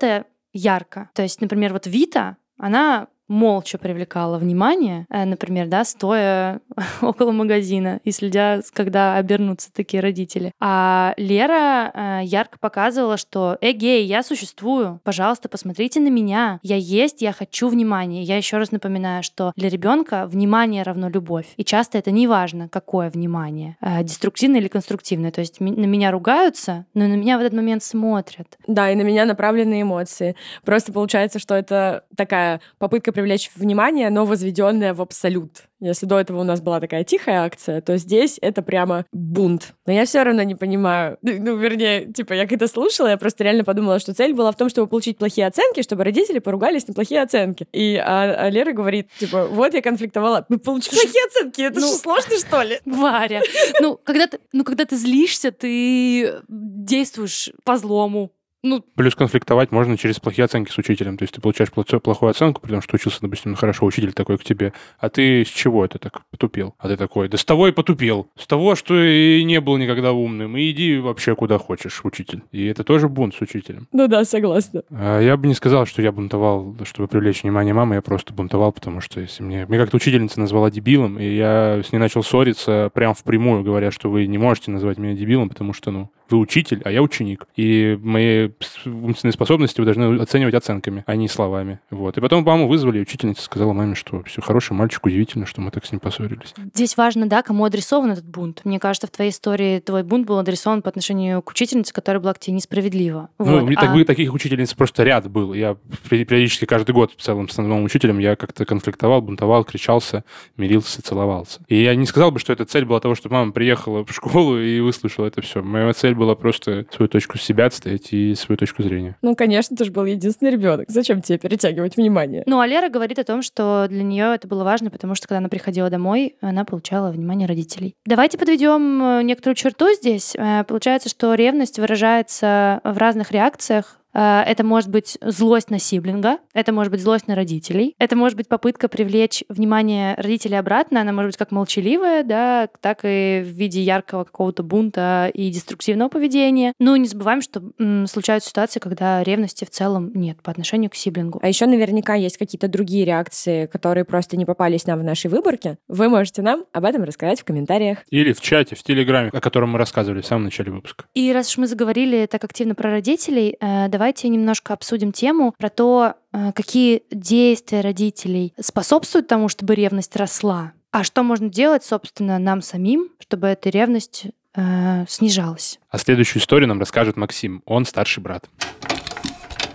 ярко. 0.52 1.10
То 1.14 1.22
есть, 1.22 1.40
например, 1.40 1.72
вот 1.72 1.86
Вита, 1.86 2.36
она 2.58 3.08
молча 3.30 3.78
привлекала 3.78 4.38
внимание, 4.38 5.06
э, 5.08 5.24
например, 5.24 5.68
да, 5.68 5.84
стоя 5.84 6.60
около 7.00 7.30
магазина 7.30 8.00
и 8.04 8.10
следя, 8.10 8.60
когда 8.72 9.16
обернутся 9.16 9.72
такие 9.72 10.02
родители. 10.02 10.52
А 10.60 11.14
Лера 11.16 11.92
э, 11.94 12.20
ярко 12.24 12.58
показывала, 12.58 13.16
что 13.16 13.56
«Эгей, 13.60 14.04
я 14.04 14.22
существую, 14.24 15.00
пожалуйста, 15.04 15.48
посмотрите 15.48 16.00
на 16.00 16.08
меня, 16.08 16.58
я 16.62 16.76
есть, 16.76 17.22
я 17.22 17.32
хочу 17.32 17.68
внимания». 17.68 18.24
Я 18.24 18.36
еще 18.36 18.58
раз 18.58 18.72
напоминаю, 18.72 19.22
что 19.22 19.52
для 19.56 19.68
ребенка 19.68 20.26
внимание 20.26 20.82
равно 20.82 21.08
любовь. 21.08 21.46
И 21.56 21.64
часто 21.64 21.98
это 21.98 22.10
не 22.10 22.26
важно, 22.26 22.68
какое 22.68 23.10
внимание, 23.10 23.76
э, 23.80 24.02
деструктивное 24.02 24.60
или 24.60 24.68
конструктивное. 24.68 25.30
То 25.30 25.40
есть 25.40 25.60
на 25.60 25.86
меня 25.86 26.10
ругаются, 26.10 26.84
но 26.94 27.06
на 27.06 27.14
меня 27.14 27.38
в 27.38 27.40
этот 27.42 27.52
момент 27.52 27.84
смотрят. 27.84 28.58
Да, 28.66 28.90
и 28.90 28.96
на 28.96 29.02
меня 29.02 29.24
направлены 29.24 29.82
эмоции. 29.82 30.34
Просто 30.64 30.92
получается, 30.92 31.38
что 31.38 31.54
это 31.54 32.02
такая 32.16 32.60
попытка 32.78 33.12
привлечь 33.20 33.50
внимание, 33.54 34.08
но 34.08 34.24
возведенная 34.24 34.94
в 34.94 35.02
абсолют. 35.02 35.64
Если 35.78 36.06
до 36.06 36.18
этого 36.18 36.40
у 36.40 36.42
нас 36.42 36.62
была 36.62 36.80
такая 36.80 37.04
тихая 37.04 37.42
акция, 37.42 37.82
то 37.82 37.98
здесь 37.98 38.38
это 38.40 38.62
прямо 38.62 39.04
бунт. 39.12 39.74
Но 39.86 39.92
я 39.92 40.06
все 40.06 40.22
равно 40.22 40.42
не 40.42 40.54
понимаю. 40.54 41.18
Ну, 41.42 41.56
вернее, 41.56 42.12
типа, 42.12 42.34
я 42.34 42.46
когда 42.46 42.66
слушала, 42.66 43.08
я 43.08 43.16
просто 43.16 43.44
реально 43.44 43.64
подумала, 43.64 43.98
что 43.98 44.12
цель 44.12 44.34
была 44.34 44.52
в 44.52 44.56
том, 44.56 44.68
чтобы 44.68 44.88
получить 44.88 45.16
плохие 45.16 45.46
оценки, 45.46 45.82
чтобы 45.82 46.04
родители 46.04 46.38
поругались 46.38 46.86
на 46.86 46.92
плохие 46.92 47.22
оценки. 47.22 47.66
И 47.72 47.96
а, 47.96 48.46
а 48.46 48.50
Лера 48.50 48.72
говорит, 48.72 49.08
типа, 49.18 49.46
вот 49.46 49.72
я 49.72 49.80
конфликтовала. 49.80 50.44
Ну, 50.48 50.58
получить 50.58 50.90
плохие 50.90 51.24
оценки, 51.26 51.62
это 51.62 51.80
ну, 51.80 51.86
же 51.86 51.94
сложно, 51.94 52.36
что 52.36 52.62
ли? 52.62 52.78
Варя, 52.84 53.40
ну 53.80 53.98
когда, 54.02 54.26
ты, 54.26 54.38
ну, 54.52 54.64
когда 54.64 54.84
ты 54.84 54.96
злишься, 54.96 55.50
ты 55.50 56.40
действуешь 56.48 57.50
по 57.64 57.76
злому. 57.76 58.32
Ну, 58.62 58.84
Плюс 58.94 59.14
конфликтовать 59.14 59.72
можно 59.72 59.96
через 59.96 60.20
плохие 60.20 60.44
оценки 60.44 60.70
с 60.70 60.78
учителем. 60.78 61.16
То 61.16 61.22
есть 61.22 61.34
ты 61.34 61.40
получаешь 61.40 61.70
плохую 61.72 62.30
оценку, 62.30 62.60
потому 62.60 62.82
что 62.82 62.96
учился, 62.96 63.18
допустим, 63.22 63.54
хорошо, 63.54 63.86
учитель 63.86 64.12
такой 64.12 64.36
к 64.38 64.44
тебе. 64.44 64.72
А 64.98 65.08
ты 65.08 65.44
с 65.44 65.48
чего 65.48 65.84
это 65.84 65.98
так 65.98 66.22
потупил? 66.30 66.74
А 66.78 66.88
ты 66.88 66.96
такой, 66.96 67.28
да 67.28 67.38
с 67.38 67.44
того 67.44 67.68
и 67.68 67.72
потупил. 67.72 68.28
С 68.38 68.46
того, 68.46 68.74
что 68.74 69.02
и 69.02 69.42
не 69.44 69.60
был 69.60 69.78
никогда 69.78 70.12
умным. 70.12 70.56
И 70.56 70.70
иди 70.70 70.98
вообще 70.98 71.34
куда 71.34 71.58
хочешь, 71.58 72.04
учитель. 72.04 72.42
И 72.52 72.66
это 72.66 72.84
тоже 72.84 73.08
бунт 73.08 73.34
с 73.34 73.40
учителем. 73.40 73.88
Ну 73.92 74.08
да, 74.08 74.24
согласна. 74.24 74.82
А 74.90 75.20
Я 75.20 75.36
бы 75.36 75.46
не 75.48 75.54
сказал, 75.54 75.86
что 75.86 76.02
я 76.02 76.12
бунтовал, 76.12 76.76
чтобы 76.84 77.08
привлечь 77.08 77.42
внимание 77.42 77.72
мамы, 77.72 77.94
я 77.96 78.02
просто 78.02 78.34
бунтовал, 78.34 78.72
потому 78.72 79.00
что 79.00 79.20
если 79.20 79.42
мне... 79.42 79.64
Мне 79.66 79.78
как-то 79.78 79.96
учительница 79.96 80.40
назвала 80.40 80.70
дебилом, 80.70 81.18
и 81.18 81.34
я 81.34 81.82
с 81.82 81.92
ней 81.92 81.98
начал 81.98 82.22
ссориться 82.22 82.90
прям 82.92 83.14
впрямую, 83.14 83.62
говоря, 83.62 83.90
что 83.90 84.10
вы 84.10 84.26
не 84.26 84.38
можете 84.38 84.70
назвать 84.70 84.98
меня 84.98 85.14
дебилом, 85.14 85.48
потому 85.48 85.72
что, 85.72 85.90
ну, 85.90 86.10
вы 86.30 86.38
учитель, 86.38 86.80
а 86.84 86.90
я 86.90 87.02
ученик. 87.02 87.46
И 87.56 87.98
мои 88.02 88.50
умственные 88.86 89.32
способности 89.32 89.80
вы 89.80 89.86
должны 89.86 90.20
оценивать 90.20 90.54
оценками, 90.54 91.04
а 91.06 91.16
не 91.16 91.28
словами. 91.28 91.80
Вот. 91.90 92.16
И 92.16 92.20
потом 92.20 92.44
маму 92.44 92.68
вызвали, 92.68 92.98
и 92.98 93.02
учительница 93.02 93.42
сказала 93.42 93.72
маме, 93.72 93.94
что 93.94 94.22
все 94.24 94.40
хороший 94.42 94.72
мальчик, 94.72 95.04
удивительно, 95.06 95.46
что 95.46 95.60
мы 95.60 95.70
так 95.70 95.84
с 95.86 95.92
ним 95.92 96.00
поссорились. 96.00 96.54
Здесь 96.74 96.96
важно, 96.96 97.26
да, 97.26 97.42
кому 97.42 97.64
адресован 97.64 98.10
этот 98.12 98.26
бунт. 98.26 98.62
Мне 98.64 98.78
кажется, 98.78 99.06
в 99.06 99.10
твоей 99.10 99.30
истории 99.30 99.80
твой 99.80 100.02
бунт 100.02 100.26
был 100.26 100.38
адресован 100.38 100.82
по 100.82 100.88
отношению 100.88 101.42
к 101.42 101.50
учительнице, 101.50 101.92
которая 101.92 102.20
была 102.20 102.34
к 102.34 102.38
тебе 102.38 102.56
несправедлива. 102.56 103.28
Ну, 103.38 103.60
Вот. 103.60 103.70
А- 103.76 103.80
так, 103.80 103.92
бы 103.94 104.04
таких 104.04 104.32
учительниц 104.34 104.74
просто 104.74 105.04
ряд 105.04 105.30
был. 105.30 105.54
Я 105.54 105.76
пери- 106.08 106.24
периодически 106.24 106.64
каждый 106.64 106.92
год 106.92 107.12
в 107.16 107.22
целом 107.22 107.48
с 107.48 107.56
новым 107.56 107.84
учителем 107.84 108.18
я 108.18 108.36
как-то 108.36 108.64
конфликтовал, 108.64 109.22
бунтовал, 109.22 109.64
кричался, 109.64 110.24
мирился, 110.56 111.02
целовался. 111.02 111.60
И 111.68 111.82
я 111.82 111.94
не 111.94 112.06
сказал 112.06 112.30
бы, 112.30 112.38
что 112.38 112.52
эта 112.52 112.64
цель 112.64 112.84
была 112.84 113.00
того, 113.00 113.14
чтобы 113.14 113.34
мама 113.34 113.52
приехала 113.52 114.04
в 114.04 114.12
школу 114.12 114.58
и 114.58 114.80
выслушала 114.80 115.26
это 115.26 115.40
все. 115.42 115.62
Моя 115.62 115.92
цель 115.92 116.14
была 116.20 116.34
просто 116.34 116.84
свою 116.94 117.08
точку 117.08 117.38
себя 117.38 117.66
отстоять 117.66 118.12
и 118.12 118.34
свою 118.34 118.56
точку 118.58 118.82
зрения. 118.82 119.16
Ну, 119.22 119.34
конечно, 119.34 119.76
ты 119.76 119.84
же 119.84 119.90
был 119.90 120.04
единственный 120.04 120.50
ребенок. 120.50 120.84
Зачем 120.88 121.22
тебе 121.22 121.38
перетягивать 121.38 121.96
внимание? 121.96 122.42
Ну, 122.46 122.60
а 122.60 122.66
Лера 122.66 122.90
говорит 122.90 123.18
о 123.18 123.24
том, 123.24 123.42
что 123.42 123.86
для 123.88 124.02
нее 124.02 124.34
это 124.34 124.46
было 124.46 124.62
важно, 124.62 124.90
потому 124.90 125.14
что 125.14 125.26
когда 125.26 125.38
она 125.38 125.48
приходила 125.48 125.88
домой, 125.88 126.36
она 126.40 126.64
получала 126.64 127.10
внимание 127.10 127.48
родителей. 127.48 127.94
Давайте 128.04 128.36
подведем 128.38 129.02
э, 129.02 129.22
некоторую 129.22 129.56
черту 129.56 129.92
здесь. 129.94 130.36
Э, 130.36 130.64
Получается, 130.64 131.08
что 131.08 131.34
ревность 131.34 131.78
выражается 131.78 132.80
в 132.84 132.98
разных 132.98 133.32
реакциях 133.32 133.96
Это 134.12 134.64
может 134.64 134.90
быть 134.90 135.18
злость 135.20 135.70
на 135.70 135.78
сиблинга, 135.78 136.38
это 136.52 136.72
может 136.72 136.90
быть 136.90 137.00
злость 137.00 137.28
на 137.28 137.34
родителей, 137.34 137.94
это 137.98 138.16
может 138.16 138.36
быть 138.36 138.48
попытка 138.48 138.88
привлечь 138.88 139.44
внимание 139.48 140.14
родителей 140.16 140.58
обратно, 140.58 141.00
она 141.00 141.12
может 141.12 141.30
быть 141.30 141.36
как 141.36 141.50
молчаливая, 141.50 142.24
да, 142.24 142.68
так 142.80 143.00
и 143.04 143.42
в 143.44 143.48
виде 143.48 143.80
яркого 143.82 144.24
какого-то 144.24 144.62
бунта 144.62 145.30
и 145.32 145.50
деструктивного 145.50 146.08
поведения. 146.08 146.72
Ну, 146.78 146.96
не 146.96 147.06
забываем, 147.06 147.40
что 147.40 147.62
м, 147.78 148.06
случаются 148.06 148.50
ситуации, 148.50 148.80
когда 148.80 149.22
ревности 149.22 149.64
в 149.64 149.70
целом 149.70 150.10
нет 150.14 150.42
по 150.42 150.50
отношению 150.50 150.90
к 150.90 150.94
сиблингу. 150.94 151.38
А 151.42 151.48
еще 151.48 151.66
наверняка 151.66 152.14
есть 152.14 152.36
какие-то 152.36 152.68
другие 152.68 153.04
реакции, 153.04 153.66
которые 153.66 154.04
просто 154.04 154.36
не 154.36 154.44
попались 154.44 154.86
нам 154.86 155.00
в 155.00 155.04
нашей 155.04 155.30
выборке. 155.30 155.78
Вы 155.88 156.08
можете 156.08 156.42
нам 156.42 156.64
об 156.72 156.84
этом 156.84 157.04
рассказать 157.04 157.40
в 157.40 157.44
комментариях. 157.44 157.98
Или 158.10 158.32
в 158.32 158.40
чате, 158.40 158.74
в 158.74 158.82
Телеграме, 158.82 159.30
о 159.32 159.40
котором 159.40 159.70
мы 159.70 159.78
рассказывали 159.78 160.20
в 160.20 160.26
самом 160.26 160.44
начале 160.44 160.72
выпуска. 160.72 161.04
И 161.14 161.32
раз 161.32 161.50
уж 161.50 161.58
мы 161.58 161.66
заговорили 161.66 162.26
так 162.26 162.44
активно 162.44 162.74
про 162.74 162.90
родителей, 162.90 163.56
э, 163.60 163.88
давайте 164.00 164.28
немножко 164.28 164.72
обсудим 164.72 165.12
тему 165.12 165.54
про 165.58 165.68
то, 165.68 166.14
э, 166.32 166.52
какие 166.54 167.02
действия 167.10 167.82
родителей 167.82 168.54
способствуют 168.58 169.28
тому, 169.28 169.50
чтобы 169.50 169.74
ревность 169.74 170.16
росла, 170.16 170.72
а 170.90 171.04
что 171.04 171.22
можно 171.22 171.50
делать, 171.50 171.84
собственно, 171.84 172.38
нам 172.38 172.62
самим, 172.62 173.10
чтобы 173.18 173.48
эта 173.48 173.68
ревность 173.68 174.24
э, 174.56 175.04
снижалась. 175.06 175.78
А 175.90 175.98
следующую 175.98 176.40
историю 176.40 176.66
нам 176.68 176.80
расскажет 176.80 177.18
Максим. 177.18 177.62
Он 177.66 177.84
старший 177.84 178.22
брат. 178.22 178.48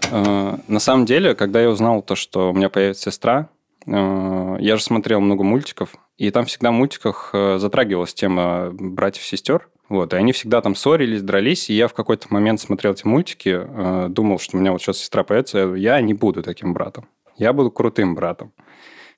Э, 0.09 0.57
На 0.67 0.80
самом 0.80 1.05
деле, 1.05 1.36
когда 1.36 1.61
я 1.61 1.69
узнал 1.69 2.01
то, 2.01 2.15
что 2.15 2.49
у 2.49 2.53
меня 2.53 2.69
появится 2.69 3.11
сестра, 3.11 3.49
я 3.88 4.77
же 4.77 4.81
смотрел 4.83 5.19
много 5.21 5.43
мультиков, 5.43 5.95
и 6.17 6.31
там 6.31 6.45
всегда 6.45 6.71
в 6.71 6.73
мультиках 6.73 7.29
э, 7.33 7.57
затрагивалась 7.59 8.13
тема 8.13 8.71
братьев-сестер. 8.71 9.69
Вот, 9.89 10.13
и 10.13 10.17
они 10.17 10.31
всегда 10.31 10.61
там 10.61 10.73
ссорились, 10.73 11.21
дрались, 11.21 11.69
и 11.69 11.75
я 11.75 11.88
в 11.88 11.93
какой-то 11.93 12.27
момент 12.31 12.59
смотрел 12.59 12.93
эти 12.93 13.05
мультики, 13.05 13.61
э, 13.63 14.07
думал, 14.09 14.39
что 14.39 14.57
у 14.57 14.59
меня 14.59 14.71
вот 14.71 14.81
сейчас 14.81 14.97
сестра 14.97 15.23
появится, 15.23 15.59
я 15.75 16.01
не 16.01 16.15
буду 16.15 16.41
таким 16.41 16.73
братом. 16.73 17.07
Я 17.38 17.53
буду 17.53 17.69
крутым 17.69 18.15
братом. 18.15 18.51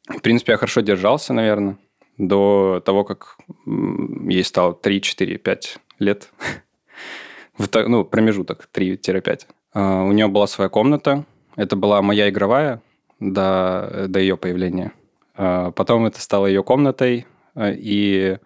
В 0.10 0.22
принципе, 0.22 0.54
я 0.54 0.58
хорошо 0.58 0.82
держался, 0.82 1.34
наверное, 1.34 1.78
до 2.18 2.82
того, 2.84 3.04
как 3.04 3.38
ей 3.66 4.44
стало 4.44 4.74
3, 4.74 5.02
4, 5.02 5.38
5 5.38 5.78
лет. 6.00 6.30
Ну, 7.74 8.06
промежуток 8.06 8.70
3-5. 8.72 9.48
А, 9.74 10.04
У 10.04 10.12
нее 10.12 10.28
была 10.28 10.46
своя 10.46 10.70
комната. 10.70 11.26
Это 11.56 11.76
была 11.76 12.04
моя 12.04 12.30
игровая 12.30 12.84
до, 13.20 14.06
до 14.08 14.20
ее 14.20 14.38
появления. 14.38 14.92
А, 15.36 15.72
Потом 15.72 16.06
это 16.06 16.22
стало 16.22 16.48
ее 16.48 16.64
комнатой, 16.64 17.26
а, 17.56 17.72
и 17.72 18.38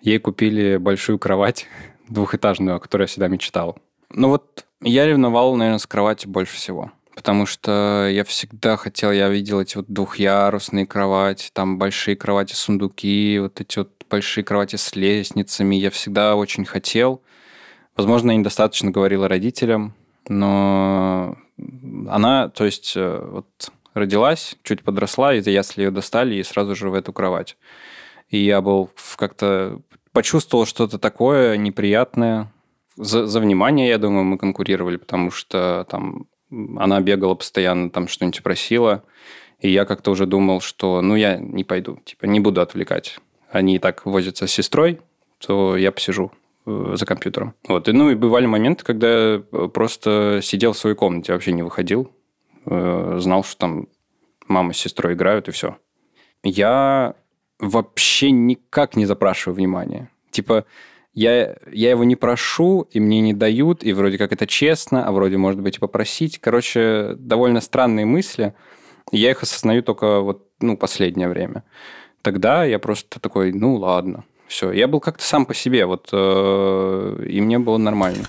ей 0.00 0.18
купили 0.18 0.76
большую 0.76 1.18
кровать 1.18 1.66
двухэтажную, 2.08 2.76
о 2.76 2.80
которой 2.80 3.02
я 3.02 3.06
всегда 3.06 3.28
мечтал. 3.28 3.78
Ну 4.10 4.28
вот 4.28 4.66
я 4.80 5.06
ревновал, 5.06 5.54
наверное, 5.56 5.78
с 5.78 5.86
кровати 5.86 6.26
больше 6.26 6.56
всего. 6.56 6.92
Потому 7.14 7.44
что 7.44 8.08
я 8.10 8.24
всегда 8.24 8.76
хотел, 8.76 9.12
я 9.12 9.28
видел 9.28 9.60
эти 9.60 9.76
вот 9.76 9.86
двухъярусные 9.86 10.86
кровати, 10.86 11.50
там 11.52 11.78
большие 11.78 12.16
кровати, 12.16 12.54
сундуки, 12.54 13.38
вот 13.38 13.60
эти 13.60 13.78
вот 13.78 13.90
большие 14.08 14.44
кровати 14.44 14.76
с 14.76 14.96
лестницами. 14.96 15.76
Я 15.76 15.90
всегда 15.90 16.36
очень 16.36 16.64
хотел. 16.64 17.22
Возможно, 17.96 18.30
я 18.30 18.38
недостаточно 18.38 18.90
говорила 18.90 19.28
родителям, 19.28 19.94
но 20.28 21.36
она, 22.08 22.48
то 22.48 22.64
есть, 22.64 22.94
э, 22.96 23.28
вот 23.30 23.72
родилась, 23.94 24.56
чуть 24.62 24.82
подросла, 24.82 25.34
и 25.34 25.50
ясли 25.50 25.84
ее 25.84 25.90
достали, 25.90 26.34
и 26.36 26.42
сразу 26.42 26.74
же 26.74 26.90
в 26.90 26.94
эту 26.94 27.12
кровать. 27.12 27.56
И 28.28 28.38
я 28.38 28.60
был 28.60 28.90
как-то... 29.16 29.80
Почувствовал 30.12 30.66
что-то 30.66 30.98
такое 30.98 31.56
неприятное. 31.56 32.52
За, 32.96 33.26
за 33.26 33.40
внимание, 33.40 33.88
я 33.88 33.98
думаю, 33.98 34.24
мы 34.24 34.36
конкурировали, 34.36 34.96
потому 34.96 35.30
что 35.30 35.86
там 35.88 36.26
она 36.76 37.00
бегала 37.00 37.34
постоянно, 37.34 37.90
там 37.90 38.08
что-нибудь 38.08 38.42
просила. 38.42 39.04
И 39.60 39.70
я 39.70 39.84
как-то 39.84 40.10
уже 40.10 40.26
думал, 40.26 40.60
что 40.60 41.00
ну 41.00 41.14
я 41.14 41.38
не 41.38 41.64
пойду, 41.64 41.98
типа 42.04 42.26
не 42.26 42.40
буду 42.40 42.60
отвлекать. 42.60 43.18
Они 43.50 43.76
и 43.76 43.78
так 43.78 44.04
возятся 44.04 44.46
с 44.46 44.52
сестрой, 44.52 45.00
то 45.38 45.76
я 45.76 45.92
посижу 45.92 46.32
э, 46.66 46.94
за 46.94 47.06
компьютером. 47.06 47.54
Вот. 47.68 47.88
И, 47.88 47.92
ну 47.92 48.10
и 48.10 48.14
бывали 48.14 48.46
моменты, 48.46 48.84
когда 48.84 49.08
я 49.08 49.42
э, 49.52 49.68
просто 49.72 50.40
сидел 50.42 50.72
в 50.72 50.78
своей 50.78 50.96
комнате, 50.96 51.32
вообще 51.32 51.52
не 51.52 51.62
выходил. 51.62 52.10
Э, 52.66 53.16
Знал, 53.18 53.44
что 53.44 53.56
там 53.58 53.88
мама 54.46 54.72
с 54.72 54.78
сестрой 54.78 55.14
играют, 55.14 55.48
и 55.48 55.52
все. 55.52 55.76
Я 56.42 57.14
вообще 57.58 58.30
никак 58.30 58.96
не 58.96 59.06
запрашиваю 59.06 59.56
внимания. 59.56 60.10
Типа, 60.30 60.64
я, 61.14 61.56
я 61.70 61.90
его 61.90 62.04
не 62.04 62.16
прошу, 62.16 62.88
и 62.90 62.98
мне 62.98 63.20
не 63.20 63.34
дают, 63.34 63.84
и 63.84 63.92
вроде 63.92 64.18
как 64.18 64.32
это 64.32 64.46
честно, 64.46 65.06
а 65.06 65.12
вроде, 65.12 65.36
может 65.36 65.60
быть, 65.60 65.76
и 65.76 65.80
попросить. 65.80 66.38
Короче, 66.38 67.14
довольно 67.18 67.60
странные 67.60 68.06
мысли. 68.06 68.54
И 69.10 69.18
я 69.18 69.30
их 69.30 69.42
осознаю 69.42 69.82
только 69.82 70.20
вот, 70.20 70.48
ну, 70.60 70.76
последнее 70.76 71.28
время. 71.28 71.64
Тогда 72.22 72.64
я 72.64 72.78
просто 72.78 73.20
такой, 73.20 73.52
ну, 73.52 73.76
ладно, 73.76 74.24
все. 74.46 74.72
Я 74.72 74.88
был 74.88 75.00
как-то 75.00 75.24
сам 75.24 75.44
по 75.44 75.54
себе, 75.54 75.86
вот, 75.86 76.08
э, 76.12 77.26
и 77.28 77.40
мне 77.40 77.58
было 77.58 77.78
нормально. 77.78 78.24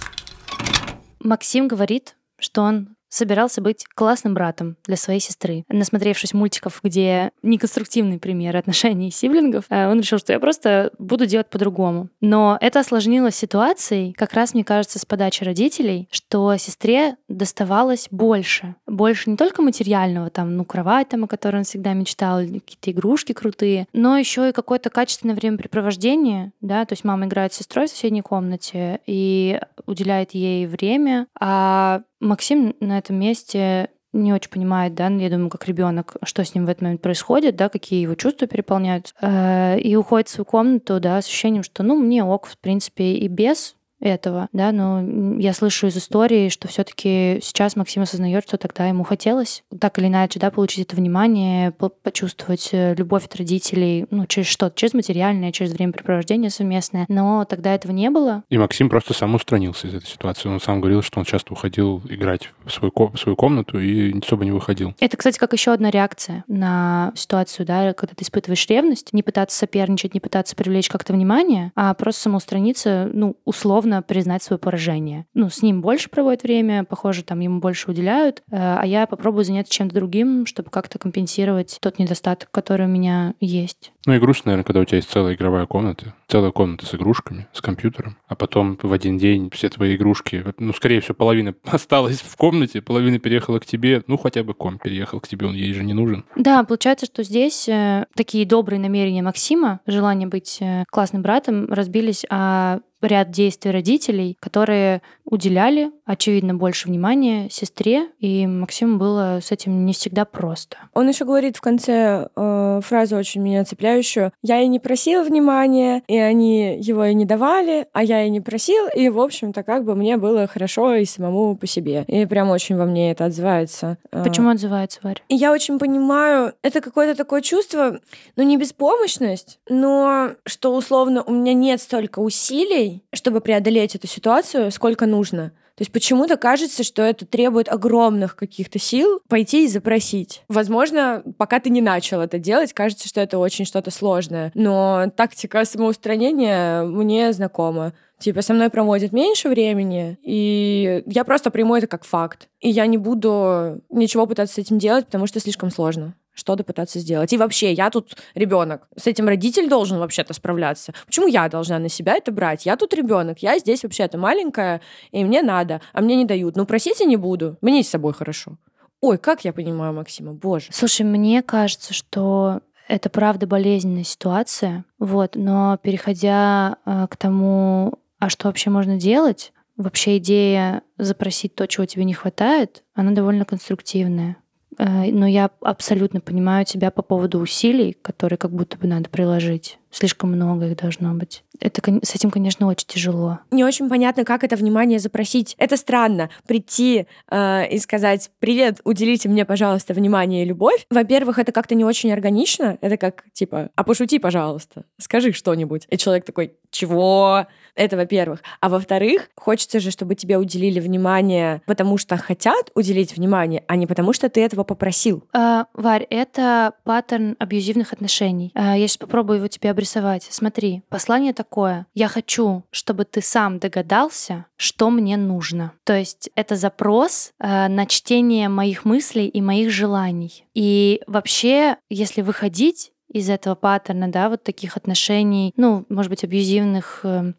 Максим 1.20 1.68
говорит, 1.68 2.16
что 2.38 2.64
он 2.64 2.96
собирался 3.14 3.62
быть 3.62 3.86
классным 3.94 4.34
братом 4.34 4.76
для 4.86 4.98
своей 4.98 5.20
сестры. 5.20 5.66
Насмотревшись 5.70 6.34
мультиков, 6.34 6.80
где 6.84 7.32
неконструктивные 7.44 8.20
примеры 8.20 8.60
отношений 8.60 9.12
сиблингов, 9.12 9.66
э, 9.70 9.90
он 9.90 10.00
решил, 10.00 10.18
что 10.18 10.34
я 10.34 10.40
просто 10.40 10.92
буду 10.98 11.26
делать 11.26 11.50
по-другому. 11.50 12.10
Но 12.22 12.58
это 12.60 12.80
осложнилось 12.80 13.36
ситуацией, 13.36 14.14
как 14.14 14.34
раз, 14.34 14.54
мне 14.54 14.64
кажется, 14.64 14.98
с 14.98 15.06
подачи 15.06 15.44
родителей, 15.44 16.08
что 16.12 16.58
сестре 16.58 17.16
доставалось 17.28 18.08
больше. 18.10 18.76
Больше 18.88 19.30
не 19.30 19.38
только 19.38 19.62
материального, 19.62 20.30
там, 20.30 20.58
ну, 20.58 20.66
кровать, 20.66 21.10
там, 21.10 21.26
о 21.26 21.28
которой 21.28 21.58
он 21.58 21.64
всегда 21.64 21.94
мечтал, 21.94 22.40
какие-то 22.40 22.92
игрушки 22.92 23.34
крутые, 23.34 23.88
но 23.94 24.18
еще 24.18 24.50
и 24.50 24.54
какое-то 24.54 24.90
качественное 24.90 25.36
времяпрепровождение, 25.36 26.52
да, 26.62 26.86
то 26.86 26.94
есть 26.94 27.04
мама 27.04 27.26
играет 27.26 27.54
с 27.54 27.58
сестрой 27.58 27.86
в 27.86 27.90
соседней 27.90 28.22
комнате 28.22 29.02
и 29.06 29.60
уделяет 29.86 30.32
ей 30.32 30.66
время, 30.66 31.28
а 31.40 32.02
Максим 32.24 32.76
на 32.80 32.98
этом 32.98 33.18
месте 33.18 33.90
не 34.14 34.32
очень 34.32 34.50
понимает, 34.50 34.94
да, 34.94 35.08
я 35.08 35.30
думаю, 35.30 35.50
как 35.50 35.68
ребенок, 35.68 36.18
что 36.24 36.46
с 36.46 36.54
ним 36.54 36.66
в 36.66 36.70
этот 36.70 36.84
момент 36.84 37.02
происходит, 37.02 37.56
да, 37.56 37.68
какие 37.70 38.02
его 38.02 38.16
чувства 38.16 38.48
переполняют, 38.48 39.14
э, 39.22 39.80
и 39.80 39.96
уходит 39.96 40.28
в 40.28 40.32
свою 40.32 40.46
комнату, 40.46 41.00
да, 41.00 41.22
с 41.22 41.26
ощущением, 41.26 41.64
что, 41.64 41.84
ну, 41.84 41.96
мне 41.96 42.24
ок, 42.24 42.46
в 42.46 42.58
принципе, 42.60 43.14
и 43.14 43.28
без 43.28 43.76
этого, 44.04 44.50
да, 44.54 44.72
но 44.72 45.02
я 45.40 45.54
слышу 45.54 45.88
из 45.88 45.98
истории, 45.98 46.50
что 46.50 46.68
все-таки 46.68 47.40
сейчас 47.42 47.76
Максим 47.76 48.04
осознает, 48.04 48.44
что 48.48 48.58
тогда 48.58 48.88
ему 48.88 49.04
хотелось 49.04 49.64
так 49.80 49.98
или 50.00 50.08
иначе, 50.08 50.40
да, 50.40 50.52
получить 50.52 50.86
это 50.88 50.96
внимание, 50.96 51.72
по- 51.72 51.90
почувствовать 51.90 52.70
э, 52.74 52.94
любовь 52.96 53.26
от 53.26 53.36
родителей, 53.36 54.06
ну, 54.12 54.26
через 54.26 54.48
что-то, 54.48 54.76
через 54.78 54.94
материальное, 54.94 55.52
через 55.52 55.72
времяпрепровождение 55.74 56.50
совместное, 56.50 57.06
но 57.08 57.46
тогда 57.46 57.74
этого 57.74 57.92
не 57.92 58.10
было, 58.10 58.44
И 58.50 58.58
Максим 58.58 58.90
просто 58.90 59.14
сам 59.14 59.36
устранился 59.36 59.88
из 59.88 59.96
этой 59.96 60.08
ситуации. 60.08 60.50
Он 60.50 60.60
сам 60.60 60.82
говорил, 60.82 61.02
что 61.02 61.20
он 61.20 61.26
часто 61.26 61.54
уходил 61.54 62.02
играть 62.10 62.50
в 62.66 62.72
свою, 62.72 62.92
ко- 62.92 63.08
в 63.12 63.18
свою 63.18 63.36
комнату 63.36 63.80
и 63.80 64.20
особо 64.22 64.44
не 64.46 64.52
выходил. 64.52 64.94
Это, 65.00 65.16
кстати, 65.18 65.38
как 65.40 65.54
еще 65.54 65.72
одна 65.72 65.90
реакция 65.90 66.44
на 66.48 67.12
ситуацию, 67.16 67.66
да, 67.66 67.94
когда 67.94 68.14
ты 68.16 68.24
испытываешь 68.24 68.68
ревность, 68.68 69.14
не 69.14 69.24
пытаться 69.24 69.58
соперничать, 69.58 70.14
не 70.14 70.20
пытаться 70.20 70.56
привлечь 70.56 70.90
как-то 70.90 71.14
внимание, 71.14 71.72
а 71.76 71.94
просто 71.94 72.22
самоустраниться, 72.24 73.10
ну, 73.14 73.36
условно 73.46 73.93
признать 74.02 74.44
свое 74.44 74.58
поражение. 74.60 75.26
Ну, 75.34 75.50
с 75.50 75.62
ним 75.62 75.82
больше 75.82 76.10
проводит 76.10 76.44
время, 76.44 76.84
похоже, 76.84 77.24
там 77.24 77.40
ему 77.40 77.60
больше 77.60 77.92
уделяют, 77.92 78.44
э, 78.52 78.56
а 78.58 78.86
я 78.86 79.08
попробую 79.08 79.44
заняться 79.44 79.74
чем-то 79.74 79.96
другим, 79.96 80.46
чтобы 80.46 80.70
как-то 80.70 81.00
компенсировать 81.00 81.78
тот 81.82 82.00
недостаток, 82.00 82.50
который 82.52 82.86
у 82.86 82.90
меня 82.90 83.34
есть. 83.40 83.92
Ну 84.06 84.14
и 84.14 84.20
грустно, 84.20 84.50
наверное, 84.50 84.66
когда 84.66 84.82
у 84.82 84.86
тебя 84.86 84.98
есть 84.98 85.10
целая 85.10 85.36
игровая 85.36 85.66
комната, 85.66 86.14
целая 86.28 86.52
комната 86.52 86.86
с 86.86 86.94
игрушками, 86.94 87.48
с 87.54 87.62
компьютером, 87.62 88.18
а 88.28 88.36
потом 88.36 88.78
в 88.82 88.92
один 88.92 89.18
день 89.18 89.50
все 89.52 89.70
твои 89.70 89.96
игрушки, 89.96 90.44
ну, 90.58 90.74
скорее 90.74 91.00
всего, 91.00 91.16
половина 91.16 91.56
осталась 91.66 92.22
в 92.22 92.36
комнате, 92.36 92.82
половина 92.82 93.20
переехала 93.20 93.60
к 93.60 93.66
тебе, 93.66 94.04
ну, 94.08 94.18
хотя 94.18 94.44
бы 94.44 94.54
ком 94.54 94.78
переехал 94.78 95.20
к 95.20 95.28
тебе, 95.28 95.48
он 95.48 95.54
ей 95.54 95.74
же 95.74 95.84
не 95.84 95.94
нужен. 95.94 96.26
Да, 96.36 96.64
получается, 96.64 97.06
что 97.06 97.24
здесь 97.24 97.68
э, 97.70 98.06
такие 98.16 98.46
добрые 98.46 98.80
намерения 98.80 99.22
Максима, 99.22 99.80
желание 99.86 100.28
быть 100.28 100.58
э, 100.60 100.84
классным 100.90 101.22
братом, 101.22 101.72
разбились 101.72 102.26
о 102.30 102.80
ряд 103.08 103.32
действий 103.32 103.72
родителей, 103.72 104.38
которые 104.40 105.02
уделяли, 105.26 105.92
очевидно, 106.06 106.54
больше 106.54 106.88
внимания 106.88 107.50
сестре, 107.50 108.08
и 108.20 108.46
Максиму 108.46 108.98
было 108.98 109.40
с 109.42 109.52
этим 109.52 109.86
не 109.86 109.94
всегда 109.94 110.26
просто. 110.26 110.78
Он 110.94 111.08
еще 111.08 111.26
говорит 111.26 111.58
в 111.58 111.62
конце 111.62 112.28
э, 112.36 112.82
фразу 112.84 113.16
очень 113.16 113.42
меня 113.42 113.64
цепляющую. 113.64 114.32
Я 114.42 114.62
и 114.62 114.68
не 114.68 114.80
просил 114.80 115.24
внимания, 115.24 116.04
и 116.08 116.18
они 116.18 116.78
его 116.80 117.06
и 117.06 117.14
не 117.14 117.26
давали, 117.26 117.88
а 117.94 118.04
я 118.04 118.24
и 118.24 118.30
не 118.30 118.42
просил, 118.42 118.88
и, 118.94 119.10
в 119.10 119.20
общем-то, 119.20 119.64
как 119.64 119.86
бы 119.86 119.96
мне 119.96 120.18
было 120.18 120.48
хорошо 120.48 120.96
и 120.96 121.06
самому 121.06 121.56
по 121.56 121.68
себе. 121.68 122.04
И 122.08 122.26
прям 122.26 122.50
очень 122.50 122.76
во 122.76 122.86
мне 122.86 123.12
это 123.12 123.26
отзывается. 123.26 123.98
Э, 124.12 124.24
Почему 124.24 124.50
отзывается, 124.50 125.00
Варя? 125.04 125.22
И 125.30 125.36
я 125.36 125.52
очень 125.52 125.80
понимаю, 125.80 126.54
это 126.62 126.82
какое-то 126.82 127.18
такое 127.18 127.42
чувство, 127.42 128.00
ну 128.36 128.44
не 128.44 128.58
беспомощность, 128.58 129.60
но 129.70 130.32
что 130.46 130.76
условно 130.76 131.24
у 131.24 131.32
меня 131.32 131.54
нет 131.54 131.82
столько 131.82 132.20
усилий, 132.20 132.93
чтобы 133.14 133.42
преодолеть 133.42 133.96
эту 133.96 134.08
ситуацию, 134.08 134.72
сколько 134.72 135.06
нужно. 135.06 135.52
То 135.76 135.82
есть 135.82 135.92
почему-то 135.92 136.38
кажется, 136.38 136.84
что 136.84 137.02
это 137.02 137.26
требует 137.26 137.68
огромных 137.68 138.36
каких-то 138.36 138.78
сил 138.78 139.22
пойти 139.28 139.66
и 139.66 139.68
запросить. 139.68 140.44
Возможно, 140.48 141.24
пока 141.38 141.60
ты 141.60 141.72
не 141.72 141.82
начал 141.82 142.22
это 142.22 142.38
делать, 142.38 142.74
кажется, 142.74 143.08
что 143.08 143.22
это 143.22 143.40
очень 143.40 143.66
что-то 143.66 143.90
сложное. 143.90 144.52
Но 144.54 145.12
тактика 145.16 145.66
самоустранения 145.66 146.84
мне 146.84 147.34
знакома. 147.34 147.94
Типа, 148.20 148.42
со 148.42 148.54
мной 148.54 148.70
проводят 148.70 149.12
меньше 149.12 149.50
времени, 149.50 150.18
и 150.22 151.04
я 151.08 151.24
просто 151.24 151.50
приму 151.50 151.76
это 151.76 151.88
как 151.88 152.06
факт. 152.06 152.48
И 152.62 152.70
я 152.70 152.86
не 152.86 152.98
буду 152.98 153.82
ничего 153.90 154.28
пытаться 154.28 154.56
с 154.56 154.58
этим 154.60 154.78
делать, 154.78 155.08
потому 155.08 155.28
что 155.28 155.40
слишком 155.40 155.72
сложно 155.72 156.16
что-то 156.34 156.64
пытаться 156.64 157.00
сделать. 157.00 157.34
И 157.34 157.38
вообще, 157.38 157.72
я 157.72 157.90
тут 157.90 158.16
ребенок. 158.36 158.88
С 158.96 159.08
этим 159.08 159.28
родитель 159.28 159.70
должен 159.70 160.00
вообще-то 160.00 160.34
справляться. 160.34 160.94
Почему 161.06 161.28
я 161.28 161.48
должна 161.50 161.80
на 161.80 161.90
себя 161.90 162.16
это 162.16 162.32
брать? 162.32 162.66
Я 162.66 162.76
тут 162.76 162.94
ребенок, 162.94 163.40
я 163.40 163.60
здесь 163.60 163.84
вообще-то 163.84 164.18
маленькая, 164.18 164.82
и 165.12 165.24
мне 165.24 165.42
надо, 165.42 165.82
а 165.94 166.02
мне 166.02 166.16
не 166.16 166.26
дают. 166.26 166.56
Ну, 166.56 166.66
просить 166.66 167.00
я 167.00 167.06
не 167.06 167.18
буду. 167.18 167.58
Мне 167.62 167.84
с 167.84 167.90
собой 167.90 168.14
хорошо. 168.14 168.58
Ой, 169.02 169.18
как 169.18 169.44
я 169.44 169.52
понимаю 169.52 169.94
Максима, 169.94 170.34
боже. 170.34 170.68
Слушай, 170.72 171.06
мне 171.06 171.42
кажется, 171.42 171.94
что 171.94 172.62
это 172.88 173.10
правда 173.10 173.48
болезненная 173.48 174.04
ситуация, 174.04 174.86
вот, 175.00 175.36
но 175.36 175.78
переходя 175.82 176.78
э, 176.86 177.08
к 177.10 177.18
тому, 177.18 177.94
а 178.20 178.30
что 178.30 178.48
вообще 178.48 178.70
можно 178.70 178.98
делать, 178.98 179.52
вообще 179.78 180.18
идея 180.18 180.84
запросить 180.98 181.56
то, 181.56 181.68
чего 181.68 181.86
тебе 181.86 182.06
не 182.06 182.14
хватает, 182.14 182.84
она 182.94 183.12
довольно 183.12 183.46
конструктивная. 183.46 184.38
Э, 184.78 185.12
но 185.12 185.28
я 185.28 185.50
абсолютно 185.62 186.22
понимаю 186.22 186.66
тебя 186.66 186.92
по 186.92 187.02
поводу 187.02 187.40
усилий, 187.40 187.98
которые 188.02 188.38
как 188.38 188.52
будто 188.52 188.78
бы 188.78 188.88
надо 188.88 189.10
приложить. 189.10 189.80
Слишком 189.92 190.32
много 190.32 190.68
их 190.68 190.78
должно 190.78 191.14
быть. 191.14 191.44
Это, 191.64 191.82
с 192.04 192.14
этим, 192.14 192.30
конечно, 192.30 192.68
очень 192.68 192.88
тяжело. 192.88 193.40
Не 193.50 193.64
очень 193.64 193.88
понятно, 193.88 194.26
как 194.26 194.44
это 194.44 194.58
внимание 194.58 195.00
запросить. 195.00 195.56
Это 195.58 195.78
странно. 195.78 196.30
Прийти 196.46 197.08
э, 197.32 197.70
и 197.70 197.80
сказать 197.80 198.32
«Привет, 198.40 198.82
уделите 198.84 199.30
мне, 199.30 199.46
пожалуйста, 199.46 199.94
внимание 199.94 200.44
и 200.44 200.46
любовь». 200.46 200.86
Во-первых, 200.90 201.40
это 201.40 201.54
как-то 201.54 201.74
не 201.74 201.86
очень 201.86 202.12
органично. 202.12 202.78
Это 202.82 202.98
как, 202.98 203.24
типа, 203.32 203.70
«А 203.76 203.84
пошути, 203.86 204.20
пожалуйста, 204.20 204.84
скажи 205.00 205.32
что-нибудь». 205.32 205.88
И 205.90 205.98
человек 205.98 206.26
такой 206.26 206.58
«Чего?» 206.70 207.48
Это 207.76 207.98
во-первых. 207.98 208.42
А 208.60 208.70
во-вторых, 208.70 209.30
хочется 209.36 209.80
же, 209.80 209.90
чтобы 209.90 210.16
тебе 210.16 210.38
уделили 210.38 210.80
внимание, 210.80 211.62
потому 211.66 211.98
что 211.98 212.18
хотят 212.18 212.70
уделить 212.76 213.16
внимание, 213.16 213.64
а 213.68 213.76
не 213.76 213.88
потому 213.88 214.14
что 214.14 214.30
ты 214.30 214.42
этого 214.42 214.64
попросил. 214.64 215.24
А, 215.34 215.66
Варь, 215.74 216.06
это 216.10 216.74
паттерн 216.84 217.36
абьюзивных 217.40 217.94
отношений. 217.94 218.52
А, 218.54 218.78
я 218.78 218.88
сейчас 218.88 218.98
попробую 218.98 219.38
его 219.38 219.48
тебе 219.48 219.72
обрисовать. 219.72 220.28
Смотри, 220.30 220.84
послание 220.90 221.34
такое. 221.34 221.53
Я 221.94 222.08
хочу, 222.08 222.64
чтобы 222.72 223.06
ты 223.06 223.22
сам 223.22 223.60
догадался, 223.60 224.46
что 224.56 224.90
мне 224.90 225.18
нужно. 225.18 225.74
То 225.84 225.94
есть 225.98 226.30
это 226.36 226.56
запрос 226.56 227.32
а, 227.40 227.68
на 227.68 227.86
чтение 227.86 228.50
моих 228.50 228.86
мыслей 228.86 229.28
и 229.28 229.42
моих 229.42 229.70
желаний. 229.70 230.46
И 230.54 231.02
вообще, 231.08 231.78
если 231.90 232.22
выходить 232.22 232.94
из 233.14 233.30
этого 233.30 233.56
паттерна, 233.56 234.08
да, 234.08 234.28
вот 234.28 234.44
таких 234.44 234.76
отношений, 234.76 235.54
ну, 235.56 235.86
может 235.90 236.10
быть, 236.10 236.24
абьюзивных, 236.24 237.02
эм, 237.04 237.36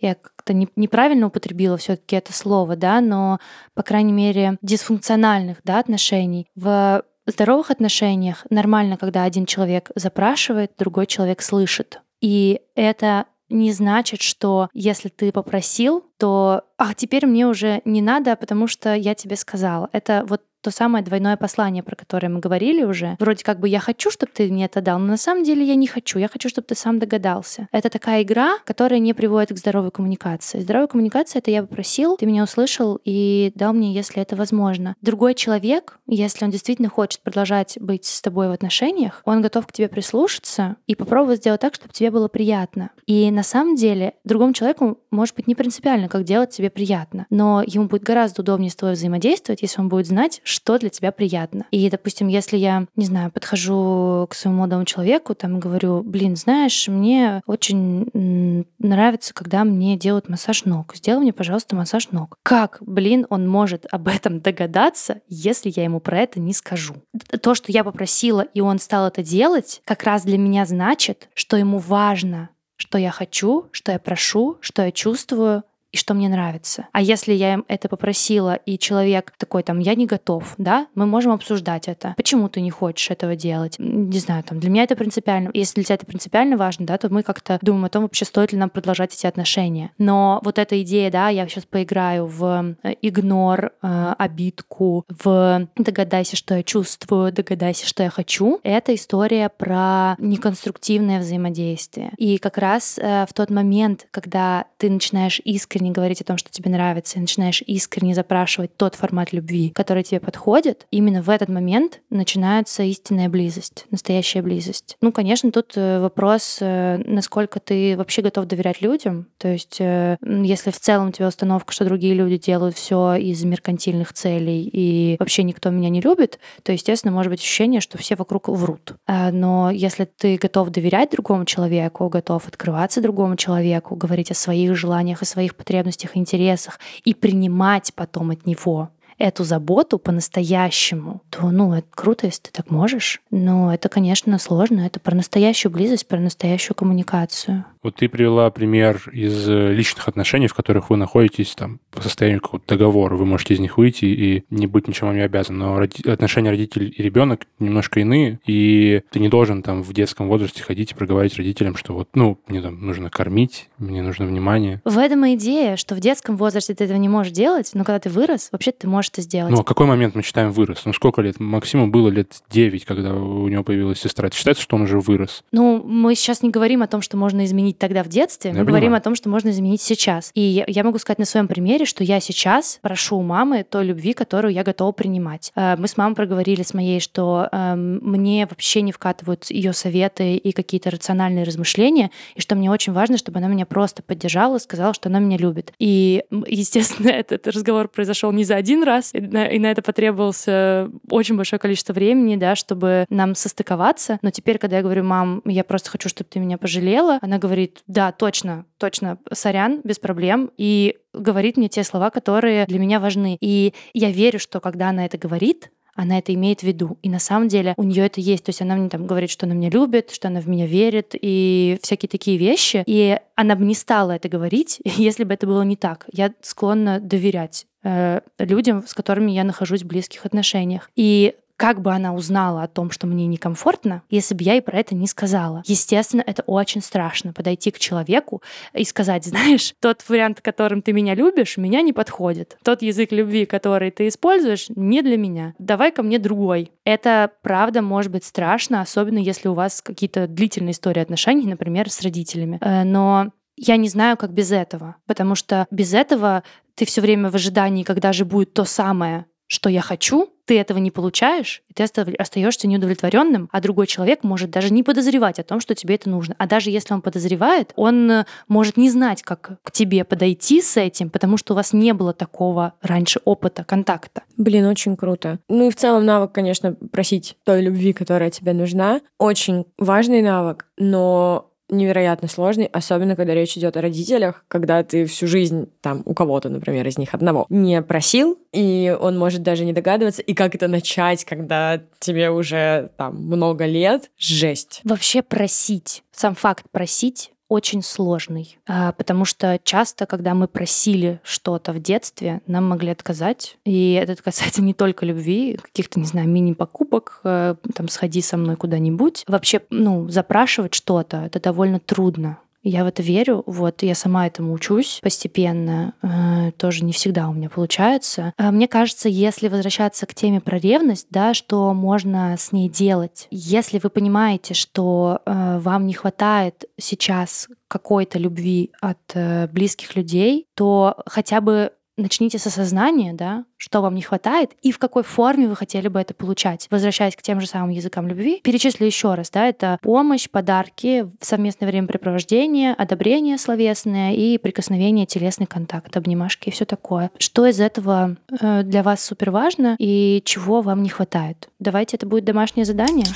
я 0.00 0.14
как-то 0.14 0.54
не, 0.54 0.68
неправильно 0.74 1.26
употребила 1.26 1.76
все 1.76 1.96
таки 1.96 2.16
это 2.16 2.32
слово, 2.32 2.76
да, 2.76 3.00
но, 3.00 3.38
по 3.74 3.82
крайней 3.82 4.12
мере, 4.12 4.56
дисфункциональных, 4.62 5.58
да, 5.64 5.78
отношений. 5.78 6.46
В 6.54 7.02
здоровых 7.26 7.70
отношениях 7.70 8.46
нормально, 8.48 8.96
когда 8.96 9.24
один 9.24 9.44
человек 9.44 9.90
запрашивает, 9.94 10.72
другой 10.78 11.06
человек 11.06 11.42
слышит. 11.42 12.00
И 12.20 12.62
это 12.74 13.26
не 13.48 13.72
значит, 13.72 14.22
что 14.22 14.68
если 14.72 15.08
ты 15.08 15.32
попросил, 15.32 16.04
то 16.18 16.62
а 16.76 16.94
теперь 16.94 17.26
мне 17.26 17.46
уже 17.46 17.82
не 17.84 18.02
надо, 18.02 18.36
потому 18.36 18.66
что 18.66 18.94
я 18.94 19.14
тебе 19.14 19.36
сказала. 19.36 19.88
Это 19.92 20.24
вот 20.26 20.42
то 20.62 20.70
самое 20.70 21.04
двойное 21.04 21.36
послание, 21.36 21.82
про 21.82 21.96
которое 21.96 22.28
мы 22.28 22.40
говорили 22.40 22.82
уже. 22.82 23.16
Вроде 23.18 23.44
как 23.44 23.60
бы 23.60 23.68
я 23.68 23.80
хочу, 23.80 24.10
чтобы 24.10 24.32
ты 24.34 24.50
мне 24.50 24.64
это 24.66 24.80
дал, 24.80 24.98
но 24.98 25.06
на 25.06 25.16
самом 25.16 25.44
деле 25.44 25.64
я 25.64 25.74
не 25.74 25.86
хочу. 25.86 26.18
Я 26.18 26.28
хочу, 26.28 26.48
чтобы 26.48 26.66
ты 26.66 26.74
сам 26.74 26.98
догадался. 26.98 27.68
Это 27.72 27.90
такая 27.90 28.22
игра, 28.22 28.58
которая 28.64 28.98
не 28.98 29.14
приводит 29.14 29.52
к 29.52 29.58
здоровой 29.58 29.90
коммуникации. 29.90 30.60
Здоровая 30.60 30.88
коммуникация— 30.88 31.38
это 31.40 31.50
я 31.50 31.62
попросил, 31.62 32.16
ты 32.16 32.26
меня 32.26 32.44
услышал 32.44 33.00
и 33.04 33.52
дал 33.54 33.72
мне, 33.72 33.92
если 33.92 34.22
это 34.22 34.36
возможно. 34.36 34.94
Другой 35.00 35.34
человек, 35.34 35.98
если 36.06 36.44
он 36.44 36.50
действительно 36.50 36.88
хочет 36.88 37.20
продолжать 37.22 37.78
быть 37.80 38.04
с 38.04 38.20
тобой 38.20 38.48
в 38.48 38.52
отношениях, 38.52 39.22
он 39.24 39.42
готов 39.42 39.66
к 39.66 39.72
тебе 39.72 39.88
прислушаться 39.88 40.76
и 40.86 40.94
попробовать 40.94 41.38
сделать 41.38 41.60
так, 41.60 41.74
чтобы 41.74 41.92
тебе 41.92 42.10
было 42.10 42.28
приятно. 42.28 42.90
И 43.06 43.30
на 43.30 43.42
самом 43.42 43.76
деле 43.76 44.14
другому 44.24 44.52
человеку 44.52 44.98
может 45.10 45.36
быть 45.36 45.46
не 45.46 45.54
принципиально, 45.54 46.08
как 46.08 46.24
делать 46.24 46.50
тебе 46.50 46.70
приятно, 46.70 47.26
но 47.30 47.62
ему 47.66 47.86
будет 47.86 48.02
гораздо 48.02 48.42
удобнее 48.42 48.70
с 48.70 48.76
тобой 48.76 48.94
взаимодействовать, 48.94 49.62
если 49.62 49.80
он 49.80 49.88
будет 49.88 50.06
знать, 50.06 50.40
что 50.48 50.78
для 50.78 50.88
тебя 50.88 51.12
приятно. 51.12 51.66
И, 51.70 51.88
допустим, 51.90 52.28
если 52.28 52.56
я, 52.56 52.86
не 52.96 53.04
знаю, 53.04 53.30
подхожу 53.30 54.26
к 54.30 54.34
своему 54.34 54.58
молодому 54.58 54.84
человеку, 54.86 55.34
там, 55.34 55.60
говорю, 55.60 56.02
блин, 56.02 56.36
знаешь, 56.36 56.88
мне 56.88 57.42
очень 57.46 58.64
нравится, 58.78 59.34
когда 59.34 59.64
мне 59.64 59.96
делают 59.96 60.28
массаж 60.28 60.64
ног. 60.64 60.94
Сделай 60.96 61.20
мне, 61.20 61.32
пожалуйста, 61.32 61.76
массаж 61.76 62.10
ног. 62.10 62.38
Как, 62.42 62.78
блин, 62.80 63.26
он 63.28 63.46
может 63.46 63.86
об 63.90 64.08
этом 64.08 64.40
догадаться, 64.40 65.20
если 65.28 65.72
я 65.74 65.84
ему 65.84 66.00
про 66.00 66.20
это 66.20 66.40
не 66.40 66.54
скажу? 66.54 66.94
То, 67.42 67.54
что 67.54 67.70
я 67.70 67.84
попросила, 67.84 68.40
и 68.40 68.60
он 68.60 68.78
стал 68.78 69.06
это 69.08 69.22
делать, 69.22 69.82
как 69.84 70.02
раз 70.04 70.22
для 70.22 70.38
меня 70.38 70.64
значит, 70.64 71.28
что 71.34 71.56
ему 71.56 71.78
важно 71.78 72.50
что 72.78 72.96
я 72.96 73.10
хочу, 73.10 73.66
что 73.72 73.92
я 73.92 73.98
прошу, 73.98 74.56
что 74.60 74.82
я 74.82 74.92
чувствую, 74.92 75.64
и 75.92 75.96
что 75.96 76.14
мне 76.14 76.28
нравится. 76.28 76.86
А 76.92 77.00
если 77.00 77.32
я 77.32 77.54
им 77.54 77.64
это 77.68 77.88
попросила, 77.88 78.54
и 78.54 78.78
человек 78.78 79.32
такой 79.38 79.62
там, 79.62 79.78
я 79.78 79.94
не 79.94 80.06
готов, 80.06 80.54
да, 80.58 80.86
мы 80.94 81.06
можем 81.06 81.32
обсуждать 81.32 81.88
это. 81.88 82.14
Почему 82.16 82.48
ты 82.48 82.60
не 82.60 82.70
хочешь 82.70 83.10
этого 83.10 83.36
делать? 83.36 83.76
Не 83.78 84.18
знаю, 84.18 84.44
там, 84.44 84.60
для 84.60 84.70
меня 84.70 84.82
это 84.82 84.96
принципиально. 84.96 85.50
Если 85.54 85.76
для 85.76 85.84
тебя 85.84 85.94
это 85.94 86.06
принципиально 86.06 86.56
важно, 86.56 86.86
да, 86.86 86.98
то 86.98 87.08
мы 87.08 87.22
как-то 87.22 87.58
думаем 87.62 87.86
о 87.86 87.88
том, 87.88 88.02
вообще 88.02 88.24
стоит 88.24 88.52
ли 88.52 88.58
нам 88.58 88.70
продолжать 88.70 89.14
эти 89.14 89.26
отношения. 89.26 89.90
Но 89.98 90.40
вот 90.44 90.58
эта 90.58 90.80
идея, 90.82 91.10
да, 91.10 91.28
я 91.28 91.48
сейчас 91.48 91.64
поиграю 91.64 92.26
в 92.26 92.76
э, 92.82 92.94
игнор, 93.00 93.72
э, 93.82 94.14
обидку, 94.18 95.04
в 95.08 95.68
догадайся, 95.76 96.36
что 96.36 96.54
я 96.54 96.62
чувствую, 96.62 97.32
догадайся, 97.32 97.86
что 97.86 98.02
я 98.02 98.10
хочу, 98.10 98.60
это 98.62 98.94
история 98.94 99.48
про 99.48 100.16
неконструктивное 100.18 101.20
взаимодействие. 101.20 102.12
И 102.18 102.38
как 102.38 102.58
раз 102.58 102.98
э, 102.98 103.26
в 103.28 103.32
тот 103.32 103.50
момент, 103.50 104.06
когда 104.10 104.66
ты 104.76 104.90
начинаешь 104.90 105.40
искренне 105.44 105.77
искренне 105.78 105.92
говорить 105.92 106.20
о 106.20 106.24
том, 106.24 106.36
что 106.36 106.50
тебе 106.50 106.70
нравится, 106.70 107.18
и 107.18 107.20
начинаешь 107.20 107.62
искренне 107.64 108.14
запрашивать 108.14 108.76
тот 108.76 108.96
формат 108.96 109.32
любви, 109.32 109.70
который 109.70 110.02
тебе 110.02 110.18
подходит, 110.18 110.86
именно 110.90 111.22
в 111.22 111.30
этот 111.30 111.48
момент 111.48 112.00
начинается 112.10 112.82
истинная 112.82 113.28
близость, 113.28 113.86
настоящая 113.90 114.42
близость. 114.42 114.96
Ну, 115.00 115.12
конечно, 115.12 115.52
тут 115.52 115.72
э, 115.76 116.00
вопрос, 116.00 116.58
э, 116.60 117.00
насколько 117.06 117.60
ты 117.60 117.96
вообще 117.96 118.22
готов 118.22 118.46
доверять 118.46 118.82
людям. 118.82 119.26
То 119.38 119.48
есть, 119.48 119.76
э, 119.80 120.16
если 120.20 120.72
в 120.72 120.80
целом 120.80 121.08
у 121.08 121.12
тебя 121.12 121.28
установка, 121.28 121.72
что 121.72 121.84
другие 121.84 122.14
люди 122.14 122.38
делают 122.38 122.74
все 122.76 123.14
из 123.14 123.44
меркантильных 123.44 124.12
целей 124.12 124.68
и 124.72 125.16
вообще 125.20 125.44
никто 125.44 125.70
меня 125.70 125.90
не 125.90 126.00
любит, 126.00 126.40
то, 126.64 126.72
естественно, 126.72 127.12
может 127.12 127.30
быть 127.30 127.40
ощущение, 127.40 127.80
что 127.80 127.98
все 127.98 128.16
вокруг 128.16 128.48
врут. 128.48 128.94
А, 129.06 129.30
но 129.30 129.70
если 129.70 130.06
ты 130.06 130.38
готов 130.38 130.70
доверять 130.70 131.10
другому 131.12 131.44
человеку, 131.44 132.08
готов 132.08 132.48
открываться 132.48 133.00
другому 133.00 133.36
человеку, 133.36 133.94
говорить 133.94 134.32
о 134.32 134.34
своих 134.34 134.74
желаниях, 134.74 135.22
о 135.22 135.24
своих 135.24 135.54
потребностях, 135.54 135.67
интересах 136.16 136.78
и 137.04 137.14
принимать 137.14 137.92
потом 137.94 138.30
от 138.30 138.46
него 138.46 138.90
эту 139.18 139.42
заботу 139.44 139.98
по-настоящему, 139.98 141.22
то, 141.28 141.50
ну, 141.50 141.74
это 141.74 141.86
круто, 141.90 142.26
если 142.26 142.42
ты 142.42 142.50
так 142.52 142.70
можешь. 142.70 143.20
Но 143.30 143.74
это, 143.74 143.88
конечно, 143.88 144.38
сложно. 144.38 144.80
Это 144.80 145.00
про 145.00 145.14
настоящую 145.14 145.72
близость, 145.72 146.06
про 146.06 146.20
настоящую 146.20 146.76
коммуникацию. 146.76 147.64
Вот 147.82 147.96
ты 147.96 148.08
привела 148.08 148.50
пример 148.50 149.00
из 149.12 149.48
э, 149.48 149.72
личных 149.72 150.08
отношений, 150.08 150.48
в 150.48 150.54
которых 150.54 150.90
вы 150.90 150.96
находитесь 150.96 151.54
там 151.54 151.80
по 151.90 152.00
состоянию 152.02 152.40
какого-то 152.40 152.66
договора. 152.66 153.16
Вы 153.16 153.24
можете 153.24 153.54
из 153.54 153.60
них 153.60 153.78
выйти 153.78 154.04
и 154.04 154.44
не 154.50 154.66
быть 154.66 154.88
ничем 154.88 155.08
вам 155.08 155.16
не 155.16 155.22
обязан. 155.22 155.58
Но 155.58 155.78
роди- 155.78 156.08
отношения 156.10 156.50
родитель 156.50 156.92
и 156.96 157.02
ребенок 157.02 157.46
немножко 157.58 158.00
иные, 158.00 158.40
и 158.46 159.02
ты 159.10 159.20
не 159.20 159.28
должен 159.28 159.62
там 159.62 159.82
в 159.82 159.92
детском 159.92 160.28
возрасте 160.28 160.62
ходить 160.62 160.92
и 160.92 160.94
проговорить 160.94 161.36
родителям, 161.36 161.76
что 161.76 161.94
вот, 161.94 162.08
ну, 162.14 162.38
мне 162.48 162.60
там 162.60 162.84
нужно 162.84 163.10
кормить, 163.10 163.68
мне 163.78 164.02
нужно 164.02 164.26
внимание. 164.26 164.80
В 164.84 164.98
этом 164.98 165.24
и 165.24 165.34
идея, 165.34 165.76
что 165.76 165.94
в 165.94 166.00
детском 166.00 166.36
возрасте 166.36 166.74
ты 166.74 166.84
этого 166.84 166.98
не 166.98 167.08
можешь 167.08 167.32
делать, 167.32 167.70
но 167.74 167.84
когда 167.84 168.00
ты 168.00 168.10
вырос, 168.10 168.48
вообще 168.52 168.72
ты 168.72 168.88
можешь 168.88 169.10
это 169.12 169.22
сделать. 169.22 169.52
Ну, 169.52 169.60
а 169.60 169.64
какой 169.64 169.86
момент 169.86 170.14
мы 170.14 170.22
считаем 170.22 170.50
вырос? 170.52 170.82
Ну, 170.84 170.92
сколько 170.92 171.22
лет? 171.22 171.38
Максиму 171.38 171.88
было 171.88 172.08
лет 172.08 172.32
9, 172.50 172.84
когда 172.84 173.14
у 173.14 173.48
него 173.48 173.62
появилась 173.62 174.00
сестра. 174.00 174.28
Это 174.28 174.36
считается, 174.36 174.62
что 174.62 174.76
он 174.76 174.82
уже 174.82 174.98
вырос? 174.98 175.42
Ну, 175.52 175.82
мы 175.84 176.14
сейчас 176.14 176.42
не 176.42 176.50
говорим 176.50 176.82
о 176.82 176.86
том, 176.86 177.02
что 177.02 177.16
можно 177.16 177.44
изменить 177.44 177.67
изменить 177.68 177.78
тогда 177.78 178.02
в 178.02 178.08
детстве, 178.08 178.50
Я 178.50 178.56
мы 178.58 178.64
говорим 178.64 178.86
понимаю. 178.88 179.00
о 179.00 179.04
том, 179.04 179.14
что 179.14 179.28
можно 179.28 179.50
изменить 179.50 179.82
сейчас. 179.82 180.30
И 180.34 180.40
я, 180.40 180.64
я 180.66 180.84
могу 180.84 180.98
сказать 180.98 181.18
на 181.18 181.24
своем 181.24 181.48
примере, 181.48 181.84
что 181.84 182.04
я 182.04 182.20
сейчас 182.20 182.78
прошу 182.82 183.18
у 183.18 183.22
мамы 183.22 183.64
той 183.68 183.84
любви, 183.84 184.12
которую 184.12 184.52
я 184.54 184.64
готова 184.64 184.92
принимать. 184.92 185.52
Э, 185.54 185.76
Мы 185.76 185.86
с 185.88 185.96
мамой 185.96 186.14
проговорили 186.14 186.62
с 186.62 186.74
моей, 186.74 187.00
что 187.00 187.48
эм, 187.52 187.98
мне 188.02 188.46
вообще 188.48 188.82
не 188.82 188.92
вкатывают 188.92 189.50
ее 189.50 189.72
советы 189.72 190.36
и 190.36 190.52
какие-то 190.52 190.90
рациональные 190.90 191.44
размышления, 191.44 192.10
и 192.34 192.40
что 192.40 192.54
мне 192.54 192.70
очень 192.70 192.92
важно, 192.92 193.18
чтобы 193.18 193.38
она 193.38 193.48
меня 193.48 193.66
просто 193.66 194.02
поддержала, 194.02 194.58
сказала, 194.58 194.94
что 194.94 195.08
она 195.08 195.18
меня 195.18 195.36
любит. 195.36 195.72
И, 195.78 196.24
естественно, 196.46 197.08
этот 197.10 197.46
разговор 197.46 197.88
произошел 197.88 198.32
не 198.32 198.44
за 198.44 198.56
один 198.56 198.82
раз, 198.82 199.10
и 199.14 199.20
на, 199.20 199.46
и 199.46 199.58
на 199.58 199.70
это 199.70 199.82
потребовался 199.82 200.90
очень 201.10 201.36
большое 201.36 201.60
количество 201.60 201.92
времени, 201.92 202.36
да, 202.36 202.56
чтобы 202.56 203.06
нам 203.10 203.34
состыковаться. 203.34 204.18
Но 204.22 204.30
теперь, 204.30 204.58
когда 204.58 204.76
я 204.78 204.82
говорю, 204.82 205.04
мам, 205.04 205.42
я 205.44 205.64
просто 205.64 205.90
хочу, 205.90 206.08
чтобы 206.08 206.28
ты 206.30 206.38
меня 206.40 206.58
пожалела, 206.58 207.18
она 207.22 207.38
говорит, 207.38 207.57
да, 207.86 208.12
точно, 208.12 208.66
точно, 208.78 209.18
сорян, 209.32 209.80
без 209.84 209.98
проблем, 209.98 210.50
и 210.56 210.96
говорит 211.12 211.56
мне 211.56 211.68
те 211.68 211.84
слова, 211.84 212.10
которые 212.10 212.66
для 212.66 212.78
меня 212.78 213.00
важны. 213.00 213.36
И 213.40 213.74
я 213.92 214.10
верю, 214.10 214.38
что 214.38 214.60
когда 214.60 214.90
она 214.90 215.06
это 215.06 215.18
говорит, 215.18 215.70
она 215.98 216.18
это 216.18 216.32
имеет 216.32 216.60
в 216.60 216.62
виду. 216.62 216.96
И 217.02 217.08
на 217.08 217.18
самом 217.18 217.48
деле 217.48 217.74
у 217.76 217.82
нее 217.82 218.06
это 218.06 218.20
есть. 218.20 218.44
То 218.44 218.50
есть 218.50 218.62
она 218.62 218.76
мне 218.76 218.88
там 218.88 219.04
говорит, 219.04 219.30
что 219.30 219.46
она 219.46 219.56
меня 219.56 219.68
любит, 219.68 220.12
что 220.12 220.28
она 220.28 220.40
в 220.40 220.48
меня 220.48 220.64
верит 220.64 221.14
и 221.20 221.76
всякие 221.82 222.08
такие 222.08 222.36
вещи. 222.38 222.84
И 222.86 223.18
она 223.34 223.56
бы 223.56 223.64
не 223.64 223.74
стала 223.74 224.12
это 224.12 224.28
говорить, 224.28 224.80
если 224.84 225.24
бы 225.24 225.34
это 225.34 225.48
было 225.48 225.62
не 225.62 225.74
так. 225.74 226.06
Я 226.12 226.32
склонна 226.40 227.00
доверять 227.00 227.66
э, 227.82 228.20
людям, 228.38 228.86
с 228.86 228.94
которыми 228.94 229.32
я 229.32 229.42
нахожусь 229.42 229.82
в 229.82 229.88
близких 229.88 230.24
отношениях. 230.24 230.88
И 230.94 231.34
как 231.58 231.82
бы 231.82 231.92
она 231.92 232.14
узнала 232.14 232.62
о 232.62 232.68
том, 232.68 232.90
что 232.92 233.06
мне 233.08 233.26
некомфортно, 233.26 234.02
если 234.08 234.34
бы 234.34 234.44
я 234.44 234.54
ей 234.54 234.62
про 234.62 234.78
это 234.78 234.94
не 234.94 235.08
сказала. 235.08 235.62
Естественно, 235.66 236.22
это 236.24 236.42
очень 236.46 236.80
страшно 236.80 237.32
подойти 237.32 237.72
к 237.72 237.80
человеку 237.80 238.42
и 238.72 238.84
сказать, 238.84 239.24
знаешь, 239.26 239.74
тот 239.80 240.02
вариант, 240.08 240.40
которым 240.40 240.82
ты 240.82 240.92
меня 240.92 241.14
любишь, 241.14 241.56
меня 241.56 241.82
не 241.82 241.92
подходит. 241.92 242.56
Тот 242.62 242.80
язык 242.80 243.10
любви, 243.10 243.44
который 243.44 243.90
ты 243.90 244.06
используешь, 244.06 244.68
не 244.76 245.02
для 245.02 245.16
меня. 245.16 245.54
Давай 245.58 245.90
ко 245.90 246.04
мне 246.04 246.20
другой. 246.20 246.70
Это 246.84 247.32
правда 247.42 247.82
может 247.82 248.12
быть 248.12 248.24
страшно, 248.24 248.80
особенно 248.80 249.18
если 249.18 249.48
у 249.48 249.54
вас 249.54 249.82
какие-то 249.82 250.28
длительные 250.28 250.72
истории 250.72 251.00
отношений, 251.00 251.46
например, 251.46 251.90
с 251.90 252.00
родителями. 252.02 252.58
Э, 252.60 252.84
Но 252.84 253.32
я 253.56 253.76
не 253.76 253.88
знаю, 253.88 254.16
как 254.16 254.32
без 254.32 254.52
этого, 254.52 254.94
потому 255.06 255.34
что 255.34 255.66
без 255.72 255.92
этого 255.92 256.44
ты 256.76 256.84
все 256.84 257.00
время 257.00 257.30
в 257.30 257.34
ожидании, 257.34 257.82
когда 257.82 258.12
же 258.12 258.24
будет 258.24 258.54
то 258.54 258.64
самое, 258.64 259.26
что 259.48 259.68
я 259.68 259.80
хочу, 259.80 260.28
ты 260.48 260.58
этого 260.58 260.78
не 260.78 260.90
получаешь, 260.90 261.62
и 261.68 261.74
ты 261.74 261.82
остаешься 261.82 262.66
неудовлетворенным, 262.66 263.50
а 263.52 263.60
другой 263.60 263.86
человек 263.86 264.24
может 264.24 264.50
даже 264.50 264.72
не 264.72 264.82
подозревать 264.82 265.38
о 265.38 265.42
том, 265.42 265.60
что 265.60 265.74
тебе 265.74 265.96
это 265.96 266.08
нужно. 266.08 266.34
А 266.38 266.46
даже 266.46 266.70
если 266.70 266.94
он 266.94 267.02
подозревает, 267.02 267.74
он 267.76 268.10
э, 268.10 268.24
может 268.48 268.78
не 268.78 268.88
знать, 268.88 269.22
как 269.22 269.60
к 269.62 269.70
тебе 269.70 270.04
подойти 270.04 270.62
с 270.62 270.78
этим, 270.78 271.10
потому 271.10 271.36
что 271.36 271.52
у 271.52 271.56
вас 271.56 271.74
не 271.74 271.92
было 271.92 272.14
такого 272.14 272.72
раньше 272.80 273.20
опыта, 273.26 273.62
контакта. 273.62 274.22
Блин, 274.38 274.64
очень 274.64 274.96
круто. 274.96 275.38
Ну 275.50 275.68
и 275.68 275.70
в 275.70 275.76
целом 275.76 276.06
навык, 276.06 276.32
конечно, 276.32 276.74
просить 276.92 277.36
той 277.44 277.60
любви, 277.60 277.92
которая 277.92 278.30
тебе 278.30 278.54
нужна. 278.54 279.02
Очень 279.18 279.66
важный 279.76 280.22
навык, 280.22 280.66
но 280.78 281.47
невероятно 281.68 282.28
сложный, 282.28 282.66
особенно 282.66 283.16
когда 283.16 283.34
речь 283.34 283.56
идет 283.56 283.76
о 283.76 283.80
родителях, 283.80 284.44
когда 284.48 284.82
ты 284.82 285.06
всю 285.06 285.26
жизнь 285.26 285.68
там 285.80 286.02
у 286.04 286.14
кого-то, 286.14 286.48
например, 286.48 286.86
из 286.86 286.98
них 286.98 287.14
одного 287.14 287.46
не 287.48 287.82
просил, 287.82 288.38
и 288.52 288.96
он 288.98 289.18
может 289.18 289.42
даже 289.42 289.64
не 289.64 289.72
догадываться, 289.72 290.22
и 290.22 290.34
как 290.34 290.54
это 290.54 290.68
начать, 290.68 291.24
когда 291.24 291.80
тебе 291.98 292.30
уже 292.30 292.90
там 292.96 293.16
много 293.16 293.66
лет, 293.66 294.10
жесть. 294.16 294.80
Вообще 294.84 295.22
просить, 295.22 296.02
сам 296.12 296.34
факт 296.34 296.66
просить 296.70 297.32
очень 297.48 297.82
сложный, 297.82 298.58
а, 298.66 298.92
потому 298.92 299.24
что 299.24 299.58
часто, 299.64 300.06
когда 300.06 300.34
мы 300.34 300.48
просили 300.48 301.20
что-то 301.22 301.72
в 301.72 301.80
детстве, 301.80 302.42
нам 302.46 302.68
могли 302.68 302.90
отказать. 302.90 303.56
И 303.64 303.92
это 303.92 304.20
касается 304.22 304.62
не 304.62 304.74
только 304.74 305.06
любви, 305.06 305.58
каких-то, 305.60 305.98
не 305.98 306.06
знаю, 306.06 306.28
мини-покупок, 306.28 307.20
э, 307.24 307.54
там, 307.74 307.88
сходи 307.88 308.20
со 308.20 308.36
мной 308.36 308.56
куда-нибудь. 308.56 309.24
Вообще, 309.26 309.62
ну, 309.70 310.08
запрашивать 310.08 310.74
что-то, 310.74 311.24
это 311.24 311.40
довольно 311.40 311.80
трудно. 311.80 312.38
Я 312.62 312.84
в 312.84 312.88
это 312.88 313.02
верю, 313.02 313.44
вот 313.46 313.82
я 313.82 313.94
сама 313.94 314.26
этому 314.26 314.52
учусь 314.52 314.98
постепенно, 315.02 315.94
э, 316.02 316.52
тоже 316.52 316.84
не 316.84 316.92
всегда 316.92 317.28
у 317.28 317.32
меня 317.32 317.48
получается. 317.48 318.32
А 318.36 318.50
Мне 318.50 318.66
кажется, 318.66 319.08
если 319.08 319.48
возвращаться 319.48 320.06
к 320.06 320.14
теме 320.14 320.40
про 320.40 320.58
ревность, 320.58 321.06
да, 321.10 321.34
что 321.34 321.72
можно 321.72 322.34
с 322.36 322.52
ней 322.52 322.68
делать, 322.68 323.28
если 323.30 323.78
вы 323.78 323.90
понимаете, 323.90 324.54
что 324.54 325.20
э, 325.24 325.58
вам 325.60 325.86
не 325.86 325.94
хватает 325.94 326.64
сейчас 326.78 327.48
какой-то 327.68 328.18
любви 328.18 328.72
от 328.80 328.98
э, 329.14 329.46
близких 329.48 329.94
людей, 329.94 330.46
то 330.54 330.96
хотя 331.06 331.40
бы 331.40 331.72
начните 331.98 332.38
с 332.38 332.46
осознания, 332.46 333.12
да, 333.12 333.44
что 333.56 333.82
вам 333.82 333.94
не 333.94 334.02
хватает 334.02 334.52
и 334.62 334.72
в 334.72 334.78
какой 334.78 335.02
форме 335.02 335.48
вы 335.48 335.56
хотели 335.56 335.88
бы 335.88 336.00
это 336.00 336.14
получать. 336.14 336.66
Возвращаясь 336.70 337.16
к 337.16 337.22
тем 337.22 337.40
же 337.40 337.46
самым 337.46 337.70
языкам 337.70 338.08
любви, 338.08 338.40
перечислю 338.42 338.86
еще 338.86 339.14
раз, 339.14 339.30
да, 339.30 339.48
это 339.48 339.78
помощь, 339.82 340.28
подарки, 340.30 341.10
совместное 341.20 341.68
времяпрепровождение, 341.68 342.74
одобрение 342.74 343.38
словесное 343.38 344.12
и 344.12 344.38
прикосновение, 344.38 345.06
телесный 345.06 345.46
контакт, 345.46 345.96
обнимашки 345.96 346.48
и 346.48 346.52
все 346.52 346.64
такое. 346.64 347.10
Что 347.18 347.46
из 347.46 347.60
этого 347.60 348.16
э, 348.40 348.62
для 348.62 348.82
вас 348.82 349.04
супер 349.04 349.30
важно 349.30 349.76
и 349.78 350.22
чего 350.24 350.62
вам 350.62 350.82
не 350.82 350.88
хватает? 350.88 351.48
Давайте 351.58 351.96
это 351.96 352.06
будет 352.06 352.24
домашнее 352.24 352.64
задание. 352.64 353.06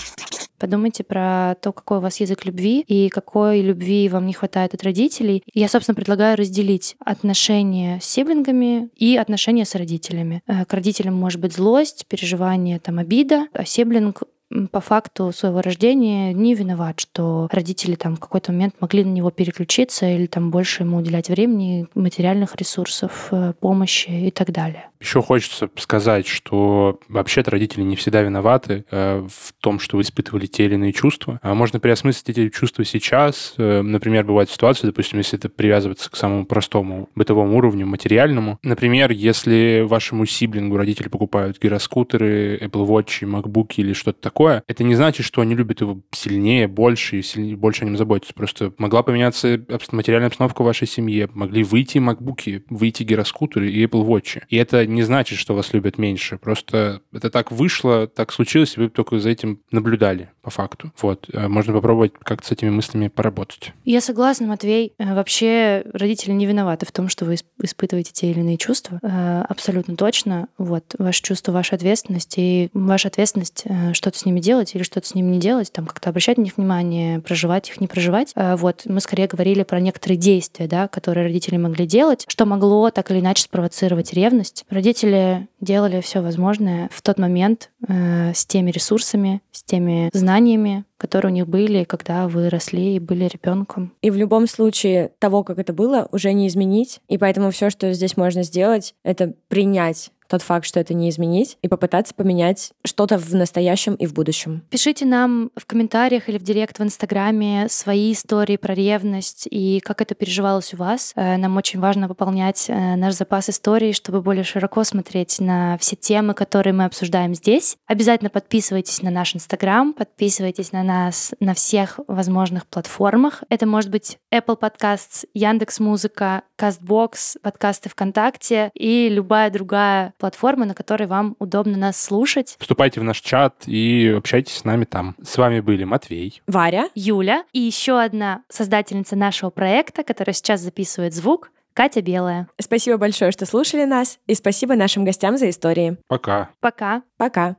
Подумайте 0.63 1.03
про 1.03 1.57
то, 1.61 1.73
какой 1.73 1.99
у 1.99 2.01
вас 2.01 2.21
язык 2.21 2.45
любви 2.45 2.85
и 2.87 3.09
какой 3.09 3.63
любви 3.63 4.09
вам 4.09 4.27
не 4.27 4.33
хватает 4.33 4.75
от 4.75 4.85
родителей. 4.85 5.43
Я, 5.53 5.67
собственно, 5.67 5.97
предлагаю 5.97 6.37
разделить 6.37 6.95
отношения 7.05 7.99
с 8.01 8.05
сиблингами 8.05 8.89
и 8.95 9.17
отношения 9.17 9.65
с 9.65 9.75
родителями. 9.75 10.41
Э, 10.47 10.65
К 10.65 10.75
родителям 10.75 11.17
может 11.17 11.41
быть 11.41 11.53
злость, 11.53 12.07
переживание, 12.07 12.79
там, 12.79 13.01
обида, 13.01 13.49
а 13.53 13.65
сиблинг 13.65 14.23
по 14.70 14.80
факту 14.80 15.32
своего 15.32 15.61
рождения 15.61 16.32
не 16.32 16.55
виноват, 16.55 17.00
что 17.00 17.48
родители 17.50 17.94
там 17.94 18.16
в 18.16 18.20
какой-то 18.20 18.53
момент 18.53 18.74
могли 18.80 19.05
на 19.05 19.11
него 19.11 19.30
переключиться 19.30 20.07
или 20.07 20.26
там 20.26 20.50
больше 20.50 20.82
ему 20.82 20.98
уделять 20.98 21.28
времени, 21.28 21.86
материальных 21.94 22.57
ресурсов, 22.57 23.28
э, 23.30 23.53
помощи 23.61 24.11
и 24.11 24.30
так 24.30 24.50
далее. 24.50 24.88
Еще 25.03 25.20
хочется 25.20 25.68
сказать, 25.78 26.28
что 26.28 27.00
вообще-то 27.09 27.50
родители 27.50 27.82
не 27.82 27.96
всегда 27.96 28.22
виноваты 28.22 28.84
э, 28.88 29.26
в 29.28 29.53
том, 29.61 29.80
что 29.80 29.96
вы 29.96 30.03
испытывали 30.03 30.46
те 30.46 30.66
или 30.66 30.74
иные 30.74 30.92
чувства. 30.92 31.40
А 31.42 31.55
можно 31.55 31.80
переосмыслить 31.80 32.28
эти 32.28 32.48
чувства 32.50 32.84
сейчас. 32.84 33.55
Э, 33.59 33.82
например, 33.82 34.24
бывают 34.24 34.48
ситуации, 34.48 34.86
допустим, 34.86 35.18
если 35.18 35.38
это 35.38 35.48
привязываться 35.48 36.09
к 36.09 36.16
самому 36.16 36.46
простому 36.46 37.09
бытовому 37.16 37.57
уровню, 37.57 37.86
материальному. 37.86 38.61
Например, 38.62 39.11
если 39.11 39.84
вашему 39.84 40.24
сиблингу 40.24 40.76
родители 40.76 41.09
покупают 41.09 41.61
гироскутеры, 41.61 42.59
Apple 42.59 42.86
Watch, 42.86 43.22
MacBook 43.22 43.72
или 43.78 43.94
что-то 43.94 44.20
такое, 44.20 44.41
это 44.49 44.84
не 44.84 44.95
значит, 44.95 45.26
что 45.26 45.40
они 45.40 45.55
любят 45.55 45.80
его 45.80 46.01
сильнее, 46.12 46.68
больше 46.68 47.18
и 47.18 47.22
сильнее, 47.22 47.57
больше 47.57 47.82
о 47.82 47.86
нем 47.86 47.97
заботятся. 47.97 48.34
Просто 48.34 48.72
могла 48.78 49.03
поменяться 49.03 49.61
материальная 49.93 50.28
обстановка 50.28 50.62
в 50.62 50.64
вашей 50.66 50.86
семье, 50.86 51.28
могли 51.32 51.62
выйти 51.64 51.99
MacBook, 51.99 52.64
выйти 52.70 53.03
гироскутеры 53.03 53.70
и 53.70 53.84
Apple 53.84 54.07
Watch. 54.07 54.43
И 54.49 54.57
это 54.57 54.86
не 54.86 55.03
значит, 55.03 55.38
что 55.38 55.55
вас 55.55 55.72
любят 55.72 55.99
меньше. 55.99 56.38
Просто 56.38 57.03
это 57.12 57.30
так 57.30 57.51
вышло, 57.53 58.07
так 58.07 58.32
случилось, 58.32 58.76
и 58.76 58.80
вы 58.80 58.88
только 58.88 59.18
за 59.18 59.30
этим 59.30 59.61
наблюдали 59.70 60.30
по 60.43 60.51
факту. 60.51 60.93
Вот. 61.01 61.28
Э, 61.32 61.49
Можно 61.49 61.72
попробовать 61.72 62.12
как-то 62.22 62.49
с 62.49 62.51
этими 62.53 62.70
мыслями 62.70 63.09
поработать. 63.09 63.72
Я 63.84 64.01
согласна, 64.01 64.47
Матвей. 64.47 64.93
Э, 64.99 65.14
Вообще 65.14 65.84
родители 65.93 66.32
не 66.32 66.47
виноваты 66.47 66.84
в 66.86 66.93
том, 66.93 67.09
что 67.09 67.24
вы 67.24 67.34
исп- 67.34 67.45
испытываете 67.62 68.12
те 68.12 68.30
или 68.30 68.40
иные 68.40 68.57
чувства. 68.59 68.99
Э, 69.03 69.43
Абсолютно 69.49 69.97
точно. 69.97 70.49
Вот. 70.59 70.95
Ваше 70.99 71.22
чувство, 71.22 71.53
ваша 71.53 71.76
ответственность. 71.76 72.34
И 72.38 72.70
ваша 72.72 73.09
ответственность 73.09 73.64
что-то 73.93 74.18
с 74.18 74.26
ними 74.33 74.41
делать 74.41 74.74
или 74.74 74.83
что-то 74.83 75.07
с 75.07 75.14
ними 75.14 75.33
не 75.33 75.41
делать, 75.41 75.72
там 75.72 75.87
как-то 75.87 76.11
обращать 76.11 76.39
на 76.39 76.43
них 76.43 76.57
внимание, 76.57 77.20
проживать 77.20 77.68
их, 77.68 77.80
не 77.80 77.87
проживать. 77.87 78.33
Э, 78.35 78.57
Вот. 78.57 78.83
Мы 78.87 79.01
скорее 79.01 79.26
говорили 79.26 79.62
про 79.62 79.80
некоторые 79.80 80.16
действия, 80.16 80.66
да, 80.66 80.89
которые 80.89 81.26
родители 81.26 81.57
могли 81.57 81.87
делать, 81.87 82.24
что 82.28 82.47
могло 82.47 82.91
так 82.91 83.11
или 83.11 83.20
иначе 83.20 83.43
спровоцировать 83.43 84.12
ревность. 84.12 84.64
Родители 84.70 85.49
делали 85.61 86.01
все 86.01 86.20
возможное 86.20 86.89
в 86.93 87.03
тот 87.03 87.18
момент 87.18 87.70
э, 87.87 88.33
с 88.35 88.47
теми 88.47 88.70
ресурсами, 88.70 89.43
с 89.53 89.62
теми 89.62 90.11
знаниями, 90.12 90.85
которые 90.97 91.33
у 91.33 91.35
них 91.35 91.49
были, 91.49 91.85
когда 91.85 92.28
вы 92.28 92.49
росли 92.49 92.97
и 92.97 93.01
были 93.01 93.24
ребенком. 93.24 93.93
И 94.03 94.11
в 94.11 94.16
любом 94.16 94.47
случае 94.47 95.11
того, 95.18 95.43
как 95.43 95.59
это 95.59 95.72
было, 95.72 96.09
уже 96.12 96.33
не 96.33 96.47
изменить. 96.47 97.01
И 97.09 97.18
поэтому 97.18 97.51
все, 97.51 97.70
что 97.70 97.93
здесь 97.93 98.16
можно 98.16 98.43
сделать, 98.45 98.95
это 99.03 99.35
принять 99.49 100.11
тот 100.33 100.41
факт, 100.41 100.64
что 100.66 100.80
это 100.80 100.95
не 100.95 101.11
изменить, 101.11 101.59
и 101.61 101.68
попытаться 101.68 102.14
поменять 102.14 102.72
что-то 102.87 103.18
в 103.18 103.35
настоящем 103.35 103.95
и 103.97 104.07
в 104.07 104.14
будущем. 104.14 104.62
Пишите 104.70 105.05
нам 105.05 105.51
в 105.57 105.66
комментариях 105.66 106.30
или 106.30 106.39
в 106.39 106.43
директ 106.43 106.78
в 106.78 106.83
Инстаграме 106.83 107.66
свои 107.68 108.12
истории 108.12 108.57
про 108.57 108.74
ревность 108.74 109.47
и 109.51 109.80
как 109.80 110.01
это 110.01 110.14
переживалось 110.14 110.72
у 110.72 110.78
вас. 110.78 111.12
Э, 111.16 111.37
Нам 111.37 111.55
очень 111.59 111.80
важно 111.80 112.09
пополнять 112.09 112.64
э, 112.68 112.97
наш 112.97 113.12
запас 113.12 113.51
историй, 113.51 113.93
чтобы 113.93 114.22
более 114.22 114.43
широко 114.43 114.85
смотреть 114.85 115.39
на 115.39 115.76
все 115.76 115.97
темы, 115.97 116.33
которые 116.33 116.72
мы 116.72 116.87
обсуждаем 116.87 117.35
здесь. 117.35 117.76
Обязательно 117.87 118.30
подписывайтесь 118.30 119.03
на 119.03 119.11
наш 119.11 119.37
Инстаграм, 119.37 119.93
подписывайтесь 119.93 120.72
на 120.72 120.83
нас 120.83 121.35
на 121.41 121.53
всех 121.53 122.01
возможных 122.09 122.66
платформах. 122.66 123.43
Это 123.51 123.66
может 123.66 123.91
быть 123.91 124.16
Apple 124.33 124.59
Podcasts, 124.59 125.26
Яндекс 125.35 125.78
Музыка, 125.78 126.45
Castbox, 126.59 127.37
подкасты 127.43 127.91
ВКонтакте 127.91 128.70
и 128.72 129.11
любая 129.11 129.51
другая 129.51 130.14
платформа, 130.23 130.66
на 130.66 130.75
которой 130.75 131.09
вам 131.09 131.35
удобно 131.41 131.77
нас 131.77 132.01
слушать. 132.01 132.55
Вступайте 132.61 133.01
в 133.01 133.03
наш 133.03 133.20
чат 133.20 133.64
и 133.66 134.14
общайтесь 134.16 134.57
с 134.59 134.64
нами 134.64 134.85
там. 134.85 135.16
С 135.20 135.37
вами 135.37 135.59
были 135.59 135.83
Матвей. 135.83 136.41
Варя. 136.47 136.89
Юля 136.95 137.43
и 137.53 137.59
еще 137.59 138.01
одна 138.01 138.43
создательница 138.49 139.16
нашего 139.16 139.51
проекта, 139.51 140.05
которая 140.05 140.33
сейчас 140.33 140.61
записывает 140.61 141.12
звук, 141.12 141.51
Катя 141.75 142.03
Белая. 142.03 142.47
Спасибо 142.61 142.99
большое, 142.99 143.33
что 143.33 143.47
слушали 143.47 143.85
нас, 143.85 144.20
и 144.29 144.35
спасибо 144.37 144.77
нашим 144.77 145.05
гостям 145.05 145.37
за 145.39 145.51
истории. 145.51 145.97
Пока. 146.07 146.51
Пока. 146.61 147.03
Пока. 147.16 147.57